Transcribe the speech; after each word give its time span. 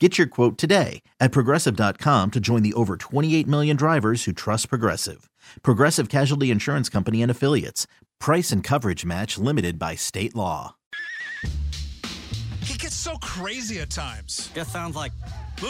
Get 0.00 0.18
your 0.18 0.26
quote 0.26 0.58
today 0.58 1.02
at 1.20 1.30
progressive.com 1.30 2.32
to 2.32 2.40
join 2.40 2.64
the 2.64 2.72
over 2.74 2.96
28 2.96 3.46
million 3.46 3.76
drivers 3.76 4.24
who 4.24 4.32
trust 4.32 4.68
Progressive. 4.68 5.30
Progressive 5.62 6.08
Casualty 6.08 6.50
Insurance 6.50 6.88
Company 6.88 7.22
and 7.22 7.30
Affiliates. 7.30 7.86
Price 8.18 8.50
and 8.50 8.64
coverage 8.64 9.04
match 9.04 9.38
limited 9.38 9.78
by 9.78 9.94
state 9.94 10.34
law. 10.34 10.74
He 12.60 12.76
gets 12.76 12.96
so 12.96 13.14
crazy 13.18 13.78
at 13.78 13.90
times. 13.90 14.50
Just 14.52 14.72
sounds 14.72 14.96
like. 14.96 15.12
You 15.60 15.68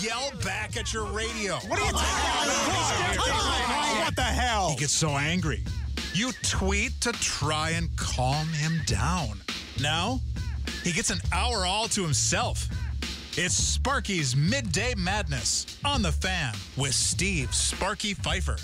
yell 0.00 0.30
back 0.42 0.78
at 0.78 0.94
your 0.94 1.04
radio. 1.12 1.56
What 1.56 1.78
are 1.78 1.84
you 1.84 1.92
talking 1.92 3.14
about? 3.14 4.04
What 4.04 4.16
the 4.16 4.22
hell? 4.22 4.70
He 4.70 4.76
gets 4.76 4.94
so 4.94 5.10
angry. 5.10 5.62
You 6.14 6.30
tweet 6.42 6.98
to 7.02 7.12
try 7.12 7.70
and 7.70 7.94
calm 7.98 8.46
him 8.48 8.80
down. 8.86 9.40
Now, 9.82 10.20
he 10.82 10.92
gets 10.92 11.10
an 11.10 11.20
hour 11.32 11.66
all 11.66 11.88
to 11.88 12.02
himself. 12.02 12.68
It's 13.38 13.54
Sparky's 13.54 14.34
Midday 14.34 14.94
Madness 14.96 15.78
on 15.84 16.00
the 16.00 16.12
fan 16.12 16.54
with 16.76 16.94
Steve 16.94 17.54
Sparky 17.54 18.14
Pfeiffer. 18.14 18.56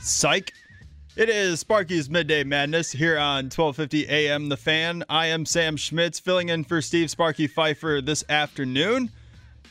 Psych. 0.00 0.52
It 1.16 1.28
is 1.28 1.58
Sparky's 1.60 2.08
Midday 2.08 2.44
Madness 2.44 2.92
here 2.92 3.18
on 3.18 3.46
1250 3.46 4.08
AM 4.08 4.48
The 4.48 4.56
Fan. 4.56 5.02
I 5.08 5.26
am 5.26 5.44
Sam 5.44 5.76
Schmitz 5.76 6.20
filling 6.20 6.48
in 6.48 6.62
for 6.62 6.80
Steve 6.80 7.10
Sparky 7.10 7.48
Pfeiffer 7.48 8.00
this 8.00 8.22
afternoon. 8.28 9.10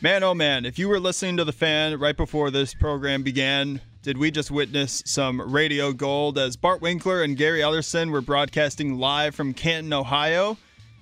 Man, 0.01 0.23
oh 0.23 0.33
man, 0.33 0.65
if 0.65 0.77
you 0.77 0.89
were 0.89 0.99
listening 0.99 1.37
to 1.37 1.45
The 1.45 1.53
Fan 1.53 1.97
right 1.97 2.17
before 2.17 2.51
this 2.51 2.73
program 2.73 3.23
began, 3.23 3.79
did 4.07 4.17
we 4.17 4.31
just 4.31 4.49
witness 4.49 5.03
some 5.05 5.41
radio 5.53 5.91
gold 5.91 6.37
as 6.37 6.55
Bart 6.55 6.81
Winkler 6.81 7.23
and 7.23 7.35
Gary 7.35 7.59
Ellerson 7.59 8.09
were 8.09 8.21
broadcasting 8.21 8.97
live 8.97 9.35
from 9.35 9.53
Canton, 9.53 9.91
Ohio 9.91 10.55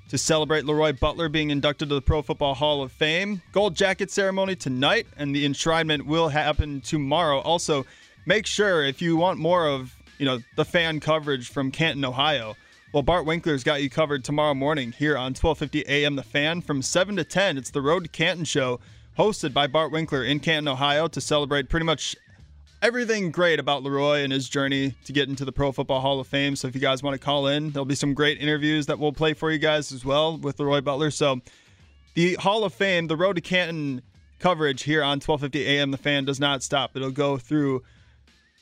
to 0.10 0.18
celebrate 0.18 0.66
Leroy 0.66 0.92
Butler 0.92 1.30
being 1.30 1.52
inducted 1.52 1.90
to 1.90 1.94
the 1.94 2.02
Pro 2.02 2.24
Football 2.24 2.56
Hall 2.56 2.82
of 2.82 2.92
Fame. 2.92 3.44
Gold 3.52 3.76
jacket 3.76 4.10
ceremony 4.10 4.56
tonight, 4.56 5.06
and 5.18 5.36
the 5.36 5.46
enshrinement 5.48 6.08
will 6.08 6.30
happen 6.30 6.82
tomorrow. 6.82 7.42
Also, 7.42 7.86
make 8.26 8.48
sure 8.48 8.84
if 8.84 9.04
you 9.04 9.16
want 9.18 9.38
more 9.38 9.68
of 9.68 9.96
you 10.18 10.26
know 10.26 10.40
the 10.56 10.66
fan 10.66 11.00
coverage 11.00 11.50
from 11.50 11.70
Canton, 11.70 12.04
Ohio. 12.04 12.56
Well, 12.92 13.04
Bart 13.04 13.28
Winkler's 13.28 13.64
got 13.64 13.84
you 13.84 13.90
covered 13.92 14.24
tomorrow 14.24 14.56
morning 14.56 14.94
here 14.94 15.16
on 15.16 15.36
12:50 15.36 15.84
a.m. 15.88 16.16
The 16.16 16.24
Fan 16.24 16.60
from 16.60 16.82
7 16.82 17.18
to 17.18 17.24
10. 17.24 17.60
It's 17.60 17.70
the 17.70 17.84
Road 17.84 18.06
to 18.06 18.10
Canton 18.10 18.46
show, 18.46 18.80
hosted 19.16 19.54
by 19.54 19.68
Bart 19.68 19.92
Winkler 19.92 20.24
in 20.24 20.40
Canton, 20.40 20.68
Ohio, 20.68 21.08
to 21.10 21.22
celebrate 21.22 21.70
pretty 21.70 21.86
much 21.86 22.16
everything 22.82 23.32
great 23.32 23.60
about 23.60 23.84
Leroy 23.84 24.24
and 24.24 24.32
his 24.32 24.48
journey 24.48 24.96
to 25.06 25.14
get 25.14 25.30
into 25.30 25.46
the 25.46 25.52
Pro 25.52 25.72
Football 25.72 26.02
Hall 26.02 26.20
of 26.20 26.28
Fame. 26.28 26.56
So 26.56 26.68
if 26.68 26.76
you 26.76 26.82
guys 26.82 27.02
want 27.02 27.20
to 27.20 27.24
call 27.24 27.48
in, 27.48 27.72
there'll 27.72 27.86
be 27.86 27.96
some 27.96 28.14
great 28.14 28.40
interviews 28.40 28.86
that 28.88 29.00
we'll 29.00 29.14
play 29.14 29.34
for 29.34 29.52
you 29.52 29.58
guys 29.58 29.92
as 29.92 30.06
well 30.06 30.38
with 30.38 30.60
Leroy 30.60 30.82
Butler. 30.82 31.12
So 31.12 31.42
the 32.14 32.36
Hall 32.36 32.64
of 32.64 32.74
Fame, 32.74 33.08
the 33.08 33.18
Road 33.18 33.36
to 33.36 33.42
Canton 33.42 34.02
coverage 34.40 34.84
here 34.84 35.04
on 35.04 35.20
12:50 35.20 35.66
a.m. 35.66 35.92
The 35.92 35.98
Fan 35.98 36.26
does 36.26 36.40
not 36.40 36.64
stop. 36.64 36.96
It'll 36.96 37.12
go 37.12 37.38
through 37.38 37.84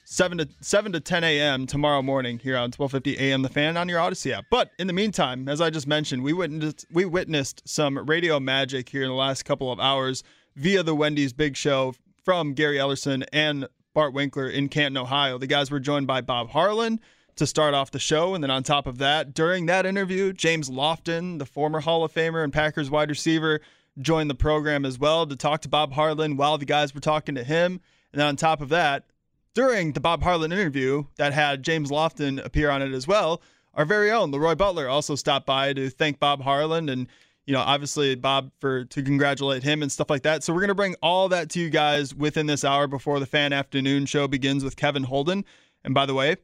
7 0.06 0.38
to 0.40 0.48
7 0.62 0.92
to 0.94 1.00
10 1.00 1.24
a.m. 1.24 1.66
tomorrow 1.66 2.02
morning 2.02 2.40
here 2.40 2.58
on 2.58 2.72
12:50 2.72 3.18
a.m. 3.18 3.42
The 3.42 3.50
Fan 3.50 3.78
on 3.78 3.90
your 3.90 4.00
Odyssey 4.00 4.34
app. 4.34 4.46
But 4.50 4.72
in 4.80 4.88
the 4.88 4.94
meantime, 4.94 5.48
as 5.48 5.62
I 5.62 5.70
just 5.70 5.88
mentioned, 5.88 6.24
we 6.24 6.34
witnessed 6.34 6.86
we 6.92 7.06
witnessed 7.06 7.68
some 7.68 7.98
radio 7.98 8.40
magic 8.40 8.90
here 8.90 9.04
in 9.04 9.10
the 9.10 9.16
last 9.16 9.44
couple 9.44 9.72
of 9.72 9.80
hours 9.80 10.24
via 10.56 10.84
the 10.84 10.96
Wendy's 10.96 11.34
Big 11.34 11.56
Show 11.56 11.96
from 12.24 12.54
Gary 12.54 12.78
Ellerson 12.78 13.26
and 13.34 13.68
Bart 13.94 14.14
Winkler 14.14 14.50
in 14.50 14.70
Canton, 14.70 14.98
Ohio. 14.98 15.38
The 15.38 15.48
guys 15.48 15.70
were 15.70 15.80
joined 15.80 16.08
by 16.08 16.22
Bob 16.22 16.50
Harlan 16.50 17.00
to 17.36 17.48
start 17.48 17.74
off 17.74 17.92
the 17.92 18.00
show, 18.00 18.36
and 18.36 18.44
then 18.44 18.52
on 18.52 18.64
top 18.64 18.88
of 18.88 18.98
that, 19.00 19.34
during 19.34 19.66
that 19.66 19.86
interview, 19.86 20.34
James 20.34 20.70
Lofton, 20.70 21.40
the 21.40 21.46
former 21.46 21.80
Hall 21.80 22.04
of 22.04 22.14
Famer 22.14 22.44
and 22.44 22.54
Packers 22.54 22.90
wide 22.90 23.10
receiver, 23.10 23.60
joined 24.00 24.30
the 24.30 24.36
program 24.36 24.86
as 24.86 25.00
well 25.00 25.26
to 25.26 25.36
talk 25.36 25.62
to 25.62 25.70
Bob 25.70 25.94
Harlan 25.94 26.38
while 26.38 26.58
the 26.58 26.66
guys 26.66 26.94
were 26.94 27.02
talking 27.02 27.36
to 27.36 27.44
him. 27.44 27.80
And 28.12 28.20
then 28.20 28.28
on 28.28 28.36
top 28.36 28.62
of 28.62 28.70
that, 28.70 29.06
during 29.54 29.94
the 29.94 30.00
Bob 30.00 30.24
Harlan 30.24 30.52
interview 30.52 31.06
that 31.18 31.34
had 31.34 31.64
James 31.64 31.92
Lofton 31.92 32.44
appear 32.44 32.70
on 32.70 32.82
it 32.82 32.92
as 32.92 33.08
well, 33.08 33.42
our 33.76 33.86
very 33.86 34.12
own 34.12 34.32
Leroy 34.32 34.56
Butler 34.56 34.88
also 34.88 35.16
stopped 35.16 35.46
by 35.46 35.74
to 35.74 35.90
thank 35.90 36.20
Bob 36.20 36.42
Harlan 36.42 36.90
and 36.90 37.08
you 37.46 37.54
know 37.54 37.60
obviously 37.60 38.16
Bob 38.16 38.52
for 38.60 38.86
to 38.86 39.04
congratulate 39.04 39.64
him 39.64 39.82
and 39.82 39.92
stuff 39.92 40.10
like 40.10 40.24
that. 40.24 40.44
So 40.44 40.54
we're 40.54 40.62
gonna 40.62 40.76
bring 40.76 40.96
all 41.02 41.30
that 41.30 41.50
to 41.52 41.60
you 41.60 41.70
guys 41.70 42.14
within 42.14 42.46
this 42.46 42.64
hour 42.64 42.88
before 42.88 43.20
the 43.20 43.26
fan 43.26 43.54
afternoon 43.54 44.06
show 44.06 44.28
begins 44.28 44.64
with 44.64 44.76
Kevin 44.76 45.04
Holden. 45.04 45.46
And 45.84 45.94
by 45.94 46.06
the 46.06 46.14
way, 46.14 46.38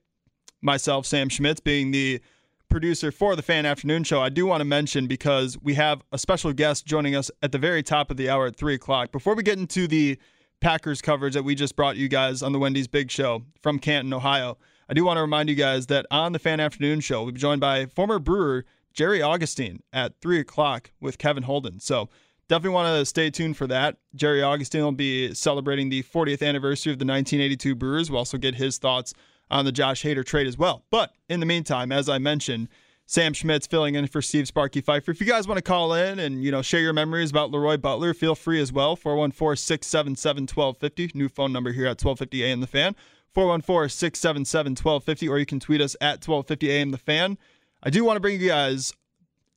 myself 0.62 1.06
Sam 1.06 1.30
Schmitz 1.30 1.60
being 1.60 1.92
the 1.92 2.22
producer 2.70 3.12
for 3.12 3.36
the 3.36 3.42
fan 3.42 3.66
afternoon 3.66 4.04
show, 4.04 4.22
I 4.22 4.30
do 4.30 4.46
want 4.46 4.62
to 4.62 4.66
mention 4.66 5.08
because 5.08 5.58
we 5.62 5.74
have 5.74 6.02
a 6.12 6.18
special 6.18 6.54
guest 6.54 6.86
joining 6.86 7.16
us 7.16 7.32
at 7.42 7.52
the 7.52 7.58
very 7.58 7.82
top 7.82 8.12
of 8.12 8.18
the 8.18 8.30
hour 8.30 8.48
at 8.48 8.56
three 8.56 8.76
o'clock. 8.76 9.12
Before 9.12 9.36
we 9.36 9.44
get 9.44 9.58
into 9.58 9.88
the 9.88 10.20
Packers 10.62 11.02
coverage 11.02 11.34
that 11.34 11.44
we 11.44 11.56
just 11.56 11.76
brought 11.76 11.96
you 11.96 12.10
guys 12.10 12.44
on 12.44 12.52
the 12.52 12.60
Wendy's 12.60 12.88
Big 12.88 13.10
Show 13.10 13.44
from 13.62 13.80
Canton, 13.80 14.14
Ohio. 14.14 14.58
I 14.90 14.94
do 14.94 15.06
want 15.06 15.18
to 15.18 15.22
remind 15.22 15.50
you 15.50 15.56
guys 15.56 15.88
that 15.88 16.06
on 16.12 16.34
the 16.34 16.40
Fan 16.40 16.60
Afternoon 16.60 17.00
Show, 17.00 17.24
we'll 17.24 17.32
be 17.32 17.40
joined 17.40 17.62
by 17.62 17.86
former 17.86 18.20
Brewer 18.20 18.66
Jerry 19.00 19.22
Augustine 19.22 19.82
at 19.94 20.20
3 20.20 20.42
o'clock 20.42 20.92
with 21.00 21.18
Kevin 21.18 21.44
Holden. 21.44 21.80
So 21.80 22.10
definitely 22.50 22.76
want 22.76 23.00
to 23.00 23.06
stay 23.06 23.30
tuned 23.30 23.56
for 23.56 23.66
that. 23.68 23.96
Jerry 24.14 24.44
Augustine 24.44 24.84
will 24.84 24.92
be 24.92 25.34
celebrating 25.34 25.88
the 25.88 26.04
40th 26.04 26.46
anniversary 26.46 26.92
of 26.92 27.00
the 27.00 27.06
1982 27.06 27.76
Brewers. 27.76 28.12
We'll 28.12 28.18
also 28.18 28.38
get 28.38 28.56
his 28.56 28.78
thoughts 28.78 29.14
on 29.50 29.64
the 29.64 29.72
Josh 29.72 30.04
Hader 30.04 30.26
trade 30.26 30.48
as 30.48 30.58
well. 30.58 30.84
But 30.90 31.14
in 31.30 31.40
the 31.40 31.46
meantime, 31.46 31.94
as 31.94 32.10
I 32.10 32.18
mentioned, 32.18 32.68
Sam 33.06 33.32
Schmitz 33.32 33.68
filling 33.68 33.96
in 33.96 34.06
for 34.08 34.22
Steve 34.22 34.50
Sparky 34.50 34.82
Pfeiffer. 34.82 35.12
If 35.12 35.22
you 35.22 35.28
guys 35.28 35.48
want 35.48 35.60
to 35.60 35.62
call 35.62 35.94
in 35.94 36.20
and 36.20 36.44
you 36.44 36.52
know 36.52 36.62
share 36.62 36.82
your 36.82 36.92
memories 36.92 37.32
about 37.32 37.52
Leroy 37.52 37.78
Butler, 37.78 38.14
feel 38.14 38.36
free 38.36 38.60
as 38.60 38.74
well. 38.74 38.98
414-677-1250. 38.98 41.16
New 41.16 41.30
phone 41.30 41.54
number 41.54 41.72
here 41.72 41.86
at 41.86 42.04
1250 42.04 42.44
AM 42.44 42.60
The 42.60 42.68
Fan. 42.68 42.98
414-677-1250 43.34 45.30
or 45.30 45.40
you 45.40 45.46
can 45.46 45.62
tweet 45.62 45.80
us 45.80 45.96
at 46.02 46.28
1250 46.28 46.70
AM 46.70 46.92
The 46.92 46.98
Fan. 46.98 47.38
I 47.82 47.90
do 47.90 48.04
want 48.04 48.18
to 48.18 48.20
bring 48.20 48.42
you 48.42 48.48
guys 48.50 48.94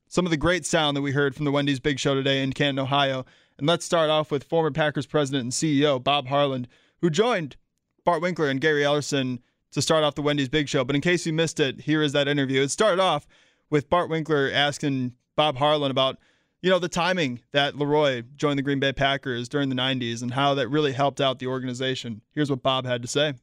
some 0.07 0.25
of 0.27 0.31
the 0.31 0.37
great 0.37 0.65
sound 0.65 0.97
that 0.97 1.03
we 1.03 1.11
heard 1.11 1.35
from 1.35 1.45
the 1.45 1.51
Wendy's 1.51 1.81
Big 1.81 1.99
Show 1.99 2.15
today 2.15 2.41
in 2.41 2.53
Canton, 2.53 2.79
Ohio. 2.79 3.25
And 3.59 3.67
let's 3.67 3.85
start 3.85 4.11
off 4.11 4.31
with 4.31 4.45
former 4.45 4.71
Packers 4.71 5.07
president 5.07 5.43
and 5.43 5.53
CEO 5.53 6.03
Bob 6.03 6.29
Harlan, 6.29 6.69
who 7.01 7.11
joined 7.11 7.57
Bart 8.05 8.23
Winkler 8.23 8.49
and 8.49 8.61
Gary 8.61 8.83
Ellerson 8.83 9.41
to 9.73 9.83
start 9.83 10.05
off 10.05 10.15
the 10.15 10.23
Wendy's 10.23 10.49
Big 10.49 10.69
Show. 10.69 10.85
But 10.85 10.95
in 10.95 11.03
case 11.03 11.27
you 11.27 11.33
missed 11.33 11.59
it, 11.59 11.81
here 11.81 12.01
is 12.01 12.13
that 12.13 12.29
interview. 12.29 12.63
It 12.63 12.71
started 12.71 13.03
off 13.03 13.27
with 13.71 13.91
Bart 13.91 14.09
Winkler 14.09 14.49
asking 14.53 15.15
Bob 15.35 15.57
Harlan 15.57 15.91
about, 15.91 16.19
you 16.61 16.71
know, 16.71 16.79
the 16.79 16.89
timing 16.89 17.41
that 17.51 17.77
Leroy 17.77 18.23
joined 18.37 18.59
the 18.59 18.63
Green 18.63 18.79
Bay 18.79 18.93
Packers 18.93 19.49
during 19.49 19.69
the 19.69 19.75
90s 19.75 20.23
and 20.23 20.35
how 20.35 20.55
that 20.55 20.69
really 20.69 20.93
helped 20.93 21.21
out 21.21 21.41
the 21.41 21.49
organization. 21.49 22.21
Here's 22.31 22.51
what 22.51 22.63
Bob 22.63 22.87
had 22.87 23.03
to 23.03 23.09
say. 23.09 23.35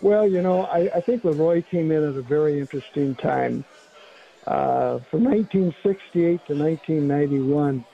Well, 0.00 0.26
you 0.26 0.40
know, 0.40 0.64
I, 0.64 0.90
I 0.94 1.00
think 1.00 1.24
Leroy 1.24 1.62
came 1.62 1.90
in 1.90 2.02
at 2.02 2.16
a 2.16 2.22
very 2.22 2.58
interesting 2.58 3.14
time. 3.16 3.64
Uh, 4.46 4.98
from 5.10 5.24
1968 5.24 6.46
to 6.46 6.54
1991, 6.54 7.84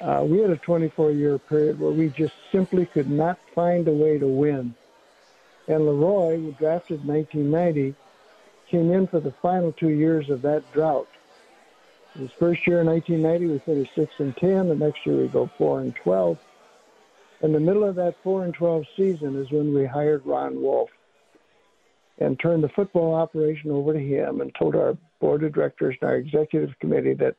uh, 0.00 0.24
we 0.24 0.40
had 0.40 0.50
a 0.50 0.56
24 0.56 1.12
year 1.12 1.38
period 1.38 1.78
where 1.78 1.92
we 1.92 2.08
just 2.08 2.32
simply 2.50 2.86
could 2.86 3.08
not 3.08 3.38
find 3.54 3.86
a 3.86 3.92
way 3.92 4.18
to 4.18 4.26
win. 4.26 4.74
And 5.68 5.86
Leroy, 5.86 6.36
who 6.36 6.52
drafted 6.52 7.02
in 7.02 7.06
1990, 7.06 7.94
came 8.70 8.92
in 8.92 9.06
for 9.06 9.20
the 9.20 9.34
final 9.40 9.72
two 9.72 9.90
years 9.90 10.28
of 10.30 10.42
that 10.42 10.64
drought. 10.72 11.08
His 12.18 12.30
first 12.38 12.66
year 12.66 12.80
in 12.80 12.86
1990, 12.86 13.46
we 13.46 13.58
finished 13.60 13.94
six 13.94 14.12
and 14.18 14.36
ten. 14.36 14.68
The 14.68 14.74
next 14.74 15.06
year, 15.06 15.16
we 15.16 15.28
go 15.28 15.48
four 15.58 15.80
and 15.80 15.94
12. 16.02 16.38
In 17.42 17.52
the 17.52 17.60
middle 17.60 17.84
of 17.84 17.94
that 17.96 18.16
four 18.24 18.44
and 18.44 18.52
12 18.52 18.84
season 18.96 19.40
is 19.40 19.50
when 19.52 19.72
we 19.72 19.86
hired 19.86 20.26
Ron 20.26 20.60
Wolf 20.60 20.90
and 22.18 22.38
turned 22.40 22.64
the 22.64 22.68
football 22.70 23.14
operation 23.14 23.70
over 23.70 23.92
to 23.92 24.00
him 24.00 24.40
and 24.40 24.52
told 24.58 24.74
our 24.74 24.96
board 25.20 25.44
of 25.44 25.54
directors 25.54 25.96
and 26.00 26.10
our 26.10 26.16
executive 26.16 26.70
committee 26.80 27.14
that 27.14 27.36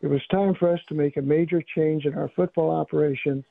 it 0.00 0.06
was 0.06 0.20
time 0.30 0.54
for 0.58 0.72
us 0.72 0.80
to 0.88 0.94
make 0.94 1.16
a 1.16 1.22
major 1.22 1.62
change 1.74 2.04
in 2.04 2.14
our 2.14 2.30
football 2.36 2.70
operation, 2.70 3.44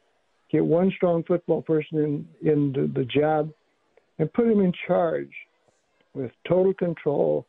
get 0.52 0.64
one 0.64 0.92
strong 0.96 1.24
football 1.24 1.62
person 1.62 2.28
in, 2.42 2.50
in 2.50 2.72
the, 2.72 2.92
the 3.00 3.06
job, 3.06 3.52
and 4.20 4.32
put 4.34 4.48
him 4.48 4.62
in 4.62 4.72
charge 4.88 5.32
with 6.14 6.32
total 6.48 6.74
control 6.74 7.46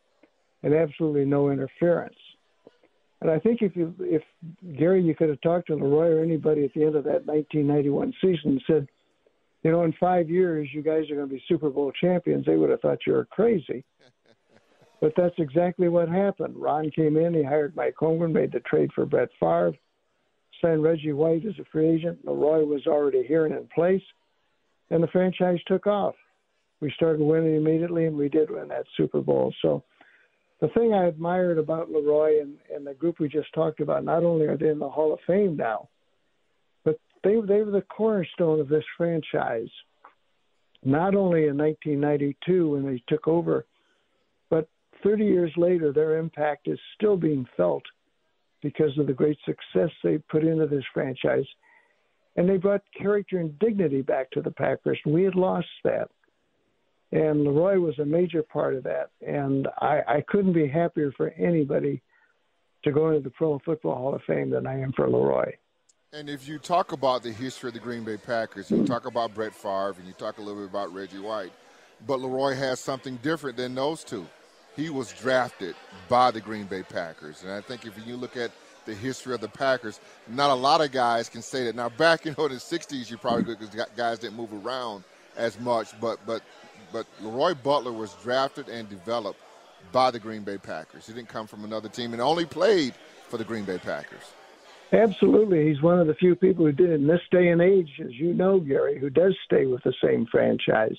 and 0.63 0.75
absolutely 0.75 1.25
no 1.25 1.51
interference. 1.51 2.17
And 3.21 3.31
I 3.31 3.39
think 3.39 3.63
if 3.63 3.75
you, 3.75 3.95
if 4.01 4.23
Gary, 4.79 5.03
you 5.03 5.15
could 5.15 5.29
have 5.29 5.41
talked 5.41 5.69
to 5.69 5.75
Leroy 5.75 6.09
or 6.09 6.23
anybody 6.23 6.65
at 6.65 6.75
the 6.75 6.85
end 6.85 6.95
of 6.95 7.05
that 7.05 7.27
1991 7.27 8.13
season 8.21 8.51
and 8.53 8.63
said, 8.67 8.89
you 9.63 9.73
know, 9.73 9.83
in 9.83 9.93
five 9.99 10.31
years 10.31 10.69
you 10.73 10.83
guys 10.83 11.11
are 11.11 11.17
going 11.17 11.29
to 11.29 11.35
be 11.35 11.43
Super 11.49 11.69
Bowl 11.69 11.93
champions, 12.01 12.47
they 12.47 12.57
would 12.57 12.71
have 12.71 12.81
thought 12.81 12.99
you 13.07 13.13
were 13.13 13.25
crazy. 13.25 13.85
but 15.01 15.13
that's 15.17 15.35
exactly 15.39 15.89
what 15.89 16.09
happened. 16.09 16.57
Ron 16.57 16.91
came 16.91 17.17
in, 17.17 17.35
he 17.35 17.43
hired 17.43 17.77
Mike 17.77 17.95
Holmgren, 18.01 18.33
made 18.33 18.53
the 18.53 18.61
trade 18.61 18.91
for 18.95 19.07
Brett 19.07 19.29
Favre, 19.39 19.73
signed 20.61 20.83
Reggie 20.83 21.13
White 21.13 21.47
as 21.47 21.59
a 21.61 21.65
free 21.71 21.89
agent. 21.89 22.19
Leroy 22.25 22.65
was 22.65 22.87
already 22.87 23.25
here 23.27 23.47
and 23.47 23.55
in 23.55 23.69
place, 23.75 24.03
and 24.91 25.03
the 25.03 25.09
franchise 25.09 25.59
took 25.67 25.87
off. 25.87 26.15
We 26.81 26.93
started 26.97 27.21
winning 27.21 27.57
immediately, 27.57 28.07
and 28.07 28.17
we 28.17 28.29
did 28.29 28.51
win 28.51 28.69
that 28.69 28.87
Super 28.97 29.21
Bowl. 29.21 29.53
So 29.63 29.85
the 30.61 30.69
thing 30.69 30.93
I 30.93 31.07
admired 31.07 31.59
about 31.59 31.91
Leroy 31.91 32.41
and, 32.41 32.57
and 32.75 32.87
the 32.87 32.95
group 32.95 33.21
we 33.21 33.29
just 33.29 33.53
talked 33.55 33.81
about, 33.81 34.05
not 34.05 34.25
only 34.25 34.47
are 34.47 34.57
they 34.57 34.69
in 34.69 34.79
the 34.79 34.89
Hall 34.89 35.13
of 35.13 35.21
Fame 35.27 35.57
now, 35.57 35.89
but 36.85 36.99
they, 37.23 37.35
they 37.47 37.63
were 37.63 37.71
the 37.71 37.85
cornerstone 37.89 38.61
of 38.61 38.69
this 38.69 38.85
franchise. 38.97 39.69
Not 40.85 41.15
only 41.15 41.47
in 41.47 41.59
1992 41.59 42.71
when 42.71 42.87
they 42.87 43.03
took 43.09 43.27
over, 43.27 43.67
30 45.03 45.25
years 45.25 45.53
later, 45.57 45.93
their 45.93 46.19
impact 46.19 46.69
is 46.69 46.79
still 46.95 47.17
being 47.17 47.47
felt 47.57 47.83
because 48.63 48.97
of 48.99 49.07
the 49.07 49.13
great 49.13 49.39
success 49.45 49.91
they 50.03 50.19
put 50.19 50.45
into 50.45 50.67
this 50.67 50.85
franchise. 50.93 51.47
And 52.37 52.49
they 52.49 52.57
brought 52.57 52.83
character 52.97 53.39
and 53.39 53.59
dignity 53.59 54.03
back 54.03 54.31
to 54.33 54.41
the 54.41 54.51
Packers. 54.51 54.99
We 55.07 55.25
had 55.25 55.35
lost 55.35 55.67
that. 55.85 56.09
And 57.11 57.45
Leroy 57.45 57.79
was 57.79 57.99
a 57.99 58.05
major 58.05 58.43
part 58.43 58.75
of 58.75 58.85
that. 58.85 59.11
And 59.27 59.67
I, 59.81 60.03
I 60.07 60.25
couldn't 60.29 60.53
be 60.53 60.69
happier 60.69 61.13
for 61.17 61.31
anybody 61.31 62.03
to 62.85 62.93
go 62.93 63.09
into 63.09 63.21
the 63.21 63.31
Pro 63.31 63.59
Football 63.65 63.97
Hall 63.97 64.15
of 64.15 64.23
Fame 64.27 64.51
than 64.51 64.67
I 64.67 64.81
am 64.81 64.93
for 64.93 65.09
Leroy. 65.09 65.53
And 66.13 66.31
if 66.31 66.49
you 66.49 66.59
talk 66.59 66.93
about 66.93 67.23
the 67.23 67.33
history 67.33 67.69
of 67.69 67.75
the 67.75 67.81
Green 67.81 68.05
Bay 68.05 68.17
Packers, 68.17 68.71
you 68.71 68.87
talk 68.87 69.07
about 69.07 69.35
Brett 69.35 69.55
Favre 69.55 69.97
and 69.99 70.07
you 70.07 70.15
talk 70.15 70.39
a 70.39 70.41
little 70.41 70.63
bit 70.63 70.71
about 70.71 70.93
Reggie 70.95 71.19
White, 71.19 71.53
but 72.07 72.21
Leroy 72.21 72.55
has 72.55 72.81
something 72.81 73.17
different 73.17 73.59
than 73.59 73.75
those 73.75 74.05
two. 74.05 74.27
He 74.79 74.91
was 74.91 75.13
drafted 75.13 75.75
by 76.09 76.31
the 76.31 76.41
Green 76.41 76.67
Bay 76.67 76.85
Packers. 76.85 77.43
And 77.43 77.51
I 77.51 77.61
think 77.61 77.85
if 77.85 77.95
you 78.07 78.17
look 78.17 78.37
at 78.37 78.53
the 78.87 78.95
history 78.95 79.35
of 79.35 79.41
the 79.41 79.49
Packers, 79.49 79.99
not 80.29 80.51
a 80.51 80.55
lot 80.55 80.81
of 80.81 80.93
guys 80.93 81.29
can 81.29 81.43
say 81.43 81.65
that. 81.65 81.75
Now, 81.75 81.89
back 81.89 82.27
in 82.27 82.35
the 82.35 82.39
60s, 82.39 83.11
you 83.11 83.19
probably 83.19 83.43
could 83.43 83.59
because 83.59 83.87
guys 83.97 84.21
didn't 84.21 84.37
move 84.37 84.65
around 84.65 85.03
as 85.37 85.59
much, 85.59 85.99
but, 86.01 86.25
but 86.25 86.43
but 86.93 87.07
Leroy 87.21 87.55
Butler 87.55 87.93
was 87.93 88.15
drafted 88.23 88.69
and 88.69 88.89
developed 88.89 89.41
by 89.93 90.11
the 90.11 90.19
Green 90.19 90.43
Bay 90.43 90.59
Packers. 90.59 91.07
He 91.07 91.13
didn't 91.13 91.29
come 91.29 91.47
from 91.47 91.65
another 91.65 91.89
team 91.89 92.13
and 92.13 92.23
only 92.23 92.45
played 92.45 92.95
for 93.29 93.37
the 93.37 93.45
Green 93.45 93.65
Bay 93.65 93.79
Packers. 93.79 94.33
Absolutely. 94.93 95.69
He's 95.69 95.83
one 95.83 95.99
of 95.99 96.07
the 96.07 96.15
few 96.15 96.35
people 96.35 96.65
who 96.65 96.73
did 96.73 96.91
in 96.91 97.07
this 97.07 97.21
day 97.31 97.49
and 97.49 97.61
age, 97.61 98.01
as 98.03 98.15
you 98.15 98.33
know, 98.33 98.59
Gary, 98.59 98.99
who 98.99 99.11
does 99.11 99.37
stay 99.45 99.67
with 99.67 99.83
the 99.83 99.93
same 100.03 100.25
franchise. 100.27 100.97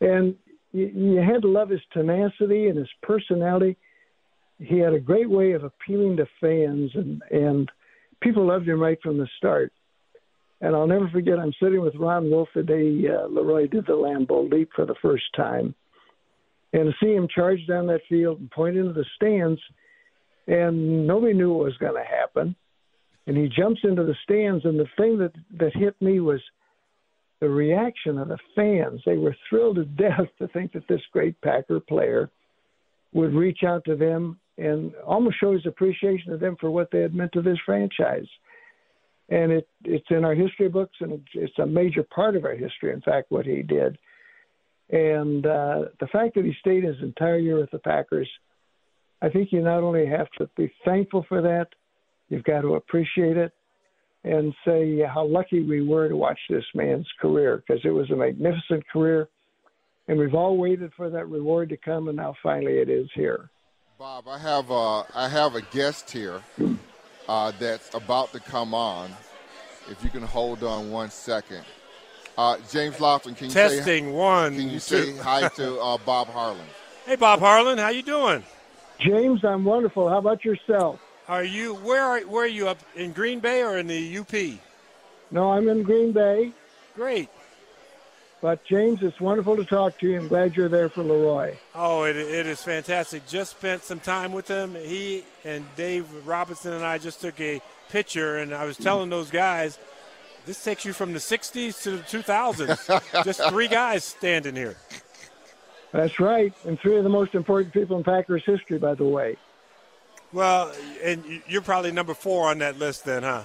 And 0.00 0.36
you, 0.72 0.86
you 0.86 1.16
had 1.16 1.42
to 1.42 1.48
love 1.48 1.68
his 1.68 1.80
tenacity 1.92 2.68
and 2.68 2.78
his 2.78 2.88
personality. 3.02 3.76
He 4.58 4.78
had 4.78 4.94
a 4.94 5.00
great 5.00 5.28
way 5.28 5.52
of 5.52 5.64
appealing 5.64 6.16
to 6.16 6.26
fans, 6.40 6.90
and, 6.94 7.22
and 7.30 7.70
people 8.20 8.46
loved 8.46 8.68
him 8.68 8.80
right 8.80 8.98
from 9.02 9.18
the 9.18 9.28
start. 9.38 9.72
And 10.60 10.76
I'll 10.76 10.86
never 10.86 11.08
forget, 11.10 11.40
I'm 11.40 11.52
sitting 11.60 11.80
with 11.80 11.96
Ron 11.96 12.30
Wolf 12.30 12.48
the 12.54 12.62
day 12.62 13.08
uh, 13.08 13.26
Leroy 13.26 13.66
did 13.66 13.86
the 13.86 13.94
Lambeau 13.94 14.50
leap 14.50 14.70
for 14.74 14.86
the 14.86 14.94
first 15.02 15.24
time. 15.34 15.74
And 16.72 16.86
to 16.86 16.92
see 17.02 17.12
him 17.12 17.28
charge 17.34 17.66
down 17.66 17.86
that 17.88 18.00
field 18.08 18.38
and 18.38 18.50
point 18.50 18.76
into 18.76 18.92
the 18.92 19.04
stands, 19.16 19.60
and 20.46 21.06
nobody 21.06 21.34
knew 21.34 21.52
what 21.52 21.64
was 21.64 21.76
going 21.78 21.94
to 21.94 22.08
happen. 22.08 22.54
And 23.26 23.36
he 23.36 23.48
jumps 23.48 23.80
into 23.84 24.04
the 24.04 24.16
stands, 24.22 24.64
and 24.64 24.78
the 24.78 24.88
thing 24.96 25.18
that, 25.18 25.32
that 25.58 25.74
hit 25.74 26.00
me 26.00 26.20
was 26.20 26.40
the 27.42 27.50
reaction 27.50 28.16
of 28.16 28.28
the 28.28 28.38
fans. 28.56 29.02
They 29.04 29.18
were 29.18 29.36
thrilled 29.50 29.76
to 29.76 29.84
death 29.84 30.28
to 30.38 30.48
think 30.48 30.72
that 30.72 30.88
this 30.88 31.02
great 31.12 31.38
Packer 31.42 31.80
player 31.80 32.30
would 33.12 33.34
reach 33.34 33.60
out 33.66 33.84
to 33.84 33.96
them 33.96 34.38
and 34.56 34.94
almost 35.06 35.40
show 35.40 35.52
his 35.52 35.66
appreciation 35.66 36.32
of 36.32 36.40
them 36.40 36.56
for 36.58 36.70
what 36.70 36.90
they 36.90 37.00
had 37.00 37.14
meant 37.14 37.32
to 37.32 37.42
this 37.42 37.58
franchise 37.66 38.26
and 39.32 39.50
it 39.50 39.68
it's 39.84 40.06
in 40.10 40.24
our 40.24 40.34
history 40.34 40.68
books, 40.68 40.96
and 41.00 41.12
it's, 41.12 41.28
it's 41.34 41.58
a 41.58 41.66
major 41.66 42.02
part 42.02 42.36
of 42.36 42.44
our 42.44 42.54
history. 42.54 42.92
In 42.92 43.00
fact, 43.00 43.30
what 43.30 43.46
he 43.46 43.62
did, 43.62 43.98
and 44.90 45.46
uh, 45.46 45.84
the 46.00 46.06
fact 46.12 46.34
that 46.34 46.44
he 46.44 46.52
stayed 46.60 46.84
his 46.84 46.96
entire 47.02 47.38
year 47.38 47.58
with 47.58 47.70
the 47.70 47.78
Packers, 47.78 48.28
I 49.22 49.30
think 49.30 49.50
you 49.50 49.62
not 49.62 49.82
only 49.82 50.06
have 50.06 50.28
to 50.38 50.50
be 50.56 50.72
thankful 50.84 51.24
for 51.28 51.40
that, 51.40 51.68
you've 52.28 52.44
got 52.44 52.60
to 52.60 52.74
appreciate 52.74 53.36
it, 53.36 53.52
and 54.24 54.54
say 54.64 55.00
how 55.02 55.24
lucky 55.24 55.62
we 55.62 55.86
were 55.86 56.08
to 56.08 56.16
watch 56.16 56.38
this 56.48 56.64
man's 56.74 57.08
career 57.20 57.62
because 57.66 57.84
it 57.84 57.90
was 57.90 58.10
a 58.10 58.16
magnificent 58.16 58.86
career, 58.88 59.28
and 60.08 60.18
we've 60.18 60.34
all 60.34 60.56
waited 60.56 60.92
for 60.96 61.10
that 61.10 61.28
reward 61.28 61.68
to 61.70 61.76
come, 61.76 62.08
and 62.08 62.16
now 62.16 62.34
finally 62.42 62.78
it 62.78 62.88
is 62.88 63.08
here. 63.14 63.50
Bob, 63.98 64.28
I 64.28 64.38
have 64.38 64.70
a, 64.70 65.04
I 65.14 65.28
have 65.28 65.54
a 65.54 65.62
guest 65.62 66.10
here 66.10 66.40
uh, 67.28 67.52
that's 67.58 67.92
about 67.94 68.32
to 68.32 68.40
come 68.40 68.74
on. 68.74 69.10
If 69.90 70.02
you 70.04 70.10
can 70.10 70.22
hold 70.22 70.62
on 70.62 70.90
one 70.90 71.10
second. 71.10 71.64
Uh, 72.38 72.56
James 72.70 72.96
Lofton, 72.96 73.36
can 73.36 73.48
you 73.48 73.52
testing 73.52 73.82
say, 73.84 74.10
one? 74.10 74.56
Can 74.56 74.70
you 74.70 74.78
say 74.78 75.16
hi 75.16 75.48
to 75.48 75.78
uh, 75.80 75.98
Bob 75.98 76.28
Harlan? 76.28 76.64
Hey, 77.04 77.16
Bob 77.16 77.40
Harlan, 77.40 77.78
how 77.78 77.88
you 77.88 78.02
doing? 78.02 78.42
James, 79.00 79.44
I'm 79.44 79.64
wonderful. 79.64 80.08
How 80.08 80.18
about 80.18 80.44
yourself? 80.44 81.00
Are 81.32 81.44
you 81.44 81.76
where 81.76 82.04
are 82.04 82.20
where 82.20 82.44
are 82.44 82.46
you 82.46 82.68
up 82.68 82.78
in 82.94 83.12
Green 83.12 83.40
Bay 83.40 83.62
or 83.62 83.78
in 83.78 83.86
the 83.86 84.18
UP? 84.18 84.60
No, 85.30 85.50
I'm 85.50 85.66
in 85.66 85.82
Green 85.82 86.12
Bay. 86.12 86.52
Great. 86.94 87.30
But 88.42 88.62
James, 88.64 89.02
it's 89.02 89.18
wonderful 89.18 89.56
to 89.56 89.64
talk 89.64 89.98
to 90.00 90.06
you. 90.10 90.20
I'm 90.20 90.28
glad 90.28 90.54
you're 90.54 90.68
there 90.68 90.90
for 90.90 91.02
Leroy. 91.02 91.56
Oh, 91.74 92.04
it, 92.04 92.16
it 92.16 92.46
is 92.46 92.62
fantastic. 92.62 93.26
Just 93.26 93.52
spent 93.52 93.82
some 93.82 93.98
time 93.98 94.32
with 94.32 94.46
him. 94.46 94.74
He 94.74 95.24
and 95.42 95.64
Dave 95.74 96.06
Robinson 96.26 96.74
and 96.74 96.84
I 96.84 96.98
just 96.98 97.22
took 97.22 97.40
a 97.40 97.62
picture, 97.88 98.36
and 98.36 98.52
I 98.52 98.66
was 98.66 98.76
telling 98.76 99.08
those 99.08 99.30
guys, 99.30 99.78
this 100.44 100.62
takes 100.62 100.84
you 100.84 100.92
from 100.92 101.14
the 101.14 101.18
60s 101.18 101.82
to 101.84 101.92
the 101.92 102.02
2000s. 102.02 103.24
just 103.24 103.42
three 103.48 103.68
guys 103.68 104.04
standing 104.04 104.54
here. 104.54 104.76
That's 105.92 106.20
right, 106.20 106.52
and 106.66 106.78
three 106.78 106.98
of 106.98 107.04
the 107.04 107.10
most 107.10 107.34
important 107.34 107.72
people 107.72 107.96
in 107.96 108.04
Packers 108.04 108.42
history, 108.44 108.76
by 108.76 108.92
the 108.92 109.04
way. 109.04 109.38
Well, 110.32 110.72
and 111.02 111.42
you're 111.46 111.62
probably 111.62 111.92
number 111.92 112.14
four 112.14 112.48
on 112.48 112.58
that 112.58 112.78
list, 112.78 113.04
then, 113.04 113.22
huh? 113.22 113.44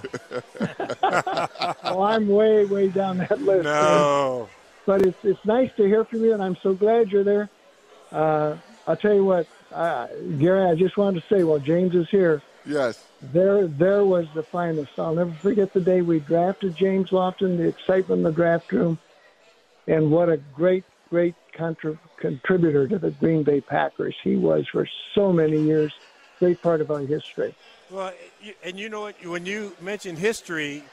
oh, 1.84 2.02
I'm 2.02 2.28
way, 2.28 2.64
way 2.64 2.88
down 2.88 3.18
that 3.18 3.40
list. 3.42 3.64
No. 3.64 4.46
Man 4.46 4.54
but 4.88 5.02
it's 5.02 5.18
it's 5.22 5.44
nice 5.44 5.70
to 5.76 5.84
hear 5.84 6.02
from 6.06 6.24
you, 6.24 6.32
and 6.32 6.42
I'm 6.42 6.56
so 6.62 6.72
glad 6.72 7.12
you're 7.12 7.22
there. 7.22 7.50
Uh, 8.10 8.56
I'll 8.86 8.96
tell 8.96 9.12
you 9.12 9.22
what, 9.22 9.46
uh, 9.70 10.06
Gary. 10.38 10.64
I 10.64 10.74
just 10.76 10.96
wanted 10.96 11.22
to 11.22 11.34
say, 11.34 11.44
while 11.44 11.58
James 11.58 11.94
is 11.94 12.08
here, 12.08 12.40
yes, 12.64 13.04
there 13.20 13.66
there 13.66 14.02
was 14.02 14.26
the 14.34 14.42
finest. 14.42 14.98
I'll 14.98 15.14
never 15.14 15.32
forget 15.42 15.74
the 15.74 15.82
day 15.82 16.00
we 16.00 16.20
drafted 16.20 16.74
James 16.74 17.10
Lofton, 17.10 17.58
the 17.58 17.68
excitement 17.68 18.20
in 18.20 18.22
the 18.22 18.32
draft 18.32 18.72
room, 18.72 18.98
and 19.86 20.10
what 20.10 20.30
a 20.30 20.38
great 20.38 20.84
great 21.10 21.34
contra- 21.52 22.00
contributor 22.16 22.88
to 22.88 22.98
the 22.98 23.10
Green 23.10 23.42
Bay 23.42 23.60
Packers 23.60 24.16
he 24.24 24.36
was 24.36 24.66
for 24.72 24.88
so 25.14 25.34
many 25.34 25.60
years. 25.60 25.92
Great 26.38 26.62
part 26.62 26.80
of 26.80 26.90
our 26.90 27.00
history. 27.00 27.54
Well, 27.90 28.12
and 28.62 28.78
you 28.78 28.88
know 28.88 29.02
what? 29.02 29.24
When 29.24 29.46
you 29.46 29.74
mentioned 29.80 30.18
history, 30.18 30.84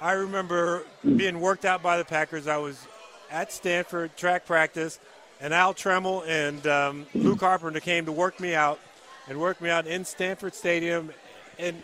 I 0.00 0.12
remember 0.12 0.84
being 1.04 1.40
worked 1.40 1.64
out 1.64 1.82
by 1.82 1.98
the 1.98 2.04
Packers. 2.04 2.48
I 2.48 2.56
was 2.56 2.86
at 3.30 3.52
Stanford 3.52 4.16
track 4.16 4.46
practice, 4.46 4.98
and 5.40 5.54
Al 5.54 5.74
Trammell 5.74 6.26
and 6.26 6.66
um, 6.66 7.06
Lew 7.14 7.36
Carpenter 7.36 7.80
came 7.80 8.06
to 8.06 8.12
work 8.12 8.40
me 8.40 8.54
out 8.54 8.80
and 9.28 9.40
work 9.40 9.60
me 9.60 9.70
out 9.70 9.86
in 9.86 10.04
Stanford 10.04 10.54
Stadium. 10.54 11.10
And, 11.58 11.82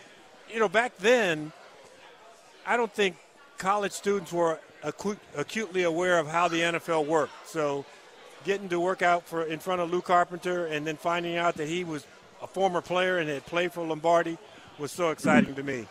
you 0.51 0.59
know, 0.59 0.67
back 0.67 0.97
then, 0.97 1.53
I 2.65 2.75
don't 2.75 2.93
think 2.93 3.15
college 3.57 3.93
students 3.93 4.33
were 4.33 4.59
acu- 4.83 5.17
acutely 5.37 5.83
aware 5.83 6.19
of 6.19 6.27
how 6.27 6.47
the 6.47 6.61
NFL 6.61 7.05
worked. 7.05 7.47
So 7.47 7.85
getting 8.43 8.69
to 8.69 8.79
work 8.79 9.01
out 9.01 9.27
for 9.27 9.43
in 9.43 9.59
front 9.59 9.81
of 9.81 9.91
Lew 9.91 10.01
Carpenter 10.01 10.65
and 10.65 10.85
then 10.85 10.97
finding 10.97 11.37
out 11.37 11.55
that 11.55 11.67
he 11.67 11.83
was 11.83 12.05
a 12.41 12.47
former 12.47 12.81
player 12.81 13.17
and 13.17 13.29
had 13.29 13.45
played 13.45 13.73
for 13.73 13.85
Lombardi 13.85 14.37
was 14.77 14.91
so 14.91 15.11
exciting 15.11 15.55
to 15.55 15.63
me. 15.63 15.85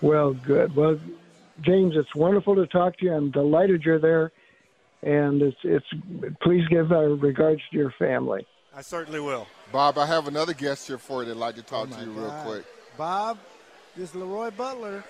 Well, 0.00 0.32
good. 0.32 0.74
Well, 0.74 0.98
James, 1.60 1.94
it's 1.96 2.14
wonderful 2.14 2.54
to 2.56 2.66
talk 2.66 2.96
to 2.98 3.06
you. 3.06 3.12
I'm 3.12 3.30
delighted 3.30 3.82
you're 3.82 3.98
there, 3.98 4.32
and 5.02 5.42
it's 5.42 5.58
it's. 5.62 5.86
Please 6.40 6.66
give 6.68 6.92
our 6.92 7.08
regards 7.08 7.60
to 7.70 7.76
your 7.76 7.92
family. 7.98 8.46
I 8.74 8.82
certainly 8.82 9.20
will. 9.20 9.46
Bob, 9.72 9.98
I 9.98 10.06
have 10.06 10.26
another 10.28 10.54
guest 10.54 10.86
here 10.86 10.98
for 10.98 11.22
you 11.22 11.26
that'd 11.26 11.40
like 11.40 11.56
to 11.56 11.62
talk 11.62 11.88
Oh 11.92 11.96
to 11.96 12.04
you 12.04 12.12
my 12.12 12.22
real 12.22 12.42
quick. 12.44 12.64
Bob, 12.96 13.38
this 13.96 14.10
is 14.10 14.14
Leroy 14.14 14.50
Butler. 14.52 15.04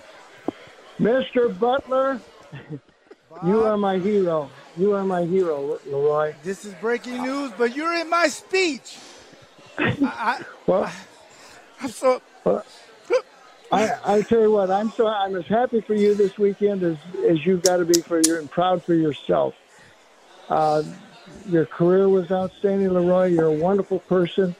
Mr. 0.99 1.57
Butler, 1.59 2.21
Bob, 3.31 3.47
you 3.47 3.63
are 3.65 3.77
my 3.77 3.99
hero. 3.99 4.51
You 4.77 4.95
are 4.95 5.05
my 5.05 5.25
hero, 5.25 5.79
Leroy. 5.87 6.35
This 6.43 6.65
is 6.65 6.75
breaking 6.75 7.23
news, 7.23 7.53
but 7.57 7.77
you're 7.77 7.95
in 7.95 8.11
my 8.11 8.29
speech. 8.29 8.99
I, 9.81 10.45
Well, 10.67 10.85
I, 10.85 10.95
I'm 11.81 11.89
so. 11.91 12.23
I, 13.73 13.91
I 14.05 14.23
tell 14.23 14.41
you 14.41 14.51
what, 14.51 14.71
I'm 14.71 14.91
so 14.91 15.07
I'm 15.07 15.37
as 15.37 15.47
happy 15.47 15.81
for 15.81 15.95
you 15.95 16.15
this 16.15 16.37
weekend 16.39 16.83
as 16.83 16.97
as 17.29 17.45
you've 17.47 17.63
got 17.63 17.77
to 17.77 17.85
be 17.85 18.01
for 18.03 18.21
your 18.21 18.39
and 18.39 18.51
proud 18.51 18.85
for 18.85 18.95
yourself. 18.95 19.55
Uh, 20.49 20.83
your 21.49 21.67
career 21.67 22.09
was 22.09 22.31
outstanding, 22.31 22.93
Leroy. 22.93 23.27
You're 23.27 23.47
a 23.47 23.53
wonderful 23.53 24.01
person, 24.01 24.55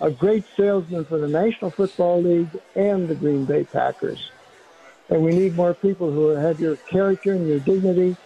a 0.00 0.10
great 0.10 0.44
salesman 0.56 1.06
for 1.06 1.18
the 1.18 1.28
National 1.28 1.70
Football 1.70 2.22
League 2.22 2.50
and 2.74 3.08
the 3.08 3.14
Green 3.14 3.46
Bay 3.46 3.64
Packers. 3.64 4.30
And 5.08 5.22
we 5.22 5.32
need 5.32 5.56
more 5.56 5.72
people 5.72 6.10
who 6.12 6.28
have 6.28 6.60
your 6.60 6.76
character 6.76 7.32
and 7.32 7.48
your 7.48 7.60
dignity. 7.60 8.16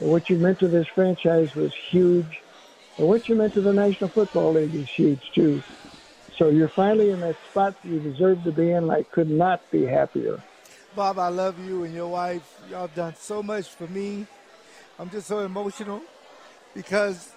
And 0.00 0.10
what 0.10 0.28
you 0.28 0.36
meant 0.36 0.60
to 0.60 0.68
this 0.68 0.86
franchise 0.94 1.54
was 1.54 1.72
huge. 1.90 2.42
What 2.98 3.28
you 3.28 3.36
meant 3.36 3.54
to 3.54 3.60
the 3.60 3.72
National 3.72 4.10
Football 4.10 4.54
League 4.54 4.74
is 4.74 4.88
huge 4.88 5.30
too. 5.32 5.62
So 6.36 6.48
you're 6.48 6.68
finally 6.68 7.10
in 7.10 7.20
that 7.20 7.36
spot 7.48 7.76
you 7.84 8.00
deserve 8.00 8.42
to 8.42 8.50
be 8.50 8.72
in. 8.72 8.90
I 8.90 9.04
could 9.04 9.30
not 9.30 9.60
be 9.70 9.84
happier. 9.84 10.42
Bob, 10.96 11.16
I 11.20 11.28
love 11.28 11.64
you 11.64 11.84
and 11.84 11.94
your 11.94 12.08
wife. 12.08 12.42
Y'all 12.68 12.82
have 12.82 12.94
done 12.96 13.14
so 13.14 13.40
much 13.40 13.68
for 13.68 13.86
me. 13.86 14.26
I'm 14.98 15.10
just 15.10 15.28
so 15.28 15.38
emotional 15.40 16.02
because 16.74 17.30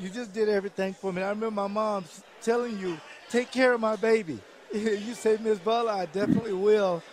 you 0.00 0.08
just 0.08 0.32
did 0.32 0.48
everything 0.48 0.94
for 0.94 1.12
me. 1.12 1.22
I 1.22 1.28
remember 1.28 1.52
my 1.52 1.68
mom 1.68 2.04
telling 2.40 2.76
you, 2.80 2.98
take 3.30 3.52
care 3.52 3.74
of 3.74 3.80
my 3.80 3.94
baby. 3.94 4.40
you 4.74 5.14
say, 5.14 5.38
Miss 5.40 5.60
Butler, 5.60 5.92
I 5.92 6.06
definitely 6.06 6.54
will. 6.54 7.04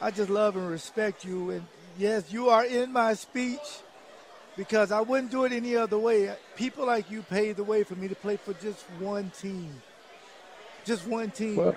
I 0.00 0.10
just 0.10 0.28
love 0.28 0.56
and 0.56 0.68
respect 0.68 1.24
you. 1.24 1.50
And 1.50 1.66
yes, 1.96 2.32
you 2.32 2.48
are 2.48 2.64
in 2.64 2.92
my 2.92 3.14
speech 3.14 3.60
because 4.56 4.92
I 4.92 5.00
wouldn't 5.00 5.30
do 5.30 5.44
it 5.44 5.52
any 5.52 5.76
other 5.76 5.98
way. 5.98 6.34
People 6.56 6.86
like 6.86 7.10
you 7.10 7.22
paved 7.22 7.58
the 7.58 7.64
way 7.64 7.84
for 7.84 7.94
me 7.94 8.08
to 8.08 8.14
play 8.14 8.36
for 8.36 8.52
just 8.54 8.82
one 8.98 9.30
team. 9.38 9.80
Just 10.84 11.06
one 11.06 11.30
team. 11.30 11.56
Well- 11.56 11.76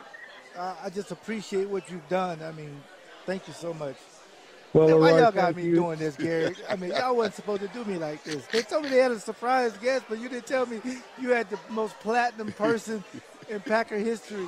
I, 0.58 0.76
I 0.86 0.90
just 0.90 1.12
appreciate 1.12 1.68
what 1.68 1.90
you've 1.92 2.08
done. 2.08 2.42
I 2.42 2.52
mean, 2.54 2.82
thank 3.26 3.46
you 3.48 3.54
so 3.54 3.74
much. 3.74 3.98
Well, 4.72 4.88
why 5.00 5.08
Leroy, 5.12 5.20
y'all 5.20 5.32
got 5.32 5.56
me 5.56 5.64
you. 5.64 5.76
doing 5.76 6.00
this, 6.00 6.16
Gary? 6.16 6.56
I 6.70 6.76
mean, 6.76 6.92
y'all 6.92 7.16
wasn't 7.16 7.36
supposed 7.36 7.62
to 7.62 7.68
do 7.70 7.84
me 7.86 7.98
like 7.98 8.24
this. 8.24 8.46
They 8.48 8.62
told 8.62 8.84
me 8.84 8.90
they 8.90 8.98
had 9.00 9.12
a 9.12 9.20
surprise 9.20 9.74
guest, 9.78 10.06
but 10.10 10.20
you 10.20 10.28
didn't 10.30 10.48
tell 10.48 10.66
me 10.66 10.80
you 11.20 11.30
had 11.32 11.50
the 11.50 11.60
most 11.70 11.98
platinum 12.00 12.52
person 12.54 13.04
in 13.50 13.60
Packer 13.62 13.98
history. 13.98 14.48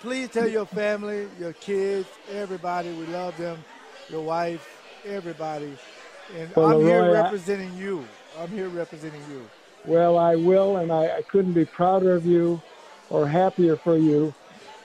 Please 0.00 0.28
tell 0.28 0.46
your 0.48 0.66
family, 0.66 1.28
your 1.40 1.54
kids, 1.54 2.08
everybody, 2.30 2.92
we 2.92 3.06
love 3.06 3.36
them, 3.38 3.62
your 4.10 4.22
wife, 4.22 4.66
everybody. 5.06 5.76
And 6.36 6.54
Well, 6.54 6.66
I'm 6.66 6.80
here 6.80 7.02
Leroy, 7.02 7.16
I- 7.18 7.22
representing 7.22 7.76
you. 7.76 8.06
I'm 8.38 8.48
here 8.48 8.68
representing 8.68 9.22
you. 9.30 9.48
Well, 9.84 10.18
I 10.18 10.36
will, 10.36 10.76
and 10.76 10.92
I, 10.92 11.16
I 11.18 11.22
couldn't 11.22 11.52
be 11.54 11.64
prouder 11.64 12.14
of 12.14 12.26
you 12.26 12.60
or 13.10 13.26
happier 13.26 13.76
for 13.76 13.96
you. 13.96 14.34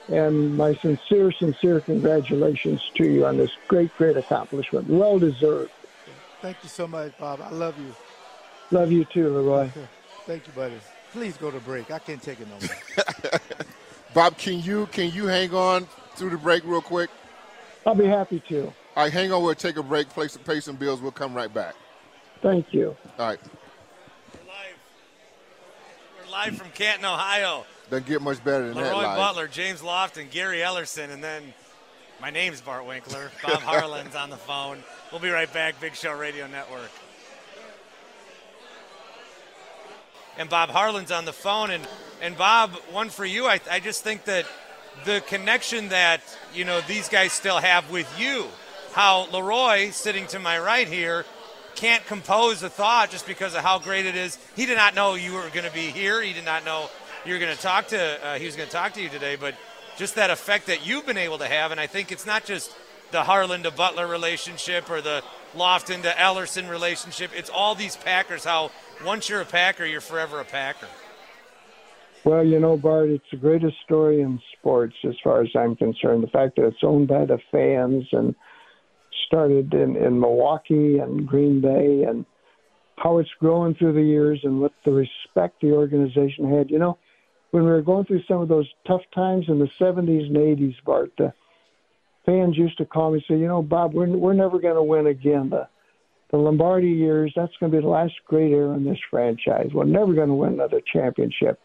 And 0.08 0.56
my 0.56 0.74
sincere, 0.76 1.32
sincere 1.32 1.80
congratulations 1.80 2.80
to 2.96 3.04
you 3.04 3.26
on 3.26 3.36
this 3.36 3.50
great, 3.68 3.94
great 3.96 4.16
accomplishment. 4.16 4.88
Well 4.88 5.18
deserved. 5.18 5.70
Thank 6.42 6.58
you 6.62 6.68
so 6.68 6.86
much, 6.86 7.16
Bob. 7.18 7.40
I 7.40 7.50
love 7.50 7.78
you. 7.78 7.94
Love 8.70 8.92
you 8.92 9.04
too, 9.06 9.28
Leroy. 9.30 9.70
Thank 10.26 10.46
you, 10.46 10.52
buddy. 10.54 10.76
Please 11.12 11.36
go 11.36 11.50
to 11.50 11.60
break. 11.60 11.90
I 11.90 11.98
can't 11.98 12.20
take 12.22 12.40
it 12.40 12.48
no 12.48 12.58
more. 12.58 13.40
Bob, 14.14 14.36
can 14.36 14.60
you 14.60 14.86
can 14.86 15.10
you 15.10 15.26
hang 15.26 15.54
on 15.54 15.86
through 16.16 16.30
the 16.30 16.38
break 16.38 16.64
real 16.64 16.82
quick? 16.82 17.10
I'll 17.86 17.94
be 17.94 18.06
happy 18.06 18.40
to. 18.48 18.72
All 18.96 19.02
right, 19.02 19.12
hang 19.12 19.32
on. 19.32 19.42
We'll 19.42 19.54
take 19.56 19.76
a 19.76 19.82
break, 19.82 20.08
play 20.08 20.28
some, 20.28 20.42
pay 20.42 20.60
some 20.60 20.76
bills. 20.76 21.00
We'll 21.00 21.10
come 21.10 21.34
right 21.34 21.52
back. 21.52 21.74
Thank 22.42 22.72
you. 22.72 22.96
All 23.18 23.26
right. 23.26 23.40
We're 24.32 24.48
live. 24.48 24.76
We're 26.24 26.30
live 26.30 26.56
from 26.56 26.70
Canton, 26.70 27.04
Ohio. 27.04 27.66
Doesn't 27.90 28.06
get 28.06 28.22
much 28.22 28.42
better 28.44 28.68
than 28.68 28.74
that. 28.74 28.96
Leroy. 28.96 29.16
Butler, 29.16 29.48
James 29.48 29.80
Lofton, 29.80 30.30
Gary 30.30 30.58
Ellerson, 30.58 31.10
and 31.10 31.24
then 31.24 31.42
my 32.20 32.30
name's 32.30 32.60
Bart 32.60 32.86
Winkler. 32.86 33.32
Bob 33.42 33.60
Harlan's 33.62 34.14
on 34.14 34.30
the 34.30 34.36
phone. 34.36 34.78
We'll 35.10 35.20
be 35.20 35.30
right 35.30 35.52
back. 35.52 35.80
Big 35.80 35.96
Show 35.96 36.16
Radio 36.16 36.46
Network. 36.46 36.90
And 40.38 40.48
Bob 40.48 40.70
Harlan's 40.70 41.10
on 41.10 41.24
the 41.24 41.32
phone. 41.32 41.70
And, 41.70 41.86
and 42.22 42.36
Bob, 42.36 42.72
one 42.92 43.08
for 43.08 43.24
you. 43.24 43.46
I, 43.46 43.60
I 43.70 43.80
just 43.80 44.04
think 44.04 44.24
that 44.24 44.46
the 45.04 45.22
connection 45.26 45.88
that, 45.88 46.20
you 46.54 46.64
know, 46.64 46.80
these 46.82 47.08
guys 47.08 47.32
still 47.32 47.58
have 47.58 47.90
with 47.90 48.08
you, 48.18 48.46
how 48.94 49.28
Leroy, 49.32 49.90
sitting 49.90 50.26
to 50.28 50.38
my 50.38 50.58
right 50.58 50.86
here, 50.86 51.24
can't 51.74 52.06
compose 52.06 52.62
a 52.62 52.70
thought 52.70 53.10
just 53.10 53.26
because 53.26 53.54
of 53.54 53.62
how 53.62 53.80
great 53.80 54.06
it 54.06 54.14
is. 54.14 54.38
He 54.54 54.66
did 54.66 54.76
not 54.76 54.94
know 54.94 55.14
you 55.14 55.34
were 55.34 55.48
going 55.52 55.66
to 55.66 55.72
be 55.72 55.88
here. 55.88 56.22
He 56.22 56.32
did 56.32 56.44
not 56.44 56.64
know 56.64 56.88
you 57.26 57.32
were 57.32 57.40
going 57.40 57.54
to 57.54 57.60
talk 57.60 57.88
to. 57.88 58.24
Uh, 58.24 58.38
he 58.38 58.46
was 58.46 58.54
going 58.54 58.68
to 58.68 58.72
talk 58.72 58.92
to 58.94 59.02
you 59.02 59.08
today. 59.08 59.34
But 59.34 59.56
just 59.96 60.14
that 60.14 60.30
effect 60.30 60.66
that 60.68 60.86
you've 60.86 61.06
been 61.06 61.18
able 61.18 61.38
to 61.38 61.46
have, 61.46 61.72
and 61.72 61.80
I 61.80 61.88
think 61.88 62.12
it's 62.12 62.24
not 62.24 62.44
just 62.44 62.72
the 63.10 63.24
Harlan 63.24 63.64
to 63.64 63.72
Butler 63.72 64.06
relationship 64.06 64.88
or 64.88 65.00
the 65.00 65.22
Lofton 65.56 66.02
to 66.02 66.10
Ellerson 66.10 66.70
relationship. 66.70 67.32
It's 67.34 67.50
all 67.50 67.74
these 67.74 67.96
Packers. 67.96 68.44
How 68.44 68.70
once 69.04 69.28
you're 69.28 69.40
a 69.40 69.44
Packer, 69.46 69.84
you're 69.84 70.00
forever 70.00 70.40
a 70.40 70.44
Packer. 70.44 70.88
Well, 72.24 72.44
you 72.44 72.58
know, 72.58 72.76
Bart, 72.76 73.10
it's 73.10 73.24
the 73.30 73.36
greatest 73.36 73.76
story 73.84 74.22
in 74.22 74.40
sports 74.56 74.94
as 75.04 75.14
far 75.22 75.42
as 75.42 75.50
I'm 75.54 75.76
concerned. 75.76 76.22
The 76.22 76.28
fact 76.28 76.56
that 76.56 76.66
it's 76.66 76.82
owned 76.82 77.08
by 77.08 77.26
the 77.26 77.38
fans 77.50 78.06
and 78.12 78.34
started 79.34 79.74
in, 79.74 79.96
in 79.96 80.20
Milwaukee 80.20 80.98
and 80.98 81.26
Green 81.26 81.60
Bay 81.60 82.04
and 82.08 82.24
how 82.98 83.18
it's 83.18 83.30
grown 83.40 83.74
through 83.74 83.94
the 83.94 84.02
years 84.02 84.38
and 84.44 84.60
what 84.60 84.72
the 84.84 84.92
respect 84.92 85.60
the 85.60 85.72
organization 85.72 86.48
had. 86.56 86.70
You 86.70 86.78
know, 86.78 86.98
when 87.50 87.64
we 87.64 87.70
were 87.70 87.82
going 87.82 88.04
through 88.04 88.22
some 88.28 88.40
of 88.40 88.48
those 88.48 88.68
tough 88.86 89.00
times 89.12 89.46
in 89.48 89.58
the 89.58 89.68
70s 89.80 90.26
and 90.26 90.36
80s, 90.36 90.76
Bart, 90.86 91.10
the 91.18 91.32
fans 92.24 92.56
used 92.56 92.78
to 92.78 92.84
call 92.84 93.10
me 93.10 93.16
and 93.16 93.24
say, 93.26 93.40
you 93.40 93.48
know, 93.48 93.60
Bob, 93.60 93.92
we're, 93.92 94.06
we're 94.06 94.34
never 94.34 94.60
going 94.60 94.76
to 94.76 94.82
win 94.84 95.08
again. 95.08 95.50
The, 95.50 95.66
the 96.30 96.36
Lombardi 96.36 96.88
years, 96.88 97.32
that's 97.34 97.52
going 97.58 97.72
to 97.72 97.78
be 97.78 97.82
the 97.82 97.88
last 97.88 98.14
great 98.28 98.52
era 98.52 98.76
in 98.76 98.84
this 98.84 98.98
franchise. 99.10 99.70
We're 99.74 99.84
never 99.84 100.14
going 100.14 100.28
to 100.28 100.34
win 100.34 100.52
another 100.52 100.80
championship. 100.92 101.58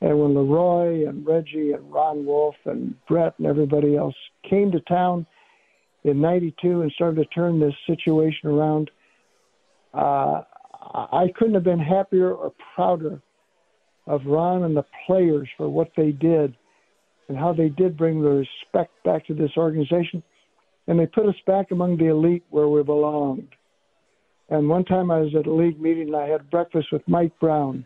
And 0.00 0.18
when 0.20 0.34
Leroy 0.34 1.08
and 1.08 1.24
Reggie 1.24 1.72
and 1.72 1.92
Ron 1.92 2.26
Wolf 2.26 2.56
and 2.64 2.96
Brett 3.06 3.34
and 3.38 3.46
everybody 3.46 3.96
else 3.96 4.16
came 4.50 4.72
to 4.72 4.80
town 4.80 5.26
in 6.06 6.20
92 6.20 6.82
and 6.82 6.92
started 6.92 7.16
to 7.16 7.24
turn 7.26 7.60
this 7.60 7.74
situation 7.86 8.50
around, 8.50 8.90
uh, 9.94 10.42
I 10.94 11.26
couldn't 11.36 11.54
have 11.54 11.64
been 11.64 11.78
happier 11.78 12.32
or 12.32 12.52
prouder 12.74 13.20
of 14.06 14.20
Ron 14.26 14.64
and 14.64 14.76
the 14.76 14.84
players 15.06 15.48
for 15.56 15.68
what 15.68 15.90
they 15.96 16.12
did 16.12 16.56
and 17.28 17.36
how 17.36 17.52
they 17.52 17.68
did 17.68 17.96
bring 17.96 18.22
the 18.22 18.28
respect 18.28 18.92
back 19.04 19.26
to 19.26 19.34
this 19.34 19.50
organization. 19.56 20.22
And 20.86 20.98
they 20.98 21.06
put 21.06 21.26
us 21.26 21.34
back 21.46 21.72
among 21.72 21.96
the 21.96 22.06
elite 22.06 22.44
where 22.50 22.68
we 22.68 22.82
belonged. 22.82 23.48
And 24.48 24.68
one 24.68 24.84
time 24.84 25.10
I 25.10 25.18
was 25.18 25.34
at 25.34 25.46
a 25.46 25.52
league 25.52 25.80
meeting 25.80 26.08
and 26.08 26.16
I 26.16 26.28
had 26.28 26.50
breakfast 26.50 26.88
with 26.92 27.02
Mike 27.08 27.32
Brown, 27.40 27.84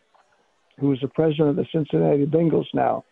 who 0.78 0.92
is 0.92 0.98
the 1.00 1.08
president 1.08 1.50
of 1.50 1.56
the 1.56 1.66
Cincinnati 1.72 2.26
Bengals 2.26 2.66
now. 2.74 3.04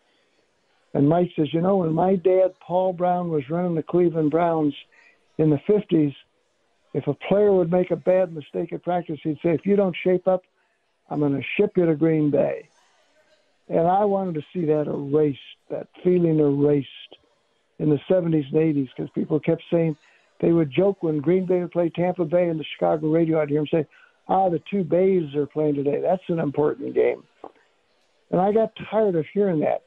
And 0.93 1.09
Mike 1.09 1.29
says, 1.35 1.47
You 1.51 1.61
know, 1.61 1.77
when 1.77 1.93
my 1.93 2.15
dad, 2.15 2.53
Paul 2.65 2.93
Brown, 2.93 3.29
was 3.29 3.43
running 3.49 3.75
the 3.75 3.83
Cleveland 3.83 4.31
Browns 4.31 4.73
in 5.39 5.49
the 5.49 5.59
50s, 5.67 6.13
if 6.93 7.07
a 7.07 7.13
player 7.13 7.51
would 7.53 7.71
make 7.71 7.91
a 7.91 7.95
bad 7.95 8.33
mistake 8.33 8.73
at 8.73 8.83
practice, 8.83 9.19
he'd 9.23 9.39
say, 9.41 9.51
If 9.51 9.65
you 9.65 9.75
don't 9.75 9.95
shape 10.03 10.27
up, 10.27 10.43
I'm 11.09 11.19
going 11.19 11.35
to 11.35 11.43
ship 11.57 11.71
you 11.77 11.85
to 11.85 11.95
Green 11.95 12.29
Bay. 12.29 12.67
And 13.69 13.87
I 13.87 14.03
wanted 14.05 14.35
to 14.35 14.41
see 14.53 14.65
that 14.65 14.87
erased, 14.87 15.39
that 15.69 15.87
feeling 16.03 16.39
erased 16.39 16.87
in 17.77 17.89
the 17.89 17.99
70s 18.09 18.51
and 18.51 18.75
80s 18.75 18.89
because 18.95 19.09
people 19.15 19.39
kept 19.39 19.63
saying 19.71 19.95
they 20.41 20.51
would 20.51 20.71
joke 20.71 21.03
when 21.03 21.19
Green 21.19 21.45
Bay 21.45 21.61
would 21.61 21.71
play 21.71 21.89
Tampa 21.89 22.25
Bay 22.25 22.49
and 22.49 22.59
the 22.59 22.65
Chicago 22.75 23.09
radio 23.09 23.41
out 23.41 23.49
here 23.49 23.59
and 23.59 23.69
say, 23.71 23.85
ah, 24.27 24.49
the 24.49 24.61
two 24.69 24.83
Bays 24.83 25.35
are 25.35 25.45
playing 25.45 25.75
today. 25.75 26.01
That's 26.01 26.23
an 26.27 26.39
important 26.39 26.95
game. 26.95 27.23
And 28.31 28.41
I 28.41 28.51
got 28.51 28.71
tired 28.89 29.15
of 29.15 29.25
hearing 29.33 29.59
that. 29.61 29.83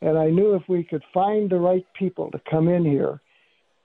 And 0.00 0.18
I 0.18 0.30
knew 0.30 0.54
if 0.54 0.62
we 0.68 0.82
could 0.82 1.02
find 1.12 1.50
the 1.50 1.58
right 1.58 1.86
people 1.94 2.30
to 2.30 2.40
come 2.50 2.68
in 2.68 2.84
here, 2.84 3.20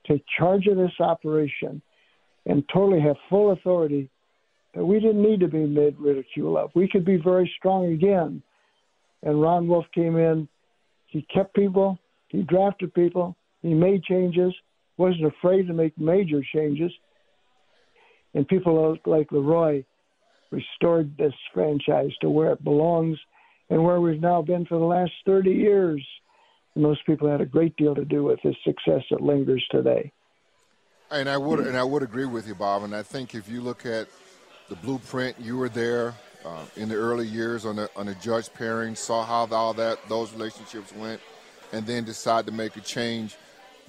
take 0.07 0.23
charge 0.37 0.67
of 0.67 0.77
this 0.77 0.93
operation, 0.99 1.81
and 2.45 2.63
totally 2.73 3.01
have 3.01 3.15
full 3.29 3.51
authority, 3.51 4.09
that 4.73 4.85
we 4.85 4.99
didn't 4.99 5.21
need 5.21 5.39
to 5.41 5.47
be 5.47 5.65
made 5.65 5.97
ridicule 5.99 6.57
of. 6.57 6.71
We 6.75 6.87
could 6.87 7.05
be 7.05 7.17
very 7.17 7.51
strong 7.57 7.91
again 7.91 8.41
and 9.23 9.41
Ron 9.41 9.67
Wolf 9.67 9.85
came 9.93 10.17
in. 10.17 10.47
He 11.07 11.25
kept 11.33 11.55
people, 11.55 11.97
he 12.27 12.43
drafted 12.43 12.93
people, 12.93 13.35
he 13.61 13.73
made 13.73 14.03
changes, 14.03 14.53
wasn't 14.97 15.25
afraid 15.25 15.67
to 15.67 15.73
make 15.73 15.97
major 15.97 16.41
changes. 16.53 16.91
And 18.33 18.47
people 18.47 18.97
like 19.05 19.31
Leroy 19.31 19.83
restored 20.51 21.15
this 21.17 21.33
franchise 21.53 22.11
to 22.21 22.29
where 22.29 22.51
it 22.51 22.63
belongs 22.63 23.17
and 23.69 23.83
where 23.83 23.99
we've 23.99 24.21
now 24.21 24.41
been 24.41 24.65
for 24.65 24.77
the 24.77 24.85
last 24.85 25.11
30 25.25 25.51
years. 25.51 26.05
And 26.77 26.85
those 26.85 27.01
people 27.07 27.27
had 27.27 27.41
a 27.41 27.45
great 27.45 27.75
deal 27.75 27.95
to 27.95 28.05
do 28.05 28.23
with 28.25 28.39
this 28.43 28.55
success 28.63 29.01
that 29.09 29.19
lingers 29.19 29.65
today. 29.71 30.11
And 31.09 31.27
I 31.27 31.35
would 31.35 31.65
and 31.65 31.75
I 31.75 31.83
would 31.83 32.03
agree 32.03 32.25
with 32.25 32.47
you, 32.47 32.53
Bob. 32.53 32.83
And 32.83 32.95
I 32.95 33.01
think 33.01 33.33
if 33.33 33.49
you 33.49 33.61
look 33.61 33.83
at 33.87 34.07
the 34.69 34.75
blueprint, 34.75 35.37
you 35.39 35.57
were 35.57 35.69
there 35.69 36.13
uh, 36.45 36.65
in 36.75 36.87
the 36.89 36.93
early 36.93 37.25
years 37.25 37.65
on 37.65 37.77
the 37.77 37.89
on 37.95 38.05
the 38.05 38.13
Judge 38.13 38.49
Parins, 38.49 38.97
saw 38.97 39.25
how 39.25 39.47
all 39.55 39.73
that 39.73 39.97
those 40.07 40.31
relationships 40.33 40.93
went, 40.93 41.19
and 41.73 41.83
then 41.87 42.03
decided 42.03 42.45
to 42.45 42.53
make 42.55 42.75
a 42.77 42.81
change. 42.81 43.35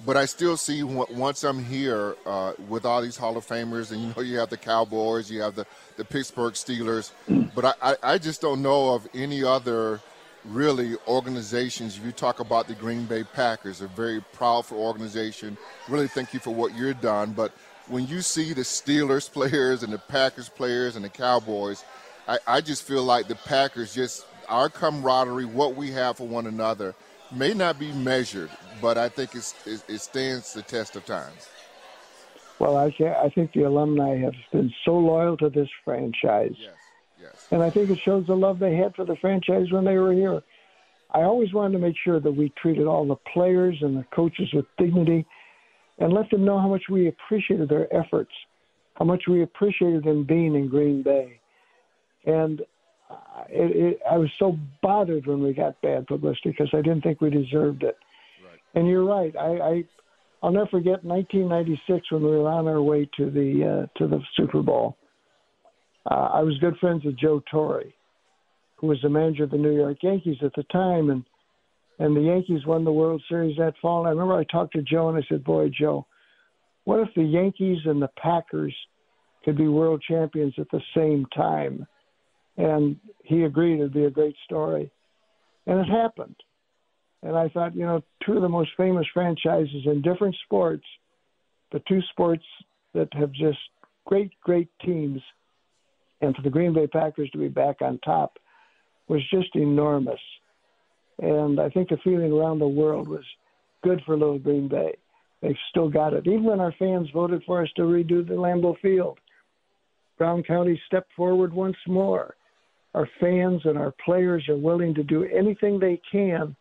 But 0.03 0.17
I 0.17 0.25
still 0.25 0.57
see 0.57 0.81
once 0.81 1.43
I'm 1.43 1.63
here 1.63 2.15
uh, 2.25 2.53
with 2.67 2.85
all 2.85 3.03
these 3.03 3.17
Hall 3.17 3.37
of 3.37 3.45
Famers, 3.45 3.91
and 3.91 4.01
you 4.01 4.13
know 4.15 4.23
you 4.23 4.39
have 4.39 4.49
the 4.49 4.57
Cowboys, 4.57 5.29
you 5.29 5.41
have 5.41 5.53
the, 5.53 5.67
the 5.97 6.05
Pittsburgh 6.05 6.53
Steelers, 6.53 7.11
but 7.53 7.65
I, 7.65 7.73
I, 7.83 7.95
I 8.13 8.17
just 8.17 8.41
don't 8.41 8.63
know 8.63 8.95
of 8.95 9.07
any 9.13 9.43
other 9.43 9.99
really 10.45 10.95
organizations. 11.07 11.97
If 11.97 12.05
you 12.05 12.11
talk 12.11 12.39
about 12.39 12.67
the 12.67 12.75
Green 12.75 13.05
Bay 13.05 13.23
Packers, 13.23 13.81
a 13.81 13.87
very 13.87 14.21
proud 14.33 14.49
proudful 14.49 14.77
organization. 14.77 15.57
Really 15.87 16.07
thank 16.07 16.33
you 16.33 16.39
for 16.39 16.53
what 16.53 16.75
you've 16.75 17.01
done. 17.01 17.33
But 17.33 17.51
when 17.87 18.07
you 18.07 18.21
see 18.21 18.53
the 18.53 18.61
Steelers 18.61 19.31
players 19.31 19.83
and 19.83 19.93
the 19.93 19.97
Packers 19.97 20.49
players 20.49 20.95
and 20.95 21.05
the 21.05 21.09
Cowboys, 21.09 21.83
I, 22.27 22.39
I 22.47 22.61
just 22.61 22.83
feel 22.83 23.03
like 23.03 23.27
the 23.27 23.35
Packers 23.35 23.93
just 23.93 24.25
our 24.47 24.69
camaraderie, 24.69 25.45
what 25.45 25.75
we 25.75 25.91
have 25.91 26.17
for 26.17 26.27
one 26.27 26.47
another, 26.47 26.95
may 27.31 27.53
not 27.53 27.77
be 27.77 27.91
measured, 27.91 28.49
but 28.81 28.97
I 28.97 29.07
think 29.07 29.35
it, 29.35 29.53
it 29.87 30.01
stands 30.01 30.53
the 30.53 30.63
test 30.63 30.95
of 30.95 31.05
time. 31.05 31.31
Well, 32.57 32.75
I, 32.75 32.87
I 33.23 33.29
think 33.29 33.53
the 33.53 33.63
alumni 33.63 34.17
have 34.17 34.33
been 34.51 34.73
so 34.83 34.97
loyal 34.97 35.37
to 35.37 35.49
this 35.49 35.69
franchise. 35.85 36.55
Yes. 36.57 36.71
And 37.51 37.63
I 37.63 37.69
think 37.69 37.89
it 37.89 37.99
shows 38.05 38.25
the 38.27 38.35
love 38.35 38.59
they 38.59 38.75
had 38.75 38.95
for 38.95 39.05
the 39.05 39.15
franchise 39.21 39.71
when 39.71 39.85
they 39.85 39.97
were 39.97 40.13
here. 40.13 40.41
I 41.11 41.21
always 41.21 41.53
wanted 41.53 41.73
to 41.73 41.79
make 41.79 41.95
sure 42.03 42.19
that 42.19 42.31
we 42.31 42.53
treated 42.61 42.85
all 42.85 43.07
the 43.07 43.15
players 43.33 43.75
and 43.81 43.97
the 43.97 44.05
coaches 44.13 44.47
with 44.53 44.65
dignity 44.77 45.25
and 45.97 46.13
let 46.13 46.29
them 46.29 46.45
know 46.45 46.59
how 46.59 46.67
much 46.67 46.83
we 46.89 47.07
appreciated 47.07 47.67
their 47.67 47.93
efforts, 47.95 48.31
how 48.95 49.05
much 49.05 49.23
we 49.27 49.41
appreciated 49.41 50.03
them 50.03 50.23
being 50.23 50.53
in 50.55 50.69
Green 50.69 51.01
Bay. 51.01 51.39
And 52.25 52.61
it, 53.49 53.75
it, 53.75 53.99
I 54.09 54.17
was 54.17 54.29
so 54.37 54.57
bothered 54.83 55.25
when 55.25 55.41
we 55.41 55.53
got 55.53 55.81
bad 55.81 56.05
publicity 56.05 56.51
because 56.51 56.69
I 56.73 56.81
didn't 56.81 57.01
think 57.01 57.21
we 57.21 57.31
deserved 57.31 57.81
it. 57.83 57.97
Right. 58.45 58.59
And 58.75 58.87
you're 58.87 59.05
right. 59.05 59.35
I, 59.35 59.47
I 59.47 59.83
I'll 60.41 60.51
never 60.51 60.67
forget 60.67 61.03
1996 61.03 62.11
when 62.11 62.23
we 62.23 62.29
were 62.29 62.47
on 62.47 62.67
our 62.67 62.81
way 62.81 63.09
to 63.17 63.29
the 63.29 63.87
uh, 63.89 63.99
to 63.99 64.07
the 64.07 64.21
Super 64.37 64.61
Bowl 64.61 64.95
uh, 66.05 66.29
I 66.33 66.41
was 66.41 66.57
good 66.59 66.77
friends 66.77 67.03
with 67.03 67.17
Joe 67.17 67.41
Torre, 67.51 67.83
who 68.77 68.87
was 68.87 68.99
the 69.01 69.09
manager 69.09 69.43
of 69.43 69.51
the 69.51 69.57
New 69.57 69.75
York 69.75 69.97
Yankees 70.01 70.37
at 70.43 70.53
the 70.55 70.63
time, 70.63 71.09
and 71.09 71.23
and 71.99 72.15
the 72.15 72.21
Yankees 72.21 72.65
won 72.65 72.85
the 72.85 72.91
World 72.93 73.21
Series 73.27 73.57
that 73.57 73.73
fall. 73.81 73.99
And 73.99 74.07
I 74.07 74.11
remember 74.11 74.35
I 74.35 74.45
talked 74.45 74.73
to 74.73 74.81
Joe 74.81 75.09
and 75.09 75.17
I 75.17 75.27
said, 75.27 75.43
"Boy, 75.43 75.69
Joe, 75.69 76.05
what 76.85 77.01
if 77.01 77.09
the 77.13 77.23
Yankees 77.23 77.79
and 77.85 78.01
the 78.01 78.09
Packers 78.17 78.75
could 79.43 79.57
be 79.57 79.67
world 79.67 80.01
champions 80.07 80.53
at 80.57 80.69
the 80.71 80.81
same 80.95 81.25
time?" 81.35 81.85
And 82.57 82.97
he 83.23 83.43
agreed 83.43 83.79
it'd 83.79 83.93
be 83.93 84.05
a 84.05 84.09
great 84.09 84.35
story, 84.45 84.91
and 85.67 85.79
it 85.79 85.87
happened. 85.87 86.35
And 87.21 87.35
I 87.35 87.49
thought, 87.49 87.75
you 87.75 87.85
know, 87.85 88.01
two 88.25 88.33
of 88.33 88.41
the 88.41 88.49
most 88.49 88.71
famous 88.77 89.05
franchises 89.13 89.85
in 89.85 90.01
different 90.01 90.35
sports, 90.45 90.85
but 91.69 91.85
two 91.85 92.01
sports 92.11 92.43
that 92.93 93.13
have 93.13 93.31
just 93.33 93.59
great, 94.05 94.31
great 94.41 94.69
teams 94.85 95.21
and 96.21 96.35
for 96.35 96.41
the 96.41 96.49
Green 96.49 96.73
Bay 96.73 96.87
Packers 96.87 97.29
to 97.31 97.37
be 97.37 97.47
back 97.47 97.81
on 97.81 97.99
top 97.99 98.37
was 99.07 99.21
just 99.31 99.55
enormous. 99.55 100.19
And 101.19 101.59
I 101.59 101.69
think 101.69 101.89
the 101.89 101.97
feeling 102.03 102.31
around 102.31 102.59
the 102.59 102.67
world 102.67 103.07
was 103.07 103.25
good 103.83 104.01
for 104.05 104.17
little 104.17 104.39
Green 104.39 104.67
Bay. 104.67 104.95
They've 105.41 105.55
still 105.69 105.89
got 105.89 106.13
it. 106.13 106.27
Even 106.27 106.43
when 106.43 106.59
our 106.59 106.73
fans 106.77 107.09
voted 107.13 107.43
for 107.45 107.61
us 107.61 107.69
to 107.75 107.83
redo 107.83 108.27
the 108.27 108.33
Lambeau 108.33 108.77
Field, 108.81 109.19
Brown 110.17 110.43
County 110.43 110.79
stepped 110.87 111.13
forward 111.13 111.53
once 111.53 111.77
more. 111.87 112.35
Our 112.93 113.07
fans 113.19 113.61
and 113.65 113.77
our 113.77 113.93
players 114.03 114.47
are 114.49 114.57
willing 114.57 114.93
to 114.95 115.03
do 115.03 115.23
anything 115.25 115.79
they 115.79 116.01
can 116.11 116.55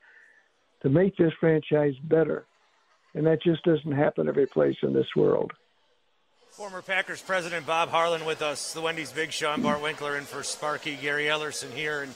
to 0.82 0.88
make 0.88 1.16
this 1.16 1.32
franchise 1.40 1.94
better. 2.04 2.46
And 3.14 3.26
that 3.26 3.42
just 3.42 3.64
doesn't 3.64 3.90
happen 3.90 4.28
every 4.28 4.46
place 4.46 4.76
in 4.82 4.92
this 4.92 5.08
world. 5.16 5.52
Former 6.58 6.82
Packers 6.82 7.22
president 7.22 7.66
Bob 7.66 7.88
Harlan 7.88 8.24
with 8.24 8.42
us. 8.42 8.72
The 8.72 8.80
Wendy's 8.80 9.12
Big 9.12 9.30
Show. 9.30 9.48
I'm 9.48 9.62
Bart 9.62 9.80
Winkler 9.80 10.16
and 10.16 10.26
for 10.26 10.42
Sparky 10.42 10.96
Gary 10.96 11.26
Ellerson 11.26 11.70
here, 11.70 12.02
and 12.02 12.12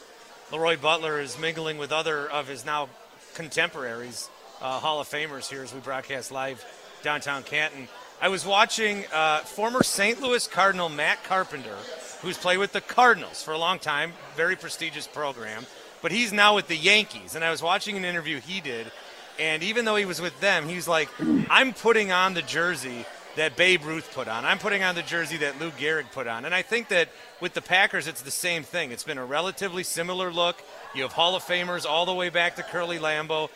Leroy 0.50 0.76
Butler 0.76 1.20
is 1.20 1.38
mingling 1.38 1.78
with 1.78 1.92
other 1.92 2.28
of 2.28 2.48
his 2.48 2.66
now 2.66 2.88
contemporaries, 3.34 4.28
uh, 4.60 4.80
Hall 4.80 5.00
of 5.00 5.08
Famers 5.08 5.48
here 5.48 5.62
as 5.62 5.72
we 5.72 5.78
broadcast 5.78 6.32
live 6.32 6.64
downtown 7.04 7.44
Canton. 7.44 7.86
I 8.20 8.30
was 8.30 8.44
watching 8.44 9.04
uh, 9.12 9.42
former 9.42 9.84
St. 9.84 10.20
Louis 10.20 10.44
Cardinal 10.48 10.88
Matt 10.88 11.22
Carpenter, 11.22 11.76
who's 12.20 12.36
played 12.36 12.58
with 12.58 12.72
the 12.72 12.80
Cardinals 12.80 13.44
for 13.44 13.52
a 13.52 13.58
long 13.58 13.78
time, 13.78 14.12
very 14.34 14.56
prestigious 14.56 15.06
program, 15.06 15.66
but 16.02 16.10
he's 16.10 16.32
now 16.32 16.56
with 16.56 16.66
the 16.66 16.76
Yankees. 16.76 17.36
And 17.36 17.44
I 17.44 17.52
was 17.52 17.62
watching 17.62 17.96
an 17.96 18.04
interview 18.04 18.40
he 18.40 18.60
did, 18.60 18.90
and 19.38 19.62
even 19.62 19.84
though 19.84 19.94
he 19.94 20.04
was 20.04 20.20
with 20.20 20.40
them, 20.40 20.68
he's 20.68 20.88
like, 20.88 21.08
I'm 21.48 21.72
putting 21.72 22.10
on 22.10 22.34
the 22.34 22.42
jersey 22.42 23.06
that 23.36 23.56
Babe 23.56 23.84
Ruth 23.84 24.12
put 24.14 24.28
on. 24.28 24.44
I'm 24.44 24.58
putting 24.58 24.82
on 24.82 24.94
the 24.94 25.02
jersey 25.02 25.38
that 25.38 25.58
Lou 25.58 25.70
Gehrig 25.70 26.10
put 26.12 26.26
on. 26.26 26.44
And 26.44 26.54
I 26.54 26.62
think 26.62 26.88
that 26.88 27.08
with 27.40 27.54
the 27.54 27.62
Packers, 27.62 28.06
it's 28.06 28.22
the 28.22 28.30
same 28.30 28.62
thing. 28.62 28.92
It's 28.92 29.04
been 29.04 29.18
a 29.18 29.24
relatively 29.24 29.82
similar 29.82 30.30
look. 30.30 30.62
You 30.94 31.02
have 31.02 31.12
Hall 31.12 31.34
of 31.34 31.42
Famers 31.42 31.86
all 31.86 32.04
the 32.04 32.12
way 32.12 32.28
back 32.28 32.56
to 32.56 32.62
Curly 32.62 32.98
Lambeau. 32.98 33.48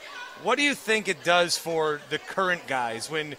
What 0.42 0.56
do 0.56 0.62
you 0.62 0.74
think 0.74 1.08
it 1.08 1.24
does 1.24 1.58
for 1.58 2.00
the 2.08 2.18
current 2.18 2.66
guys 2.66 3.10
when, 3.10 3.36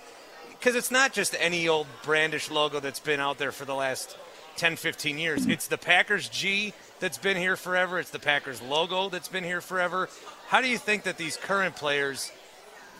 because 0.51 0.75
it's 0.75 0.91
not 0.91 1.13
just 1.13 1.35
any 1.39 1.67
old 1.67 1.87
brandish 2.03 2.51
logo 2.51 2.79
that's 2.79 2.99
been 2.99 3.19
out 3.19 3.37
there 3.37 3.51
for 3.51 3.65
the 3.65 3.75
last 3.75 4.17
10, 4.57 4.75
15 4.75 5.17
years. 5.17 5.45
It's 5.45 5.67
the 5.67 5.77
Packers 5.77 6.29
G 6.29 6.73
that's 6.99 7.17
been 7.17 7.37
here 7.37 7.55
forever. 7.55 7.99
It's 7.99 8.09
the 8.09 8.19
Packers 8.19 8.61
logo 8.61 9.07
that's 9.09 9.27
been 9.27 9.43
here 9.43 9.61
forever. 9.61 10.09
How 10.47 10.61
do 10.61 10.67
you 10.67 10.77
think 10.77 11.03
that 11.03 11.17
these 11.17 11.37
current 11.37 11.75
players, 11.75 12.31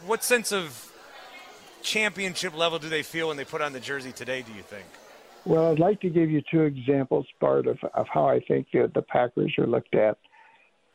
what 0.06 0.24
sense 0.24 0.52
of 0.52 0.87
championship 1.82 2.56
level 2.56 2.80
do 2.80 2.90
they 2.90 3.04
feel 3.04 3.30
when 3.30 3.38
they 3.38 3.46
put 3.46 3.62
on 3.62 3.74
the 3.74 3.80
jersey 3.80 4.12
today, 4.12 4.42
do 4.42 4.54
you 4.54 4.62
think? 4.62 4.86
Well, 5.46 5.72
I'd 5.72 5.80
like 5.80 6.02
to 6.02 6.10
give 6.10 6.30
you 6.30 6.42
two 6.52 6.64
examples, 6.64 7.26
Bart, 7.40 7.68
of, 7.68 7.78
of 7.94 8.06
how 8.14 8.28
I 8.28 8.42
think 8.48 8.68
the, 8.74 8.92
the 8.94 9.02
Packers 9.02 9.54
are 9.58 9.68
looked 9.68 9.96
at. 9.96 10.18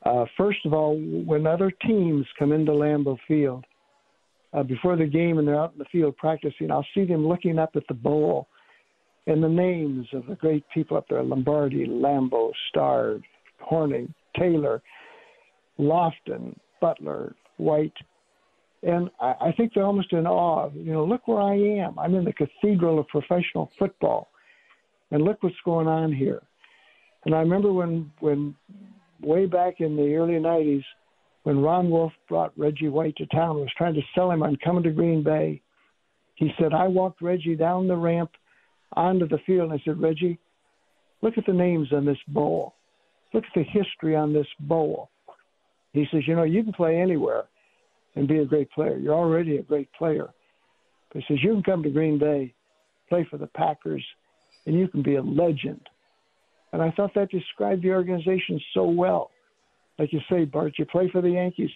Uh, 0.05 0.27
first 0.37 0.59
of 0.67 0.75
all, 0.75 0.99
when 0.99 1.47
other 1.47 1.71
teams 1.71 2.27
come 2.39 2.53
into 2.53 2.73
Lambeau 2.73 3.17
Field 3.27 3.65
uh, 4.53 4.63
before 4.63 4.97
the 4.97 5.07
game 5.07 5.39
and 5.39 5.47
they're 5.47 5.59
out 5.59 5.73
in 5.73 5.79
the 5.79 5.87
field 5.87 6.17
practicing, 6.17 6.71
I'll 6.71 6.87
see 6.95 7.05
them 7.05 7.27
looking 7.27 7.59
up 7.59 7.71
at 7.77 7.85
the 7.89 7.95
bowl 7.95 8.49
and 9.27 9.43
the 9.43 9.49
names 9.49 10.07
of 10.13 10.27
the 10.27 10.35
great 10.35 10.65
people 10.75 10.97
up 10.97 11.07
there 11.09 11.23
Lombardi, 11.23 11.87
Lambeau, 11.87 12.51
Starr, 12.69 13.19
Hornung, 13.71 14.13
Taylor, 14.39 14.83
Lofton, 15.79 16.57
Butler, 16.81 17.35
White, 17.57 17.95
and 18.83 19.11
I, 19.21 19.35
I 19.41 19.53
think 19.57 19.73
they're 19.75 19.85
almost 19.85 20.13
in 20.13 20.27
awe. 20.27 20.71
You 20.75 20.93
know, 20.93 21.05
look 21.05 21.29
where 21.29 21.41
I 21.41 21.55
am. 21.55 21.99
I'm 21.99 22.15
in 22.15 22.25
the 22.25 22.33
cathedral 22.33 22.99
of 22.99 23.09
professional 23.09 23.71
football, 23.79 24.29
and 25.11 25.23
look 25.23 25.43
what's 25.43 25.57
going 25.65 25.87
on 25.87 26.13
here. 26.13 26.43
And 27.25 27.35
I 27.35 27.39
remember 27.39 27.73
when, 27.73 28.11
when 28.21 28.55
way 29.21 29.47
back 29.47 29.81
in 29.81 29.97
the 29.97 30.15
early 30.15 30.35
'90s, 30.35 30.85
when 31.45 31.61
Ron 31.61 31.91
Wolf 31.91 32.13
brought 32.29 32.57
Reggie 32.59 32.89
White 32.89 33.17
to 33.17 33.27
town, 33.27 33.61
was 33.61 33.71
trying 33.77 33.95
to 33.95 34.03
sell 34.15 34.31
him 34.31 34.43
on 34.43 34.57
coming 34.65 34.83
to 34.85 34.91
Green 34.91 35.23
Bay. 35.23 35.61
He 36.35 36.51
said, 36.59 36.73
"I 36.73 36.89
walked 36.89 37.23
Reggie 37.23 37.57
down 37.57 37.87
the 37.87 37.97
ramp 37.97 38.31
onto 38.95 39.29
the 39.29 39.39
field, 39.47 39.71
and 39.71 39.81
I 39.81 39.83
said, 39.85 40.01
Reggie, 40.01 40.39
look 41.23 41.39
at 41.39 41.47
the 41.47 41.53
names 41.53 41.93
on 41.93 42.05
this 42.05 42.19
bowl. 42.29 42.75
Look 43.33 43.45
at 43.45 43.55
the 43.55 43.63
history 43.63 44.17
on 44.17 44.33
this 44.33 44.47
bowl." 44.61 45.11
He 45.93 46.07
says, 46.11 46.27
"You 46.27 46.35
know, 46.35 46.43
you 46.43 46.65
can 46.65 46.73
play 46.73 47.01
anywhere." 47.01 47.45
And 48.15 48.29
be 48.29 48.39
a 48.39 48.45
great 48.45 48.71
player. 48.73 48.99
You're 48.99 49.15
already 49.15 49.57
a 49.57 49.63
great 49.63 49.93
player. 49.93 50.29
But 51.13 51.23
he 51.23 51.35
says 51.35 51.43
you 51.43 51.53
can 51.53 51.63
come 51.63 51.83
to 51.83 51.91
Green 51.91 52.19
Bay, 52.19 52.55
play 53.09 53.27
for 53.31 53.39
the 53.39 53.47
Packers, 53.49 54.05
and 54.67 54.79
you 54.79 54.89
can 54.89 55.03
be 55.03 55.17
a 55.17 55.23
legend. 55.23 55.81
And 56.73 56.81
I 56.81 56.91
thought 56.93 57.15
that 57.15 57.31
described 57.31 57.83
the 57.83 57.91
organization 57.91 58.61
so 58.75 58.85
well. 58.85 59.31
Like 59.99 60.13
you 60.13 60.21
say, 60.31 60.45
Bart, 60.45 60.75
you 60.79 60.87
play 60.87 61.11
for 61.11 61.21
the 61.21 61.31
Yankees. 61.31 61.71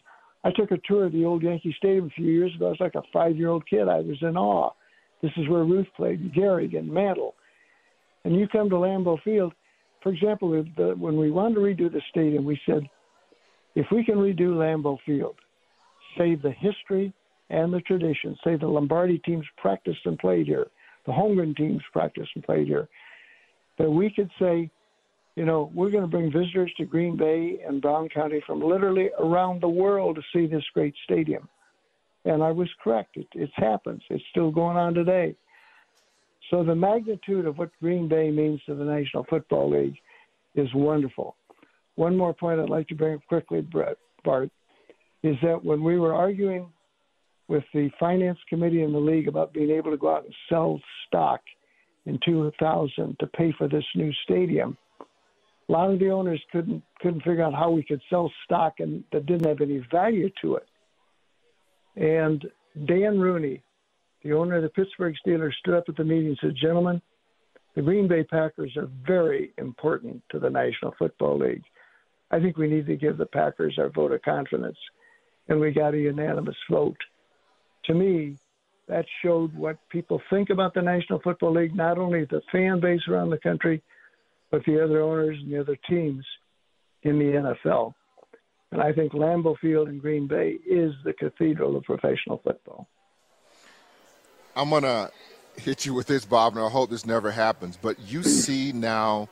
I 0.44 0.50
took 0.52 0.70
a 0.70 0.78
tour 0.86 1.06
of 1.06 1.12
the 1.12 1.24
old 1.24 1.42
Yankee 1.42 1.74
Stadium 1.76 2.06
a 2.06 2.10
few 2.10 2.26
years 2.26 2.54
ago. 2.54 2.66
I 2.66 2.70
was 2.70 2.80
like 2.80 2.94
a 2.94 3.02
five-year-old 3.12 3.68
kid. 3.68 3.88
I 3.88 4.00
was 4.00 4.16
in 4.22 4.36
awe. 4.36 4.70
This 5.22 5.32
is 5.36 5.48
where 5.48 5.64
Ruth 5.64 5.86
played, 5.96 6.32
Gehrig 6.32 6.76
and 6.78 6.88
Mantle. 6.88 7.34
And 8.24 8.34
you 8.34 8.46
come 8.48 8.70
to 8.70 8.76
Lambeau 8.76 9.20
Field. 9.22 9.52
For 10.02 10.12
example, 10.12 10.50
when 10.50 11.16
we 11.16 11.30
wanted 11.30 11.56
to 11.56 11.60
redo 11.60 11.92
the 11.92 12.02
stadium, 12.10 12.44
we 12.44 12.60
said, 12.64 12.88
If 13.74 13.86
we 13.90 14.04
can 14.04 14.16
redo 14.16 14.54
Lambeau 14.54 14.98
Field, 15.04 15.36
save 16.16 16.42
the 16.42 16.52
history 16.52 17.12
and 17.50 17.72
the 17.72 17.80
tradition, 17.80 18.36
say 18.42 18.56
the 18.56 18.66
Lombardi 18.66 19.18
teams 19.18 19.44
practiced 19.56 20.04
and 20.04 20.18
played 20.18 20.46
here, 20.46 20.66
the 21.06 21.12
Holmgren 21.12 21.56
teams 21.56 21.82
practiced 21.92 22.30
and 22.34 22.44
played 22.44 22.66
here, 22.66 22.88
that 23.78 23.90
we 23.90 24.10
could 24.10 24.30
say, 24.40 24.70
you 25.36 25.44
know, 25.44 25.70
we're 25.74 25.90
going 25.90 26.02
to 26.02 26.08
bring 26.08 26.32
visitors 26.32 26.72
to 26.78 26.84
Green 26.84 27.16
Bay 27.16 27.60
and 27.66 27.82
Brown 27.82 28.08
County 28.08 28.42
from 28.46 28.60
literally 28.60 29.10
around 29.18 29.60
the 29.60 29.68
world 29.68 30.16
to 30.16 30.22
see 30.32 30.46
this 30.46 30.64
great 30.72 30.94
stadium. 31.04 31.48
And 32.24 32.42
I 32.42 32.50
was 32.50 32.68
correct. 32.82 33.16
It, 33.16 33.28
it 33.34 33.50
happens. 33.54 34.02
It's 34.10 34.24
still 34.30 34.50
going 34.50 34.76
on 34.76 34.94
today. 34.94 35.36
So 36.50 36.64
the 36.64 36.74
magnitude 36.74 37.46
of 37.46 37.58
what 37.58 37.70
Green 37.80 38.08
Bay 38.08 38.30
means 38.30 38.60
to 38.66 38.74
the 38.74 38.84
National 38.84 39.24
Football 39.28 39.70
League 39.70 39.96
is 40.54 40.68
wonderful. 40.74 41.36
One 41.96 42.16
more 42.16 42.32
point 42.34 42.60
I'd 42.60 42.70
like 42.70 42.88
to 42.88 42.94
bring 42.94 43.14
up 43.14 43.20
quickly, 43.28 43.60
Brett, 43.60 43.96
Bart, 44.24 44.50
is 45.26 45.36
that 45.42 45.64
when 45.64 45.82
we 45.82 45.98
were 45.98 46.14
arguing 46.14 46.68
with 47.48 47.64
the 47.72 47.90
finance 47.98 48.38
committee 48.48 48.82
in 48.82 48.92
the 48.92 48.98
league 48.98 49.28
about 49.28 49.52
being 49.52 49.70
able 49.70 49.90
to 49.90 49.96
go 49.96 50.14
out 50.14 50.24
and 50.24 50.34
sell 50.48 50.80
stock 51.06 51.40
in 52.06 52.18
2000 52.24 53.16
to 53.18 53.26
pay 53.28 53.52
for 53.56 53.68
this 53.68 53.84
new 53.94 54.12
stadium, 54.24 54.76
a 55.68 55.72
lot 55.72 55.90
of 55.90 55.98
the 55.98 56.10
owners 56.10 56.40
couldn't 56.52 56.82
couldn't 57.00 57.22
figure 57.22 57.42
out 57.42 57.54
how 57.54 57.70
we 57.70 57.82
could 57.82 58.00
sell 58.08 58.32
stock 58.44 58.74
and 58.78 59.02
that 59.12 59.26
didn't 59.26 59.46
have 59.46 59.60
any 59.60 59.84
value 59.90 60.30
to 60.40 60.56
it. 60.56 60.66
And 61.96 62.44
Dan 62.86 63.18
Rooney, 63.18 63.62
the 64.22 64.32
owner 64.32 64.56
of 64.56 64.62
the 64.62 64.68
Pittsburgh 64.68 65.14
Steelers, 65.26 65.54
stood 65.54 65.74
up 65.74 65.84
at 65.88 65.96
the 65.96 66.04
meeting 66.04 66.28
and 66.28 66.38
said, 66.40 66.54
"Gentlemen, 66.54 67.00
the 67.74 67.82
Green 67.82 68.06
Bay 68.06 68.22
Packers 68.22 68.76
are 68.76 68.88
very 69.06 69.52
important 69.58 70.22
to 70.30 70.38
the 70.38 70.50
National 70.50 70.92
Football 70.92 71.38
League. 71.38 71.64
I 72.30 72.38
think 72.40 72.56
we 72.56 72.68
need 72.68 72.86
to 72.86 72.96
give 72.96 73.16
the 73.16 73.26
Packers 73.26 73.78
our 73.78 73.88
vote 73.88 74.12
of 74.12 74.22
confidence." 74.22 74.78
And 75.48 75.60
we 75.60 75.70
got 75.72 75.94
a 75.94 75.98
unanimous 75.98 76.56
vote. 76.70 76.96
To 77.84 77.94
me, 77.94 78.36
that 78.88 79.06
showed 79.22 79.54
what 79.54 79.78
people 79.88 80.20
think 80.30 80.50
about 80.50 80.74
the 80.74 80.82
National 80.82 81.20
Football 81.20 81.54
League, 81.54 81.74
not 81.74 81.98
only 81.98 82.24
the 82.24 82.42
fan 82.52 82.80
base 82.80 83.02
around 83.08 83.30
the 83.30 83.38
country, 83.38 83.82
but 84.50 84.64
the 84.64 84.82
other 84.82 85.02
owners 85.02 85.38
and 85.40 85.52
the 85.52 85.60
other 85.60 85.76
teams 85.88 86.24
in 87.02 87.18
the 87.18 87.24
NFL. 87.24 87.94
And 88.72 88.82
I 88.82 88.92
think 88.92 89.12
Lambeau 89.12 89.56
Field 89.58 89.88
in 89.88 89.98
Green 89.98 90.26
Bay 90.26 90.58
is 90.66 90.92
the 91.04 91.12
cathedral 91.12 91.76
of 91.76 91.84
professional 91.84 92.40
football. 92.42 92.88
I'm 94.54 94.70
going 94.70 94.82
to 94.82 95.10
hit 95.56 95.86
you 95.86 95.94
with 95.94 96.06
this, 96.06 96.24
Bob, 96.24 96.56
and 96.56 96.64
I 96.64 96.68
hope 96.68 96.90
this 96.90 97.06
never 97.06 97.30
happens. 97.30 97.76
But 97.80 97.98
you 98.00 98.22
see 98.22 98.72
now 98.72 99.28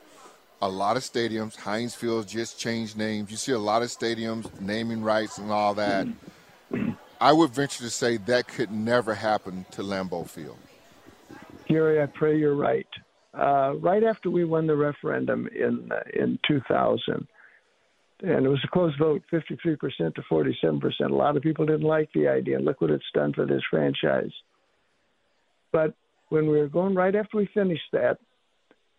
a 0.64 0.68
lot 0.68 0.96
of 0.96 1.02
stadiums, 1.02 1.56
Heinz 1.56 1.94
Field 1.94 2.26
just 2.26 2.58
changed 2.58 2.96
names. 2.96 3.30
You 3.30 3.36
see 3.36 3.52
a 3.52 3.58
lot 3.58 3.82
of 3.82 3.88
stadiums 3.88 4.48
naming 4.60 5.02
rights 5.02 5.38
and 5.38 5.50
all 5.50 5.74
that. 5.74 6.06
I 7.20 7.32
would 7.32 7.50
venture 7.50 7.84
to 7.84 7.90
say 7.90 8.16
that 8.16 8.48
could 8.48 8.70
never 8.70 9.14
happen 9.14 9.66
to 9.72 9.82
Lambeau 9.82 10.28
Field. 10.28 10.58
Gary, 11.68 12.02
I 12.02 12.06
pray 12.06 12.38
you're 12.38 12.56
right. 12.56 12.86
Uh, 13.34 13.74
right 13.76 14.04
after 14.04 14.30
we 14.30 14.44
won 14.44 14.66
the 14.66 14.76
referendum 14.76 15.48
in 15.48 15.90
uh, 15.90 16.00
in 16.14 16.38
2000, 16.46 17.26
and 18.22 18.46
it 18.46 18.48
was 18.48 18.60
a 18.64 18.68
close 18.68 18.94
vote, 18.96 19.22
53% 19.32 20.14
to 20.14 20.22
47%. 20.30 20.82
A 21.00 21.14
lot 21.14 21.36
of 21.36 21.42
people 21.42 21.66
didn't 21.66 21.82
like 21.82 22.08
the 22.14 22.28
idea, 22.28 22.60
look 22.60 22.80
what 22.80 22.90
it's 22.90 23.04
done 23.12 23.32
for 23.32 23.44
this 23.44 23.62
franchise. 23.68 24.30
But 25.72 25.94
when 26.28 26.48
we 26.48 26.58
were 26.58 26.68
going 26.68 26.94
right 26.94 27.14
after 27.14 27.36
we 27.36 27.48
finished 27.52 27.90
that, 27.92 28.18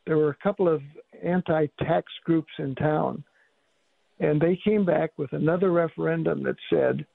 there 0.05 0.17
were 0.17 0.29
a 0.29 0.43
couple 0.43 0.67
of 0.67 0.81
anti-tax 1.23 2.11
groups 2.23 2.51
in 2.59 2.75
town, 2.75 3.23
and 4.19 4.39
they 4.39 4.59
came 4.63 4.85
back 4.85 5.11
with 5.17 5.33
another 5.33 5.71
referendum 5.71 6.43
that 6.43 6.55
said 6.69 7.05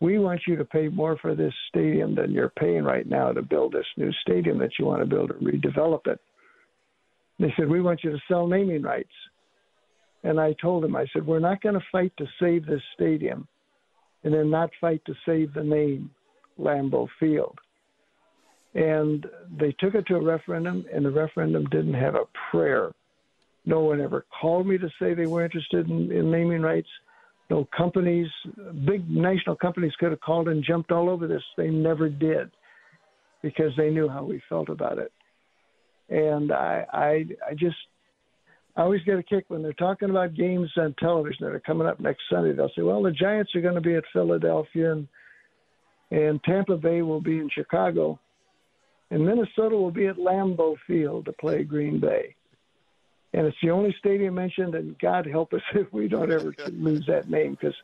we 0.00 0.18
want 0.18 0.40
you 0.48 0.56
to 0.56 0.64
pay 0.64 0.88
more 0.88 1.16
for 1.18 1.36
this 1.36 1.54
stadium 1.68 2.16
than 2.16 2.32
you're 2.32 2.48
paying 2.48 2.82
right 2.82 3.08
now 3.08 3.32
to 3.32 3.40
build 3.40 3.72
this 3.72 3.86
new 3.96 4.10
stadium 4.22 4.58
that 4.58 4.72
you 4.78 4.84
want 4.84 5.00
to 5.00 5.06
build 5.06 5.30
or 5.30 5.34
redevelop 5.34 6.06
it. 6.06 6.18
They 7.38 7.52
said, 7.56 7.68
we 7.68 7.80
want 7.80 8.02
you 8.02 8.10
to 8.10 8.18
sell 8.26 8.48
naming 8.48 8.82
rights. 8.82 9.12
And 10.24 10.40
I 10.40 10.54
told 10.60 10.82
them, 10.82 10.96
I 10.96 11.06
said, 11.12 11.24
we're 11.24 11.38
not 11.38 11.62
going 11.62 11.76
to 11.76 11.86
fight 11.92 12.12
to 12.18 12.26
save 12.40 12.66
this 12.66 12.82
stadium 12.94 13.46
and 14.24 14.34
then 14.34 14.50
not 14.50 14.70
fight 14.80 15.02
to 15.06 15.14
save 15.24 15.54
the 15.54 15.62
name 15.62 16.10
Lambeau 16.58 17.06
Field. 17.20 17.58
And 18.74 19.26
they 19.58 19.72
took 19.78 19.94
it 19.94 20.06
to 20.06 20.16
a 20.16 20.22
referendum, 20.22 20.86
and 20.92 21.04
the 21.04 21.10
referendum 21.10 21.66
didn't 21.66 21.94
have 21.94 22.14
a 22.14 22.24
prayer. 22.50 22.92
No 23.66 23.80
one 23.80 24.00
ever 24.00 24.24
called 24.40 24.66
me 24.66 24.78
to 24.78 24.88
say 24.98 25.14
they 25.14 25.26
were 25.26 25.44
interested 25.44 25.88
in, 25.88 26.10
in 26.10 26.30
naming 26.30 26.62
rights 26.62 26.88
No 27.50 27.68
companies, 27.76 28.28
big 28.86 29.08
national 29.10 29.56
companies 29.56 29.92
could 30.00 30.10
have 30.10 30.20
called 30.20 30.48
and 30.48 30.64
jumped 30.64 30.90
all 30.90 31.10
over 31.10 31.26
this. 31.26 31.42
They 31.58 31.68
never 31.68 32.08
did 32.08 32.50
because 33.42 33.72
they 33.76 33.90
knew 33.90 34.08
how 34.08 34.24
we 34.24 34.40
felt 34.48 34.70
about 34.70 34.98
it. 34.98 35.12
And 36.08 36.50
I, 36.50 36.86
I, 36.92 37.10
I 37.50 37.54
just, 37.54 37.76
I 38.74 38.82
always 38.82 39.02
get 39.02 39.18
a 39.18 39.22
kick 39.22 39.44
when 39.48 39.62
they're 39.62 39.74
talking 39.74 40.08
about 40.08 40.34
games 40.34 40.70
on 40.78 40.94
television 40.98 41.44
that 41.44 41.52
are 41.54 41.60
coming 41.60 41.86
up 41.86 42.00
next 42.00 42.22
Sunday. 42.30 42.54
They'll 42.54 42.70
say, 42.74 42.82
"Well, 42.82 43.02
the 43.02 43.10
Giants 43.10 43.54
are 43.54 43.60
going 43.60 43.74
to 43.74 43.82
be 43.82 43.96
at 43.96 44.04
Philadelphia, 44.14 44.92
and 44.92 45.08
and 46.10 46.42
Tampa 46.44 46.76
Bay 46.76 47.02
will 47.02 47.20
be 47.20 47.38
in 47.38 47.50
Chicago, 47.50 48.18
and 49.12 49.24
Minnesota 49.24 49.76
will 49.76 49.90
be 49.90 50.06
at 50.06 50.16
Lambeau 50.16 50.76
Field 50.86 51.26
to 51.26 51.32
play 51.32 51.62
Green 51.62 52.00
Bay." 52.00 52.34
and 53.34 53.46
it's 53.46 53.56
the 53.62 53.70
only 53.70 53.94
stadium 53.98 54.34
mentioned. 54.34 54.74
And 54.74 54.98
God 54.98 55.26
help 55.26 55.52
us 55.52 55.62
if 55.74 55.92
we 55.92 56.08
don't 56.08 56.30
ever 56.30 56.54
lose 56.72 57.04
that 57.06 57.28
name, 57.30 57.52
because 57.52 57.74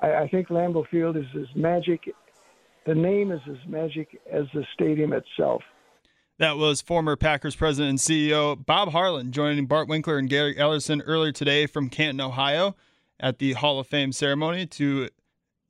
I, 0.00 0.14
I 0.14 0.28
think 0.28 0.48
Lambeau 0.48 0.86
Field 0.88 1.16
is 1.16 1.26
as 1.38 1.54
magic. 1.54 2.14
The 2.86 2.94
name 2.94 3.32
is 3.32 3.40
as 3.50 3.58
magic 3.66 4.20
as 4.30 4.44
the 4.54 4.64
stadium 4.74 5.12
itself. 5.12 5.62
That 6.38 6.58
was 6.58 6.82
former 6.82 7.16
Packers 7.16 7.56
president 7.56 7.90
and 7.90 7.98
CEO 7.98 8.64
Bob 8.64 8.90
Harlan 8.90 9.32
joining 9.32 9.66
Bart 9.66 9.88
Winkler 9.88 10.18
and 10.18 10.28
Gary 10.28 10.54
Ellerson 10.54 11.00
earlier 11.04 11.32
today 11.32 11.66
from 11.66 11.88
Canton, 11.88 12.20
Ohio, 12.20 12.76
at 13.18 13.38
the 13.38 13.54
Hall 13.54 13.80
of 13.80 13.86
Fame 13.86 14.12
ceremony 14.12 14.66
to, 14.66 14.84
you 14.84 15.10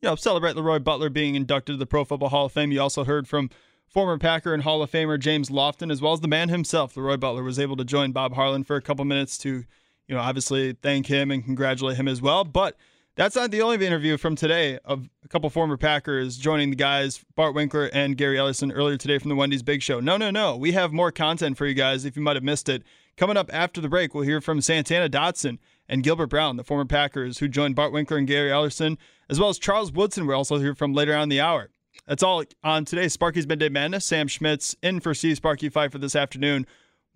know, 0.03 0.17
celebrate 0.17 0.57
Leroy 0.57 0.81
Butler 0.81 1.09
being 1.09 1.37
inducted 1.37 1.75
to 1.75 1.79
the 1.79 1.87
Pro 1.87 2.05
Football 2.05 2.31
Hall 2.31 2.47
of 2.47 2.53
Fame. 2.53 2.73
You 2.73 2.81
also 2.81 3.05
heard 3.05 3.29
from 3.29 3.49
Former 3.89 4.19
Packer 4.19 4.53
and 4.53 4.63
Hall 4.63 4.83
of 4.83 4.91
Famer 4.91 5.19
James 5.19 5.49
Lofton, 5.49 5.91
as 5.91 6.03
well 6.03 6.13
as 6.13 6.21
the 6.21 6.29
man 6.29 6.49
himself, 6.49 6.97
Leroy 6.97 7.17
Butler, 7.17 7.43
was 7.43 7.59
able 7.59 7.77
to 7.77 7.85
join 7.85 8.13
Bob 8.13 8.35
Harlan 8.35 8.65
for 8.65 8.77
a 8.77 8.83
couple 8.83 9.05
minutes 9.05 9.39
to, 9.39 9.65
you 10.09 10.15
know, 10.15 10.19
obviously 10.19 10.75
thank 10.75 11.07
him 11.07 11.31
and 11.31 11.45
congratulate 11.45 11.97
him 11.97 12.09
as 12.09 12.21
well. 12.21 12.45
But 12.45 12.77
that's 13.17 13.35
not 13.35 13.51
the 13.51 13.63
only 13.63 13.85
interview 13.87 14.19
from 14.19 14.37
today 14.37 14.79
of 14.85 15.09
a 15.25 15.29
couple 15.29 15.49
former 15.49 15.79
Packers 15.79 16.37
joining 16.37 16.69
the 16.69 16.77
guys, 16.77 17.25
Bart 17.35 17.55
Winkler 17.55 17.89
and 17.95 18.17
Gary 18.17 18.37
Ellerson 18.37 18.71
earlier 18.75 18.99
today 18.99 19.19
from 19.19 19.31
the 19.31 19.37
Wendy's 19.37 19.63
Big 19.63 19.81
Show. 19.83 20.01
No, 20.01 20.19
no, 20.19 20.31
no. 20.31 20.55
We 20.57 20.73
have 20.73 20.93
more 20.93 21.11
content 21.11 21.57
for 21.57 21.65
you 21.65 21.73
guys 21.73 22.05
if 22.05 22.15
you 22.15 22.23
might 22.23 22.37
have 22.37 22.45
missed 22.45 22.69
it. 22.69 22.83
Coming 23.17 23.39
up 23.39 23.49
after 23.55 23.81
the 23.81 23.89
break, 23.89 24.15
we'll 24.15 24.25
hear 24.25 24.43
from 24.43 24.61
Santana 24.61 25.09
Dotson 25.09 25.59
and 25.89 26.03
Gilbert 26.03 26.27
Brown, 26.27 26.57
the 26.57 26.65
former 26.65 26.85
Packers 26.85 27.39
who 27.39 27.49
joined 27.49 27.75
Bart 27.75 27.91
Winkler 27.91 28.19
and 28.19 28.27
Gary 28.27 28.51
Ellerson, 28.51 28.99
as 29.31 29.41
well 29.41 29.49
as 29.49 29.59
Charles 29.59 29.91
Woodson. 29.91 30.27
We'll 30.27 30.37
also 30.37 30.59
hear 30.59 30.75
from 30.75 30.93
later 30.93 31.15
on 31.15 31.23
in 31.23 31.29
the 31.31 31.41
hour. 31.41 31.71
That's 32.07 32.23
all 32.23 32.45
on 32.63 32.85
today's 32.85 33.13
Sparky's 33.15 33.49
Midday 33.49 33.69
Madness. 33.69 34.05
Sam 34.05 34.29
Schmitz 34.29 34.77
in 34.81 35.01
for 35.01 35.13
C 35.13 35.35
Sparky 35.35 35.69
Pfeiffer 35.69 35.99
this 35.99 36.15
afternoon. 36.15 36.65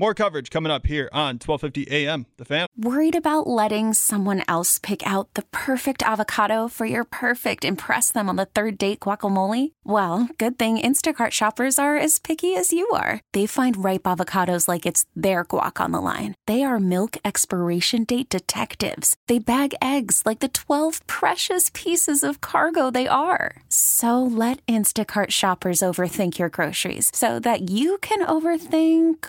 More 0.00 0.14
coverage 0.14 0.48
coming 0.48 0.72
up 0.72 0.86
here 0.86 1.10
on 1.12 1.34
1250 1.34 1.86
AM. 1.90 2.24
The 2.38 2.46
Fan. 2.46 2.66
Worried 2.74 3.14
about 3.14 3.46
letting 3.46 3.92
someone 3.92 4.42
else 4.48 4.78
pick 4.78 5.06
out 5.06 5.34
the 5.34 5.42
perfect 5.52 6.02
avocado 6.02 6.68
for 6.68 6.86
your 6.86 7.04
perfect 7.04 7.66
impress 7.66 8.10
them 8.10 8.26
on 8.30 8.36
the 8.36 8.46
third 8.46 8.78
date 8.78 9.00
guacamole? 9.00 9.72
Well, 9.84 10.30
good 10.38 10.58
thing 10.58 10.78
Instacart 10.78 11.32
shoppers 11.32 11.78
are 11.78 11.98
as 11.98 12.18
picky 12.18 12.56
as 12.56 12.72
you 12.72 12.88
are. 12.94 13.20
They 13.34 13.44
find 13.44 13.84
ripe 13.84 14.04
avocados 14.04 14.68
like 14.68 14.86
it's 14.86 15.04
their 15.14 15.44
guac 15.44 15.84
on 15.84 15.92
the 15.92 16.00
line. 16.00 16.34
They 16.46 16.62
are 16.62 16.80
milk 16.80 17.18
expiration 17.22 18.04
date 18.04 18.30
detectives. 18.30 19.16
They 19.26 19.38
bag 19.38 19.74
eggs 19.82 20.22
like 20.24 20.40
the 20.40 20.48
12 20.48 21.06
precious 21.08 21.70
pieces 21.74 22.24
of 22.24 22.40
cargo 22.40 22.90
they 22.90 23.06
are. 23.06 23.54
So 23.68 24.22
let 24.22 24.64
Instacart 24.64 25.28
shoppers 25.28 25.80
overthink 25.80 26.38
your 26.38 26.48
groceries 26.48 27.10
so 27.12 27.38
that 27.40 27.68
you 27.70 27.98
can 27.98 28.24
overthink 28.24 29.28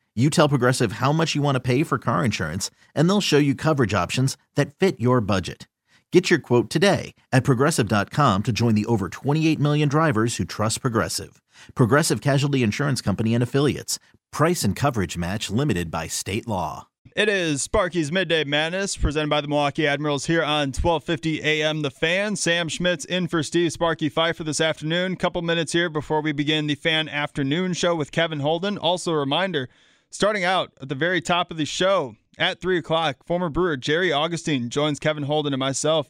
You 0.13 0.29
tell 0.29 0.49
Progressive 0.49 0.93
how 0.93 1.13
much 1.13 1.35
you 1.35 1.41
want 1.41 1.55
to 1.55 1.61
pay 1.61 1.83
for 1.83 1.97
car 1.97 2.25
insurance, 2.25 2.69
and 2.93 3.09
they'll 3.09 3.21
show 3.21 3.37
you 3.37 3.55
coverage 3.55 3.93
options 3.93 4.35
that 4.55 4.75
fit 4.75 4.99
your 4.99 5.21
budget. 5.21 5.69
Get 6.11 6.29
your 6.29 6.39
quote 6.39 6.69
today 6.69 7.15
at 7.31 7.45
progressive.com 7.45 8.43
to 8.43 8.51
join 8.51 8.75
the 8.75 8.85
over 8.87 9.07
28 9.07 9.57
million 9.57 9.87
drivers 9.87 10.35
who 10.35 10.43
trust 10.43 10.81
Progressive. 10.81 11.41
Progressive 11.75 12.19
Casualty 12.19 12.61
Insurance 12.61 12.99
Company 12.99 13.33
and 13.33 13.41
Affiliates. 13.41 13.99
Price 14.33 14.65
and 14.65 14.75
coverage 14.75 15.17
match 15.17 15.49
limited 15.49 15.89
by 15.89 16.07
state 16.07 16.45
law. 16.45 16.87
It 17.15 17.29
is 17.29 17.61
Sparky's 17.61 18.11
Midday 18.11 18.43
Madness, 18.43 18.97
presented 18.97 19.29
by 19.29 19.39
the 19.39 19.47
Milwaukee 19.47 19.87
Admirals 19.87 20.25
here 20.25 20.43
on 20.43 20.69
1250 20.69 21.41
AM 21.41 21.81
The 21.83 21.91
Fan. 21.91 22.35
Sam 22.35 22.67
Schmitz 22.67 23.05
in 23.05 23.29
for 23.29 23.43
Steve 23.43 23.71
Sparky 23.71 24.09
Pfeiffer 24.09 24.43
this 24.43 24.61
afternoon. 24.61 25.15
Couple 25.15 25.41
minutes 25.41 25.71
here 25.71 25.89
before 25.89 26.21
we 26.21 26.33
begin 26.33 26.67
the 26.67 26.75
Fan 26.75 27.07
Afternoon 27.07 27.71
Show 27.73 27.95
with 27.95 28.11
Kevin 28.11 28.41
Holden. 28.41 28.77
Also 28.77 29.13
a 29.13 29.17
reminder, 29.17 29.69
starting 30.11 30.43
out 30.43 30.71
at 30.79 30.89
the 30.89 30.95
very 30.95 31.21
top 31.21 31.49
of 31.49 31.57
the 31.57 31.65
show, 31.65 32.15
at 32.37 32.61
3 32.61 32.77
o'clock, 32.77 33.25
former 33.25 33.49
Brewer 33.49 33.77
Jerry 33.77 34.11
Augustine 34.11 34.69
joins 34.69 34.99
Kevin 34.99 35.23
Holden 35.23 35.53
and 35.53 35.59
myself 35.59 36.09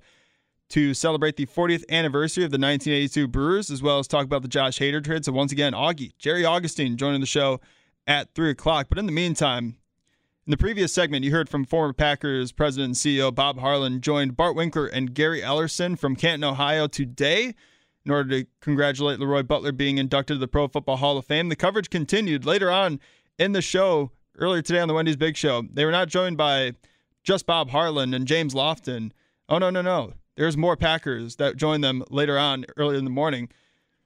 to 0.70 0.94
celebrate 0.94 1.36
the 1.36 1.46
40th 1.46 1.84
anniversary 1.90 2.44
of 2.44 2.52
the 2.52 2.58
1982 2.58 3.28
Brewers, 3.28 3.70
as 3.70 3.82
well 3.82 4.00
as 4.00 4.08
talk 4.08 4.26
about 4.26 4.42
the 4.42 4.48
Josh 4.48 4.80
Hader 4.80 5.04
trade. 5.04 5.26
So, 5.26 5.32
once 5.32 5.52
again, 5.52 5.74
Augie, 5.74 6.14
Jerry 6.18 6.46
Augustine 6.46 6.98
joining 6.98 7.22
the 7.22 7.28
show 7.28 7.60
at 8.08 8.34
3 8.34 8.52
o'clock. 8.52 8.88
But 8.90 8.98
in 8.98 9.06
the 9.06 9.12
meantime, 9.12 9.78
in 10.48 10.52
the 10.52 10.58
previous 10.58 10.94
segment, 10.94 11.26
you 11.26 11.32
heard 11.32 11.50
from 11.50 11.66
former 11.66 11.94
Packers 11.94 12.52
president 12.52 12.88
and 12.88 12.96
CEO 12.96 13.34
Bob 13.34 13.60
Harlan 13.60 14.02
joined 14.02 14.38
Bart 14.38 14.56
Winkler 14.56 14.88
and 14.88 15.14
Gary 15.14 15.42
Ellerson 15.42 16.00
from 16.00 16.16
Canton, 16.16 16.44
Ohio 16.44 16.88
today 16.88 17.54
in 18.06 18.12
order 18.12 18.30
to 18.42 18.48
congratulate 18.62 19.20
Leroy 19.20 19.44
Butler 19.44 19.72
being 19.72 19.98
inducted 19.98 20.36
to 20.36 20.40
the 20.40 20.48
Pro 20.48 20.68
Football 20.68 20.98
Hall 20.98 21.18
of 21.18 21.26
Fame. 21.26 21.50
The 21.50 21.56
coverage 21.56 21.90
continued 21.90 22.46
later 22.46 22.72
on 22.72 23.00
in 23.38 23.52
the 23.52 23.62
show 23.62 24.12
earlier 24.38 24.62
today 24.62 24.80
on 24.80 24.88
the 24.88 24.94
Wendy's 24.94 25.18
Big 25.18 25.38
Show. 25.38 25.64
They 25.72 25.86
were 25.86 25.92
not 25.92 26.08
joined 26.08 26.38
by 26.38 26.74
just 27.24 27.46
Bob 27.46 27.70
Harlan 27.70 28.14
and 28.14 28.28
James 28.28 28.54
Lofton. 28.54 29.12
Oh, 29.50 29.58
no, 29.58 29.70
no, 29.70 29.82
no. 29.82 30.14
There's 30.36 30.58
more 30.58 30.78
Packers 30.78 31.36
that 31.36 31.58
joined 31.58 31.84
them 31.84 32.04
later 32.10 32.38
on 32.38 32.66
earlier 32.78 32.98
in 32.98 33.04
the 33.04 33.12
morning. 33.12 33.50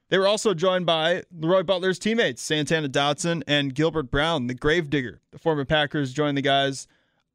They 0.09 0.17
were 0.17 0.27
also 0.27 0.53
joined 0.53 0.85
by 0.85 1.23
Leroy 1.35 1.63
Butler's 1.63 1.97
teammates, 1.97 2.41
Santana 2.41 2.89
Dotson 2.89 3.41
and 3.47 3.73
Gilbert 3.73 4.11
Brown, 4.11 4.47
the 4.47 4.53
gravedigger. 4.53 5.21
The 5.31 5.39
former 5.39 5.65
Packers 5.65 6.13
joined 6.13 6.37
the 6.37 6.41
guys 6.41 6.87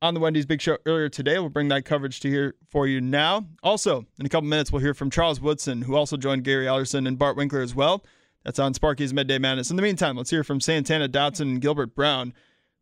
on 0.02 0.14
the 0.14 0.20
Wendy's 0.20 0.46
Big 0.46 0.60
Show 0.60 0.78
earlier 0.86 1.08
today. 1.08 1.38
We'll 1.38 1.48
bring 1.48 1.68
that 1.68 1.84
coverage 1.84 2.20
to 2.20 2.28
here 2.28 2.54
for 2.68 2.86
you 2.86 3.00
now. 3.00 3.46
Also, 3.62 4.06
in 4.18 4.26
a 4.26 4.28
couple 4.28 4.48
minutes, 4.48 4.70
we'll 4.70 4.82
hear 4.82 4.94
from 4.94 5.10
Charles 5.10 5.40
Woodson, 5.40 5.82
who 5.82 5.96
also 5.96 6.16
joined 6.16 6.44
Gary 6.44 6.66
Ellerson 6.66 7.08
and 7.08 7.18
Bart 7.18 7.36
Winkler 7.36 7.60
as 7.60 7.74
well. 7.74 8.04
That's 8.44 8.58
on 8.58 8.74
Sparky's 8.74 9.12
Midday 9.12 9.38
Madness. 9.38 9.70
In 9.70 9.76
the 9.76 9.82
meantime, 9.82 10.16
let's 10.16 10.30
hear 10.30 10.44
from 10.44 10.60
Santana 10.60 11.08
Dotson 11.08 11.42
and 11.42 11.60
Gilbert 11.60 11.94
Brown 11.94 12.32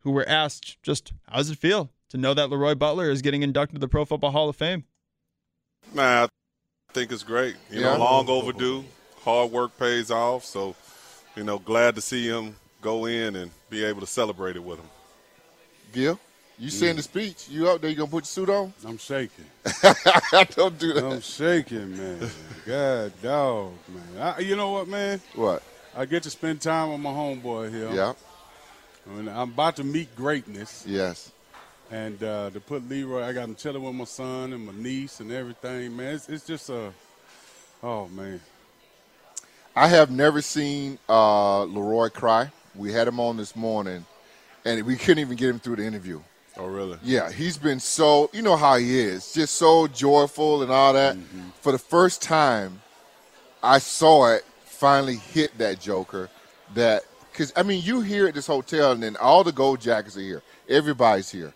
who 0.00 0.10
were 0.10 0.28
asked 0.28 0.82
just 0.82 1.12
how 1.28 1.38
does 1.38 1.50
it 1.50 1.58
feel 1.58 1.90
to 2.10 2.16
know 2.16 2.34
that 2.34 2.50
Leroy 2.50 2.74
Butler 2.74 3.10
is 3.10 3.22
getting 3.22 3.42
inducted 3.42 3.76
to 3.76 3.80
the 3.80 3.88
Pro 3.88 4.04
Football 4.04 4.30
Hall 4.30 4.48
of 4.48 4.56
Fame? 4.56 4.84
Man, 5.92 6.28
I 6.88 6.92
think 6.92 7.12
it's 7.12 7.22
great. 7.22 7.56
You 7.70 7.80
yeah. 7.80 7.94
know, 7.94 7.98
long 7.98 8.28
overdue. 8.28 8.84
Hard 9.24 9.50
work 9.50 9.78
pays 9.78 10.10
off. 10.10 10.44
So, 10.44 10.74
you 11.36 11.44
know, 11.44 11.58
glad 11.58 11.94
to 11.96 12.00
see 12.00 12.26
him 12.26 12.56
go 12.80 13.06
in 13.06 13.36
and 13.36 13.50
be 13.68 13.84
able 13.84 14.00
to 14.00 14.06
celebrate 14.06 14.56
it 14.56 14.62
with 14.62 14.78
him. 14.78 14.88
Gil, 15.92 16.20
you 16.58 16.70
saying 16.70 16.96
the 16.96 17.02
speech? 17.02 17.48
You 17.48 17.68
out 17.68 17.80
there? 17.80 17.90
You 17.90 17.96
gonna 17.96 18.10
put 18.10 18.22
your 18.22 18.24
suit 18.24 18.50
on? 18.50 18.72
I'm 18.84 18.98
shaking. 18.98 19.44
I 19.64 20.46
don't 20.50 20.78
do 20.78 20.92
that. 20.92 21.04
I'm 21.04 21.20
shaking, 21.20 21.96
man. 21.96 22.30
God, 22.66 23.12
dog, 23.22 23.72
man. 23.88 24.34
I, 24.36 24.40
you 24.40 24.56
know 24.56 24.72
what, 24.72 24.88
man? 24.88 25.20
What? 25.34 25.62
I 25.96 26.04
get 26.04 26.24
to 26.24 26.30
spend 26.30 26.60
time 26.60 26.90
with 26.90 27.00
my 27.00 27.10
homeboy 27.10 27.70
here. 27.72 27.90
Yeah. 27.92 28.12
I'm 29.08 29.52
about 29.52 29.76
to 29.76 29.84
meet 29.84 30.14
greatness. 30.16 30.84
Yes. 30.86 31.32
And 31.90 32.22
uh, 32.22 32.50
to 32.50 32.60
put 32.60 32.88
Leroy, 32.88 33.22
I 33.22 33.32
got 33.32 33.48
him 33.48 33.54
chilling 33.54 33.82
with 33.82 33.94
my 33.94 34.04
son 34.04 34.52
and 34.52 34.66
my 34.66 34.72
niece 34.72 35.20
and 35.20 35.32
everything, 35.32 35.96
man. 35.96 36.14
It's, 36.14 36.28
it's 36.28 36.46
just 36.46 36.68
a, 36.68 36.92
oh 37.82 38.08
man. 38.08 38.40
I 39.74 39.88
have 39.88 40.10
never 40.10 40.42
seen 40.42 40.98
uh, 41.08 41.62
Leroy 41.62 42.08
cry. 42.08 42.50
We 42.74 42.92
had 42.92 43.08
him 43.08 43.20
on 43.20 43.36
this 43.36 43.56
morning, 43.56 44.04
and 44.64 44.82
we 44.84 44.96
couldn't 44.96 45.20
even 45.20 45.36
get 45.36 45.48
him 45.48 45.58
through 45.58 45.76
the 45.76 45.84
interview. 45.84 46.20
Oh, 46.58 46.66
really? 46.66 46.98
Yeah, 47.02 47.30
he's 47.30 47.56
been 47.56 47.78
so, 47.78 48.30
you 48.32 48.42
know 48.42 48.56
how 48.56 48.76
he 48.76 48.98
is, 48.98 49.32
just 49.32 49.54
so 49.54 49.86
joyful 49.86 50.62
and 50.62 50.72
all 50.72 50.92
that. 50.92 51.16
Mm-hmm. 51.16 51.50
For 51.60 51.70
the 51.70 51.78
first 51.78 52.20
time, 52.20 52.80
I 53.62 53.78
saw 53.78 54.32
it 54.32 54.44
finally 54.64 55.16
hit 55.16 55.56
that 55.58 55.80
Joker 55.80 56.30
that 56.74 57.02
because 57.32 57.52
I 57.56 57.62
mean, 57.62 57.82
you 57.84 58.00
here 58.00 58.26
at 58.26 58.34
this 58.34 58.46
hotel, 58.46 58.92
and 58.92 59.02
then 59.02 59.16
all 59.16 59.44
the 59.44 59.52
gold 59.52 59.80
jackets 59.80 60.16
are 60.16 60.20
here. 60.20 60.42
Everybody's 60.68 61.30
here, 61.30 61.54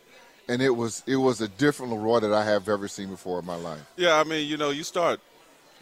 and 0.48 0.62
it 0.62 0.70
was 0.70 1.02
it 1.06 1.16
was 1.16 1.40
a 1.40 1.48
different 1.48 1.92
Leroy 1.92 2.20
that 2.20 2.32
I 2.32 2.44
have 2.44 2.68
ever 2.68 2.86
seen 2.88 3.10
before 3.10 3.40
in 3.40 3.46
my 3.46 3.56
life. 3.56 3.80
Yeah, 3.96 4.18
I 4.18 4.24
mean, 4.24 4.48
you 4.48 4.56
know, 4.56 4.70
you 4.70 4.84
start, 4.84 5.20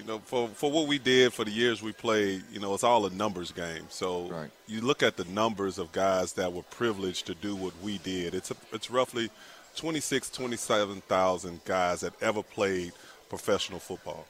you 0.01 0.07
know, 0.07 0.19
for 0.21 0.49
for 0.49 0.71
what 0.71 0.87
we 0.87 0.99
did 0.99 1.33
for 1.33 1.45
the 1.45 1.51
years 1.51 1.83
we 1.83 1.93
played, 1.93 2.43
you 2.51 2.59
know, 2.59 2.73
it's 2.73 2.85
all 2.85 3.05
a 3.05 3.11
numbers 3.11 3.53
game. 3.53 3.85
So 3.91 4.29
right. 4.29 4.51
you 4.67 4.81
look 4.81 5.03
at 5.03 5.17
the 5.17 5.25
numbers 5.27 5.79
of 5.79 5.93
guys 5.93 6.33
that 6.35 6.53
were 6.53 6.63
privileged 6.63 7.27
to 7.27 7.35
do 7.35 7.55
what 7.55 7.75
we 7.83 7.99
did. 7.99 8.35
It's 8.35 8.51
a, 8.51 8.57
it's 8.73 8.91
roughly 8.91 9.31
26, 9.77 10.31
27,000 10.31 11.65
guys 11.65 12.01
that 12.01 12.15
ever 12.23 12.43
played 12.43 12.93
professional 13.29 13.79
football. 13.79 14.27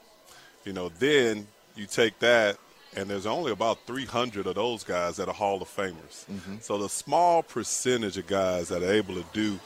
You 0.65 0.73
know, 0.73 0.89
then 0.99 1.47
you 1.77 1.87
take 1.87 2.19
that 2.19 2.59
and 2.97 3.09
there's 3.09 3.27
only 3.27 3.53
about 3.53 3.79
300 3.87 4.49
of 4.49 4.57
those 4.57 4.83
guys 4.83 5.17
that 5.19 5.29
are 5.29 5.35
Hall 5.35 5.63
of 5.63 5.69
Famers. 5.69 6.27
Mm-hmm. 6.27 6.57
So 6.61 6.79
the 6.79 6.89
small 6.89 7.45
percentage 7.45 8.19
of 8.19 8.27
guys 8.27 8.69
that 8.69 8.83
are 8.83 8.93
able 8.93 9.15
to 9.15 9.25
do 9.33 9.61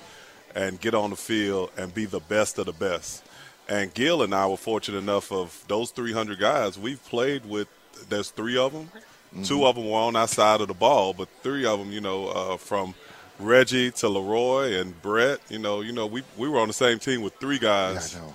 and 0.55 0.79
get 0.81 0.95
on 0.95 1.11
the 1.11 1.17
field 1.17 1.71
and 1.79 1.93
be 1.93 2.05
the 2.05 2.21
best 2.21 2.59
of 2.59 2.67
the 2.67 2.73
best. 2.73 3.24
And 3.69 3.93
Gil 3.95 4.23
and 4.23 4.35
I 4.35 4.47
were 4.47 4.57
fortunate 4.57 4.99
enough 4.99 5.33
of 5.33 5.65
those 5.69 5.91
300 5.91 6.39
guys 6.39 6.79
we've 6.79 7.03
played 7.07 7.47
with. 7.47 7.69
There's 8.09 8.31
three 8.31 8.59
of 8.59 8.73
them. 8.73 8.91
Mm-hmm. 9.33 9.43
Two 9.45 9.67
of 9.67 9.77
them 9.77 9.89
were 9.89 9.99
on 9.99 10.17
our 10.17 10.29
side 10.29 10.61
of 10.61 10.69
the 10.69 10.75
ball, 10.75 11.13
but 11.13 11.29
three 11.43 11.65
of 11.65 11.79
them, 11.79 11.91
you 11.91 12.01
know, 12.01 12.29
uh, 12.29 12.57
from 12.57 12.95
Reggie 13.39 13.91
to 13.93 14.09
Leroy 14.09 14.75
and 14.75 15.01
Brett, 15.03 15.41
you 15.49 15.59
know, 15.59 15.81
you 15.81 15.93
know, 15.93 16.07
we 16.07 16.23
we 16.37 16.49
were 16.49 16.61
on 16.61 16.69
the 16.69 16.75
same 16.75 16.99
team 16.99 17.23
with 17.23 17.35
three 17.37 17.59
guys. 17.59 18.15
Yeah, 18.15 18.31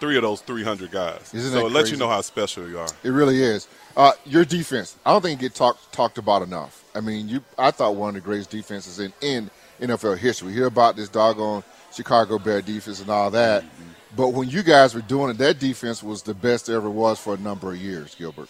three 0.00 0.16
of 0.16 0.22
those 0.22 0.40
300 0.42 0.90
guys. 0.90 1.32
Isn't 1.32 1.52
so 1.52 1.66
it 1.66 1.72
lets 1.72 1.90
you 1.90 1.96
know 1.96 2.08
how 2.08 2.20
special 2.20 2.68
you 2.68 2.78
are. 2.78 2.88
It 3.02 3.10
really 3.10 3.42
is. 3.42 3.68
Uh, 3.96 4.12
your 4.26 4.44
defense, 4.44 4.96
I 5.06 5.12
don't 5.12 5.22
think 5.22 5.40
it 5.40 5.42
get 5.42 5.54
talked 5.54 5.92
talked 5.92 6.18
about 6.18 6.42
enough. 6.42 6.84
I 6.94 7.00
mean, 7.00 7.28
you, 7.28 7.44
I 7.56 7.70
thought 7.70 7.94
one 7.94 8.10
of 8.10 8.14
the 8.14 8.20
greatest 8.20 8.50
defenses 8.50 9.00
in, 9.00 9.12
in 9.20 9.50
NFL 9.80 10.18
history. 10.18 10.48
We 10.48 10.54
hear 10.54 10.66
about 10.66 10.96
this 10.96 11.08
doggone 11.08 11.62
Chicago 11.92 12.38
Bear 12.38 12.60
defense 12.60 13.00
and 13.00 13.10
all 13.10 13.30
that, 13.30 13.62
mm-hmm. 13.62 13.90
But 14.16 14.28
when 14.28 14.48
you 14.48 14.62
guys 14.62 14.94
were 14.94 15.00
doing 15.02 15.30
it, 15.30 15.38
that 15.38 15.58
defense 15.58 16.02
was 16.02 16.22
the 16.22 16.34
best 16.34 16.66
there 16.66 16.76
ever 16.76 16.90
was 16.90 17.18
for 17.18 17.34
a 17.34 17.38
number 17.38 17.72
of 17.72 17.76
years, 17.76 18.14
Gilbert. 18.14 18.48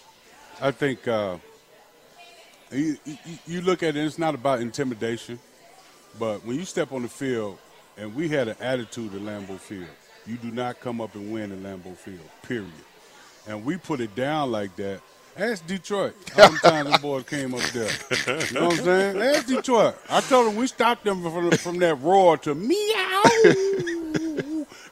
I 0.61 0.71
think 0.71 1.07
uh, 1.07 1.37
you, 2.71 2.97
you 3.45 3.61
look 3.61 3.83
at 3.83 3.95
it, 3.95 4.05
it's 4.05 4.17
not 4.17 4.35
about 4.35 4.61
intimidation, 4.61 5.39
but 6.17 6.45
when 6.45 6.55
you 6.57 6.65
step 6.65 6.91
on 6.91 7.01
the 7.01 7.09
field, 7.09 7.57
and 7.97 8.13
we 8.13 8.27
had 8.27 8.47
an 8.47 8.55
attitude 8.59 9.13
at 9.13 9.21
Lambeau 9.21 9.59
Field– 9.59 9.87
you 10.27 10.37
do 10.37 10.51
not 10.51 10.79
come 10.79 11.01
up 11.01 11.13
and 11.15 11.31
win 11.31 11.51
in 11.51 11.61
Lambeau 11.61 11.95
Field, 11.95 12.19
period. 12.41 12.71
And 13.47 13.63
we 13.63 13.77
put 13.77 14.01
it 14.01 14.15
down 14.15 14.51
like 14.51 14.75
that. 14.77 15.01
Ask 15.37 15.67
Detroit 15.67 16.15
how 16.35 16.47
many 16.47 16.59
times 16.59 16.91
the 16.91 16.99
boys 16.99 17.23
came 17.25 17.53
up 17.53 17.61
there. 17.61 17.91
You 18.47 18.53
know 18.53 18.67
what 18.67 18.79
I'm 18.79 18.85
saying? 18.85 19.21
Ask 19.21 19.47
Detroit. 19.47 19.95
I 20.09 20.21
told 20.21 20.47
them 20.47 20.55
we 20.55 20.65
stopped 20.65 21.03
them 21.03 21.21
from, 21.21 21.51
from 21.51 21.77
that 21.79 21.95
roar 21.95 22.37
to 22.37 22.55
meow. 22.55 23.21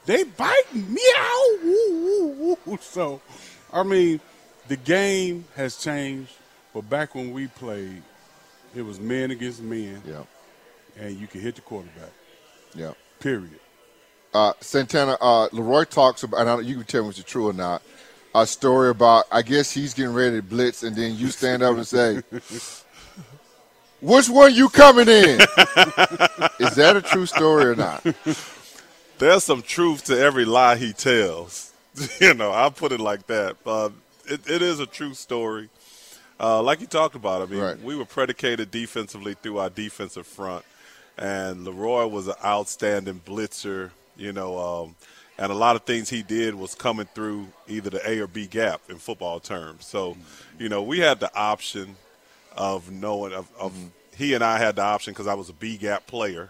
They 0.06 0.24
bite 0.24 0.74
meow. 0.74 2.56
So, 2.80 3.20
I 3.72 3.82
mean, 3.82 4.20
the 4.68 4.76
game 4.76 5.44
has 5.56 5.76
changed. 5.76 6.32
But 6.72 6.90
back 6.90 7.14
when 7.14 7.32
we 7.32 7.46
played, 7.46 8.02
it 8.74 8.82
was 8.82 8.98
men 8.98 9.30
against 9.30 9.62
men. 9.62 10.02
Yeah. 10.06 10.24
And 10.98 11.16
you 11.18 11.26
could 11.26 11.40
hit 11.40 11.54
the 11.54 11.60
quarterback. 11.60 12.10
Yeah. 12.74 12.92
Period. 13.20 13.60
Uh, 14.32 14.52
Santana, 14.60 15.16
uh, 15.20 15.48
Leroy 15.52 15.84
talks 15.84 16.24
about, 16.24 16.46
and 16.46 16.66
you 16.66 16.74
can 16.74 16.84
tell 16.84 17.04
me 17.04 17.10
if 17.10 17.18
it's 17.18 17.30
true 17.30 17.48
or 17.48 17.52
not, 17.52 17.82
a 18.34 18.44
story 18.46 18.90
about, 18.90 19.26
I 19.30 19.42
guess 19.42 19.70
he's 19.70 19.94
getting 19.94 20.12
ready 20.12 20.36
to 20.36 20.42
blitz, 20.42 20.82
and 20.82 20.96
then 20.96 21.16
you 21.16 21.28
stand 21.28 21.62
up 21.62 21.76
and 21.76 21.86
say, 21.86 22.20
which 24.00 24.28
one 24.28 24.52
you 24.52 24.68
coming 24.68 25.06
in? 25.06 25.40
Is 26.60 26.74
that 26.74 26.94
a 26.96 27.02
true 27.02 27.26
story 27.26 27.66
or 27.66 27.76
not? 27.76 28.04
There's 29.18 29.44
some 29.44 29.62
truth 29.62 30.04
to 30.04 30.18
every 30.18 30.44
lie 30.44 30.76
he 30.76 30.92
tells. 30.92 31.72
you 32.20 32.34
know, 32.34 32.50
I'll 32.50 32.70
put 32.70 32.92
it 32.92 33.00
like 33.00 33.26
that. 33.28 33.56
Uh, 33.64 33.90
it, 34.26 34.48
it 34.48 34.62
is 34.62 34.80
a 34.80 34.86
true 34.86 35.14
story. 35.14 35.68
Uh, 36.40 36.60
like 36.62 36.80
you 36.80 36.86
talked 36.86 37.14
about, 37.14 37.42
I 37.42 37.46
mean, 37.46 37.60
Right. 37.60 37.80
we 37.80 37.94
were 37.94 38.04
predicated 38.04 38.70
defensively 38.70 39.34
through 39.34 39.58
our 39.58 39.70
defensive 39.70 40.26
front, 40.26 40.64
and 41.16 41.64
Leroy 41.64 42.06
was 42.06 42.26
an 42.26 42.34
outstanding 42.44 43.20
blitzer. 43.24 43.90
You 44.16 44.32
know, 44.32 44.58
um, 44.58 44.96
and 45.38 45.50
a 45.50 45.54
lot 45.54 45.74
of 45.76 45.82
things 45.82 46.08
he 46.08 46.22
did 46.22 46.54
was 46.54 46.74
coming 46.74 47.06
through 47.14 47.48
either 47.68 47.90
the 47.90 48.08
A 48.08 48.20
or 48.20 48.26
B 48.26 48.46
gap 48.46 48.80
in 48.88 48.96
football 48.98 49.38
terms. 49.40 49.86
So, 49.86 50.16
you 50.58 50.68
know, 50.68 50.82
we 50.82 50.98
had 51.00 51.18
the 51.20 51.32
option 51.36 51.96
of 52.56 52.90
knowing 52.90 53.32
of, 53.32 53.48
of 53.58 53.72
he 54.16 54.34
and 54.34 54.44
I 54.44 54.58
had 54.58 54.76
the 54.76 54.82
option 54.82 55.12
because 55.12 55.26
I 55.26 55.34
was 55.34 55.48
a 55.48 55.52
B 55.52 55.76
gap 55.76 56.06
player 56.06 56.48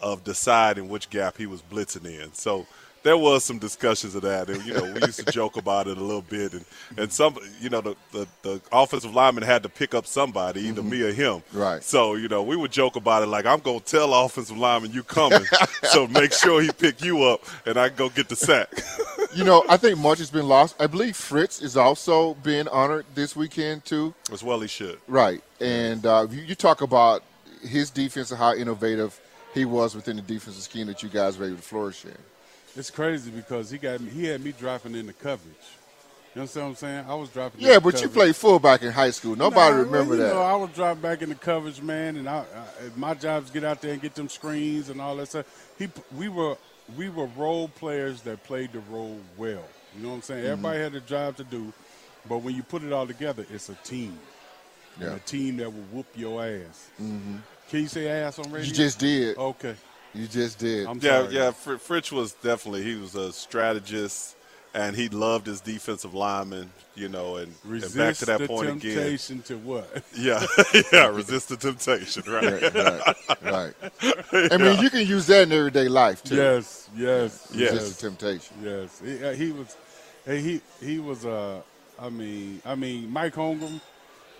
of 0.00 0.24
deciding 0.24 0.88
which 0.88 1.10
gap 1.10 1.36
he 1.36 1.46
was 1.46 1.62
blitzing 1.62 2.06
in. 2.06 2.32
So 2.32 2.66
there 3.02 3.16
was 3.16 3.44
some 3.44 3.58
discussions 3.58 4.14
of 4.14 4.22
that, 4.22 4.50
and 4.50 4.64
you 4.64 4.74
know 4.74 4.82
we 4.92 5.00
used 5.00 5.24
to 5.24 5.32
joke 5.32 5.56
about 5.56 5.86
it 5.86 5.96
a 5.96 6.00
little 6.00 6.22
bit, 6.22 6.52
and 6.52 6.64
and 6.96 7.12
some 7.12 7.36
you 7.60 7.70
know 7.70 7.80
the 7.80 7.96
the, 8.12 8.26
the 8.42 8.60
offensive 8.72 9.14
lineman 9.14 9.44
had 9.44 9.62
to 9.62 9.68
pick 9.68 9.94
up 9.94 10.06
somebody, 10.06 10.62
either 10.62 10.82
me 10.82 11.02
or 11.02 11.12
him. 11.12 11.42
Right. 11.52 11.82
So 11.82 12.14
you 12.14 12.28
know 12.28 12.42
we 12.42 12.56
would 12.56 12.72
joke 12.72 12.96
about 12.96 13.22
it 13.22 13.26
like 13.26 13.46
I'm 13.46 13.60
gonna 13.60 13.80
tell 13.80 14.12
offensive 14.12 14.58
lineman 14.58 14.92
you 14.92 15.02
coming, 15.02 15.44
so 15.84 16.06
make 16.08 16.32
sure 16.32 16.60
he 16.60 16.70
pick 16.70 17.02
you 17.02 17.22
up, 17.24 17.44
and 17.66 17.78
I 17.78 17.88
can 17.88 17.96
go 17.96 18.08
get 18.08 18.28
the 18.28 18.36
sack. 18.36 18.68
You 19.34 19.44
know, 19.44 19.62
I 19.68 19.76
think 19.76 19.98
much 19.98 20.18
has 20.20 20.30
been 20.30 20.48
lost. 20.48 20.74
I 20.80 20.86
believe 20.86 21.14
Fritz 21.14 21.60
is 21.60 21.76
also 21.76 22.32
being 22.34 22.66
honored 22.68 23.04
this 23.14 23.36
weekend 23.36 23.84
too. 23.84 24.14
As 24.32 24.42
well, 24.42 24.58
he 24.60 24.68
should. 24.68 24.98
Right, 25.06 25.42
and 25.60 26.04
uh, 26.06 26.26
you, 26.30 26.40
you 26.40 26.54
talk 26.54 26.80
about 26.80 27.22
his 27.60 27.90
defense 27.90 28.30
and 28.30 28.38
how 28.38 28.54
innovative 28.54 29.20
he 29.54 29.64
was 29.64 29.94
within 29.94 30.16
the 30.16 30.22
defensive 30.22 30.62
scheme 30.62 30.86
that 30.88 31.02
you 31.02 31.08
guys 31.08 31.38
were 31.38 31.46
able 31.46 31.56
to 31.56 31.62
flourish 31.62 32.04
in. 32.04 32.16
It's 32.76 32.90
crazy 32.90 33.30
because 33.30 33.70
he 33.70 33.78
got 33.78 34.00
me, 34.00 34.10
he 34.10 34.24
had 34.26 34.42
me 34.44 34.52
dropping 34.52 34.94
in 34.94 35.06
the 35.06 35.12
coverage. 35.12 35.54
You 36.34 36.42
understand 36.42 36.66
what 36.66 36.70
I'm 36.70 36.76
saying? 36.76 37.04
I 37.08 37.14
was 37.14 37.30
dropping. 37.30 37.60
in 37.62 37.66
Yeah, 37.66 37.78
but 37.78 37.94
you 37.94 38.00
coverage. 38.02 38.12
played 38.12 38.36
fullback 38.36 38.82
in 38.82 38.92
high 38.92 39.10
school. 39.10 39.34
Nobody 39.34 39.74
Nah, 39.76 39.82
remember 39.82 40.10
well, 40.10 40.18
you 40.18 40.24
that. 40.24 40.34
Know, 40.34 40.42
I 40.42 40.54
was 40.54 40.70
dropping 40.70 41.02
back 41.02 41.22
in 41.22 41.30
the 41.30 41.34
coverage, 41.34 41.80
man, 41.82 42.16
and 42.16 42.28
I, 42.28 42.38
I, 42.40 42.44
my 42.96 43.14
job 43.14 43.44
is 43.44 43.50
get 43.50 43.64
out 43.64 43.80
there 43.80 43.92
and 43.94 44.02
get 44.02 44.14
them 44.14 44.28
screens 44.28 44.90
and 44.90 45.00
all 45.00 45.16
that 45.16 45.26
stuff. 45.28 45.46
He, 45.78 45.88
we 46.16 46.28
were 46.28 46.56
we 46.96 47.08
were 47.08 47.26
role 47.36 47.68
players 47.68 48.20
that 48.22 48.44
played 48.44 48.72
the 48.72 48.80
role 48.90 49.18
well. 49.36 49.64
You 49.96 50.02
know 50.02 50.10
what 50.10 50.14
I'm 50.16 50.22
saying? 50.22 50.40
Mm-hmm. 50.44 50.52
Everybody 50.52 50.78
had 50.80 50.94
a 50.94 51.00
job 51.00 51.36
to 51.38 51.44
do, 51.44 51.72
but 52.28 52.38
when 52.38 52.54
you 52.54 52.62
put 52.62 52.82
it 52.82 52.92
all 52.92 53.06
together, 53.06 53.44
it's 53.50 53.68
a 53.70 53.74
team. 53.76 54.18
And 55.00 55.04
Yeah. 55.10 55.16
a 55.16 55.18
team 55.20 55.56
that 55.58 55.70
will 55.72 55.82
whoop 55.92 56.06
your 56.14 56.44
ass. 56.44 56.90
Mm-hmm. 57.02 57.36
Can 57.68 57.80
you 57.80 57.88
say 57.88 58.08
ass 58.08 58.38
on 58.38 58.50
radio? 58.50 58.66
You 58.68 58.74
just 58.74 58.98
did. 58.98 59.36
Okay. 59.36 59.74
You 60.14 60.26
just 60.26 60.58
did. 60.58 60.86
I'm 60.86 60.98
Yeah, 60.98 61.22
sorry. 61.22 61.34
yeah. 61.34 61.50
Fr- 61.50 61.76
Fritz 61.76 62.10
was 62.10 62.32
definitely 62.32 62.82
he 62.82 62.94
was 62.96 63.14
a 63.14 63.32
strategist, 63.32 64.36
and 64.74 64.96
he 64.96 65.08
loved 65.10 65.46
his 65.46 65.60
defensive 65.60 66.14
linemen. 66.14 66.70
You 66.94 67.08
know, 67.08 67.36
and, 67.36 67.54
and 67.64 67.80
back 67.94 68.16
to 68.16 68.24
that 68.26 68.40
the 68.40 68.48
point 68.48 68.70
again. 68.70 68.80
temptation 68.80 69.42
to 69.42 69.56
what? 69.58 70.02
Yeah, 70.16 70.44
yeah. 70.92 71.06
Resist 71.06 71.48
the 71.50 71.56
temptation, 71.56 72.24
right? 72.26 72.60
right, 72.60 72.74
right, 72.74 73.42
right. 74.32 74.52
I 74.52 74.56
mean, 74.56 74.80
you 74.82 74.90
can 74.90 75.06
use 75.06 75.26
that 75.28 75.42
in 75.44 75.52
everyday 75.52 75.86
life 75.88 76.24
too. 76.24 76.34
Yes, 76.36 76.88
yes, 76.96 77.48
Yes. 77.54 77.72
Resist 77.74 78.00
the 78.00 78.08
temptation. 78.08 78.56
Yes, 78.64 79.00
he, 79.04 79.24
uh, 79.24 79.32
he 79.34 79.52
was. 79.52 79.76
Hey, 80.24 80.40
he 80.40 80.60
he 80.82 80.98
was. 80.98 81.24
Uh, 81.24 81.60
I 82.00 82.08
mean, 82.08 82.60
I 82.64 82.74
mean, 82.74 83.10
Mike 83.10 83.34
Holmgren, 83.34 83.80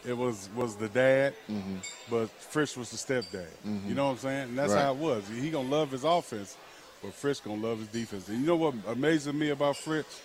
it 0.08 0.16
was 0.16 0.48
was 0.56 0.76
the 0.76 0.88
dad, 0.88 1.34
Mm-hmm. 1.50 1.76
but 2.10 2.30
Fritz 2.30 2.76
was 2.76 2.90
the 2.90 2.96
stepdad. 2.96 3.46
You 3.86 3.94
know 3.94 4.06
what 4.06 4.12
I'm 4.12 4.18
saying? 4.18 4.42
And 4.50 4.58
that's 4.58 4.72
Right. 4.72 4.82
how 4.82 4.92
it 4.92 4.98
was. 4.98 5.24
He 5.28 5.50
gonna 5.50 5.68
love 5.68 5.90
his 5.90 6.04
offense, 6.04 6.56
but 7.02 7.12
Fritz 7.14 7.40
gonna 7.40 7.60
love 7.62 7.78
his 7.80 7.88
defense. 7.88 8.28
And 8.28 8.40
you 8.40 8.46
know 8.46 8.56
what 8.56 8.74
amazes 8.86 9.32
me 9.32 9.50
about 9.50 9.76
Fritz? 9.76 10.20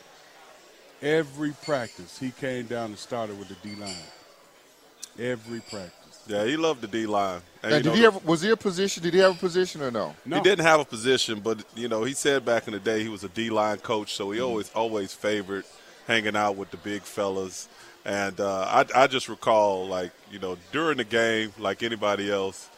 Every 1.01 1.51
practice, 1.65 2.17
he 2.17 2.31
came 2.31 2.65
down 2.65 2.85
and 2.91 2.97
started 2.97 3.37
with 3.37 3.49
the 3.49 3.55
D 3.67 3.75
line. 3.75 3.93
Every 5.19 5.59
practice. 5.59 5.91
Yeah, 6.27 6.45
he 6.45 6.55
loved 6.55 6.81
the 6.81 6.87
D 6.87 7.05
line. 7.05 7.41
And 7.61 7.71
you 7.73 7.77
did 7.77 7.85
know, 7.85 7.95
he 7.95 8.05
ever? 8.05 8.19
Was 8.19 8.41
he 8.41 8.49
a 8.51 8.57
position? 8.57 9.03
Did 9.03 9.13
he 9.13 9.19
have 9.19 9.35
a 9.35 9.39
position 9.39 9.81
or 9.81 9.91
no? 9.91 10.15
No, 10.25 10.37
He 10.37 10.43
didn't 10.43 10.65
have 10.65 10.79
a 10.79 10.85
position, 10.85 11.41
but 11.41 11.63
you 11.75 11.89
know, 11.89 12.03
he 12.05 12.13
said 12.13 12.45
back 12.45 12.67
in 12.67 12.73
the 12.73 12.79
day 12.79 13.03
he 13.03 13.09
was 13.09 13.23
a 13.25 13.29
D 13.29 13.49
line 13.49 13.77
coach, 13.79 14.13
so 14.13 14.31
he 14.31 14.39
Mm-hmm. 14.39 14.47
always 14.47 14.71
always 14.73 15.13
favored 15.13 15.65
hanging 16.07 16.35
out 16.37 16.55
with 16.55 16.71
the 16.71 16.77
big 16.77 17.01
fellas. 17.01 17.67
And 18.05 18.39
uh, 18.39 18.85
I, 18.95 19.03
I 19.03 19.07
just 19.07 19.29
recall, 19.29 19.87
like 19.87 20.11
you 20.31 20.39
know, 20.39 20.57
during 20.71 20.97
the 20.97 21.03
game, 21.05 21.53
like 21.57 21.83
anybody 21.83 22.31
else, 22.31 22.69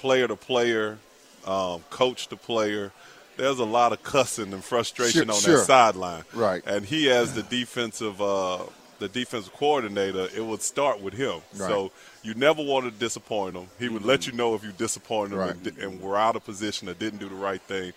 player 0.00 0.26
to 0.28 0.36
player, 0.36 0.98
um, 1.46 1.82
coach 1.90 2.28
to 2.28 2.36
player, 2.36 2.90
there's 3.36 3.58
a 3.58 3.64
lot 3.64 3.92
of 3.92 4.02
cussing 4.02 4.52
and 4.54 4.64
frustration 4.64 5.26
Sure, 5.26 5.34
on 5.34 5.40
sure. 5.40 5.56
that 5.58 5.66
sideline. 5.66 6.24
Right. 6.32 6.62
And 6.66 6.84
he, 6.86 7.10
as 7.10 7.34
the 7.34 7.42
defensive, 7.42 8.20
uh, 8.22 8.60
the 8.98 9.08
defensive 9.08 9.52
coordinator, 9.52 10.26
it 10.34 10.42
would 10.42 10.62
start 10.62 11.02
with 11.02 11.12
him. 11.12 11.40
Right. 11.54 11.68
So 11.68 11.92
you 12.22 12.32
never 12.32 12.62
wanted 12.62 12.94
to 12.94 12.98
disappoint 12.98 13.56
him. 13.56 13.66
He 13.78 13.90
would 13.90 14.06
let 14.06 14.26
you 14.26 14.32
know 14.32 14.54
if 14.54 14.64
you 14.64 14.72
disappointed 14.72 15.32
him 15.34 15.38
Right. 15.40 15.54
and, 15.66 15.78
and 15.78 16.00
were 16.00 16.16
out 16.16 16.34
of 16.34 16.44
position 16.46 16.88
or 16.88 16.94
didn't 16.94 17.18
do 17.18 17.28
the 17.28 17.34
right 17.34 17.60
thing. 17.60 17.92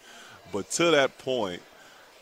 But 0.52 0.70
to 0.72 0.92
that 0.92 1.18
point, 1.20 1.62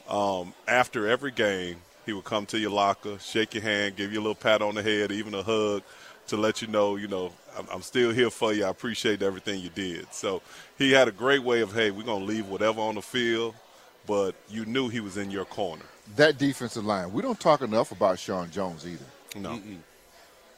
um, 0.08 0.54
after 0.68 1.08
every 1.08 1.32
game, 1.32 1.78
he 2.08 2.14
would 2.14 2.24
come 2.24 2.46
to 2.48 2.58
your 2.58 2.72
locker, 2.72 3.20
shake 3.20 3.54
your 3.54 3.62
hand, 3.64 3.98
give 3.98 4.12
you 4.14 4.20
a 4.20 4.24
little 4.24 4.34
pat 4.34 4.62
on 4.64 4.74
the 4.76 4.82
head, 4.82 5.12
even 5.12 5.36
a 5.36 5.44
hug, 5.44 5.84
to 6.28 6.38
let 6.38 6.62
you 6.62 6.68
know, 6.70 6.96
you 6.96 7.08
know, 7.08 7.32
I'm, 7.58 7.68
I'm 7.72 7.82
still 7.82 8.12
here 8.12 8.30
for 8.30 8.54
you. 8.54 8.66
I 8.66 8.70
appreciate 8.70 9.22
everything 9.22 9.60
you 9.60 9.70
did. 9.70 10.12
So 10.14 10.42
he 10.78 10.92
had 10.94 11.08
a 11.10 11.12
great 11.12 11.44
way 11.44 11.60
of, 11.62 11.74
hey, 11.74 11.92
we're 11.92 12.04
gonna 12.04 12.24
leave 12.26 12.48
whatever 12.48 12.80
on 12.82 12.96
the 12.96 13.02
field, 13.02 13.54
but 14.08 14.36
you 14.50 14.66
knew 14.66 14.88
he 14.88 15.02
was 15.02 15.18
in 15.18 15.30
your 15.30 15.46
corner. 15.46 15.84
That 16.16 16.38
defensive 16.38 16.86
line. 16.86 17.12
We 17.12 17.22
don't 17.22 17.40
talk 17.40 17.62
enough 17.62 17.92
about 17.92 18.18
Sean 18.20 18.50
Jones 18.50 18.88
either. 18.88 19.06
No, 19.36 19.60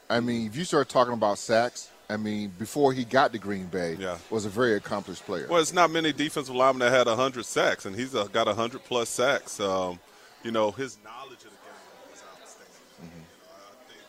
I 0.08 0.20
mean, 0.20 0.46
if 0.46 0.56
you 0.56 0.64
start 0.64 0.88
talking 0.88 1.14
about 1.14 1.38
sacks, 1.38 1.90
I 2.08 2.16
mean, 2.16 2.52
before 2.58 2.92
he 2.92 3.04
got 3.04 3.32
to 3.32 3.38
Green 3.38 3.66
Bay, 3.66 3.96
Yeah. 3.98 4.18
was 4.30 4.44
a 4.44 4.48
very 4.48 4.74
accomplished 4.74 5.24
player. 5.26 5.46
Well, 5.48 5.60
it's 5.60 5.72
not 5.72 5.90
many 5.90 6.12
defensive 6.12 6.54
linemen 6.54 6.80
that 6.80 6.96
had 6.96 7.06
100 7.08 7.44
sacks, 7.44 7.86
and 7.86 7.94
he's 7.96 8.10
got 8.12 8.46
100 8.46 8.84
plus 8.84 9.08
sacks. 9.08 9.58
Um, 9.60 9.98
you 10.42 10.50
know, 10.50 10.70
his 10.70 10.98
knowledge 11.04 11.44
of 11.44 11.50
the 11.50 11.60
game 11.64 12.10
was 12.10 12.22
outstanding. 12.32 12.74
You 13.02 13.06
know, 13.06 13.52
I 13.52 13.90
think 13.90 14.02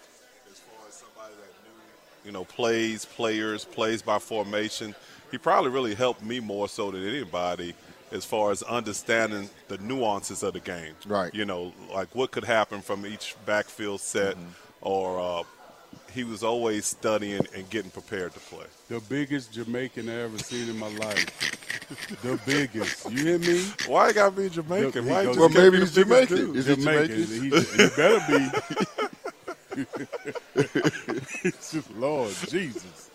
as 0.51 0.59
far 0.59 0.87
as 0.87 0.93
somebody 0.93 1.33
that 1.35 1.51
knew, 1.63 2.25
you 2.25 2.31
know, 2.31 2.45
plays, 2.45 3.05
players, 3.05 3.65
plays 3.65 4.01
by 4.01 4.19
formation, 4.19 4.95
he 5.31 5.37
probably 5.37 5.71
really 5.71 5.95
helped 5.95 6.23
me 6.23 6.39
more 6.39 6.67
so 6.67 6.91
than 6.91 7.07
anybody 7.07 7.73
as 8.11 8.25
far 8.25 8.51
as 8.51 8.61
understanding 8.63 9.49
the 9.69 9.77
nuances 9.77 10.43
of 10.43 10.53
the 10.53 10.59
game. 10.59 10.93
Right. 11.07 11.33
You 11.33 11.45
know, 11.45 11.73
like 11.93 12.13
what 12.13 12.31
could 12.31 12.43
happen 12.43 12.81
from 12.81 13.05
each 13.05 13.35
backfield 13.45 14.01
set, 14.01 14.35
mm-hmm. 14.35 14.47
or 14.81 15.19
uh, 15.19 15.43
he 16.13 16.23
was 16.23 16.43
always 16.43 16.85
studying 16.85 17.41
and 17.55 17.67
getting 17.69 17.89
prepared 17.91 18.33
to 18.33 18.39
play. 18.41 18.65
the 18.89 18.99
biggest 19.09 19.51
Jamaican 19.53 20.07
I 20.09 20.13
ever 20.21 20.37
seen 20.37 20.69
in 20.69 20.77
my 20.77 20.89
life. 20.89 21.25
the 22.21 22.37
biggest. 22.45 23.09
You 23.11 23.25
hear 23.25 23.39
me? 23.39 23.63
Why 23.87 24.09
you 24.09 24.13
gotta 24.13 24.31
be 24.35 24.49
Jamaican? 24.49 25.03
He 25.05 25.09
Why 25.09 25.23
goes- 25.25 25.37
Well, 25.37 25.49
maybe 25.49 25.71
be 25.71 25.77
the 25.79 25.85
he's 25.85 25.95
Jamaican. 25.95 26.35
dude? 26.37 26.55
Is 26.57 26.65
he 26.67 26.75
Jamaican. 26.75 27.25
Jamaican? 27.25 27.41
He, 27.41 27.49
he 27.83 27.89
better 27.95 28.19
be. 28.27 28.37
Lord 31.95 32.33
Jesus. 32.47 33.09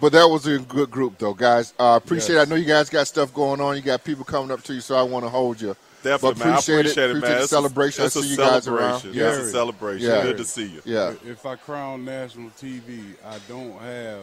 But 0.00 0.12
that 0.12 0.28
was 0.28 0.46
a 0.46 0.58
good 0.58 0.90
group, 0.90 1.18
though, 1.18 1.34
guys. 1.34 1.74
Uh, 1.78 1.98
appreciate 2.02 2.34
Yes. 2.36 2.44
it. 2.44 2.48
I 2.48 2.50
know 2.50 2.56
you 2.56 2.64
guys 2.66 2.90
got 2.90 3.06
stuff 3.06 3.32
going 3.32 3.60
on. 3.60 3.76
You 3.76 3.82
got 3.82 4.02
people 4.02 4.24
coming 4.24 4.50
up 4.50 4.62
to 4.64 4.74
you, 4.74 4.80
so 4.80 4.96
I 4.96 5.02
want 5.02 5.24
to 5.24 5.28
hold 5.28 5.60
you. 5.60 5.76
Definitely, 6.02 6.30
but 6.34 6.38
man. 6.38 6.48
I 6.48 6.50
appreciate, 6.52 6.80
appreciate 6.80 7.04
it, 7.04 7.10
Appreciate 7.16 7.28
man. 7.28 7.30
the 7.38 7.42
It's 7.44 7.52
a- 7.52 7.56
celebration. 7.56 8.04
It's 8.04 8.16
I 8.16 8.20
a 8.20 8.22
see 8.22 8.28
you 8.30 8.36
guys 8.36 8.68
around. 8.68 9.00
celebration. 9.00 9.12
Yeah. 9.14 9.28
It's 9.38 9.48
a 9.48 9.50
celebration. 9.50 10.06
Yeah. 10.08 10.22
Good 10.22 10.36
to 10.38 10.44
see 10.44 10.66
you. 10.66 10.82
Yeah. 10.84 11.14
If 11.26 11.46
I 11.46 11.56
crown 11.56 12.04
national 12.04 12.50
TV, 12.50 13.14
I 13.26 13.38
don't 13.48 13.72
have 13.80 14.20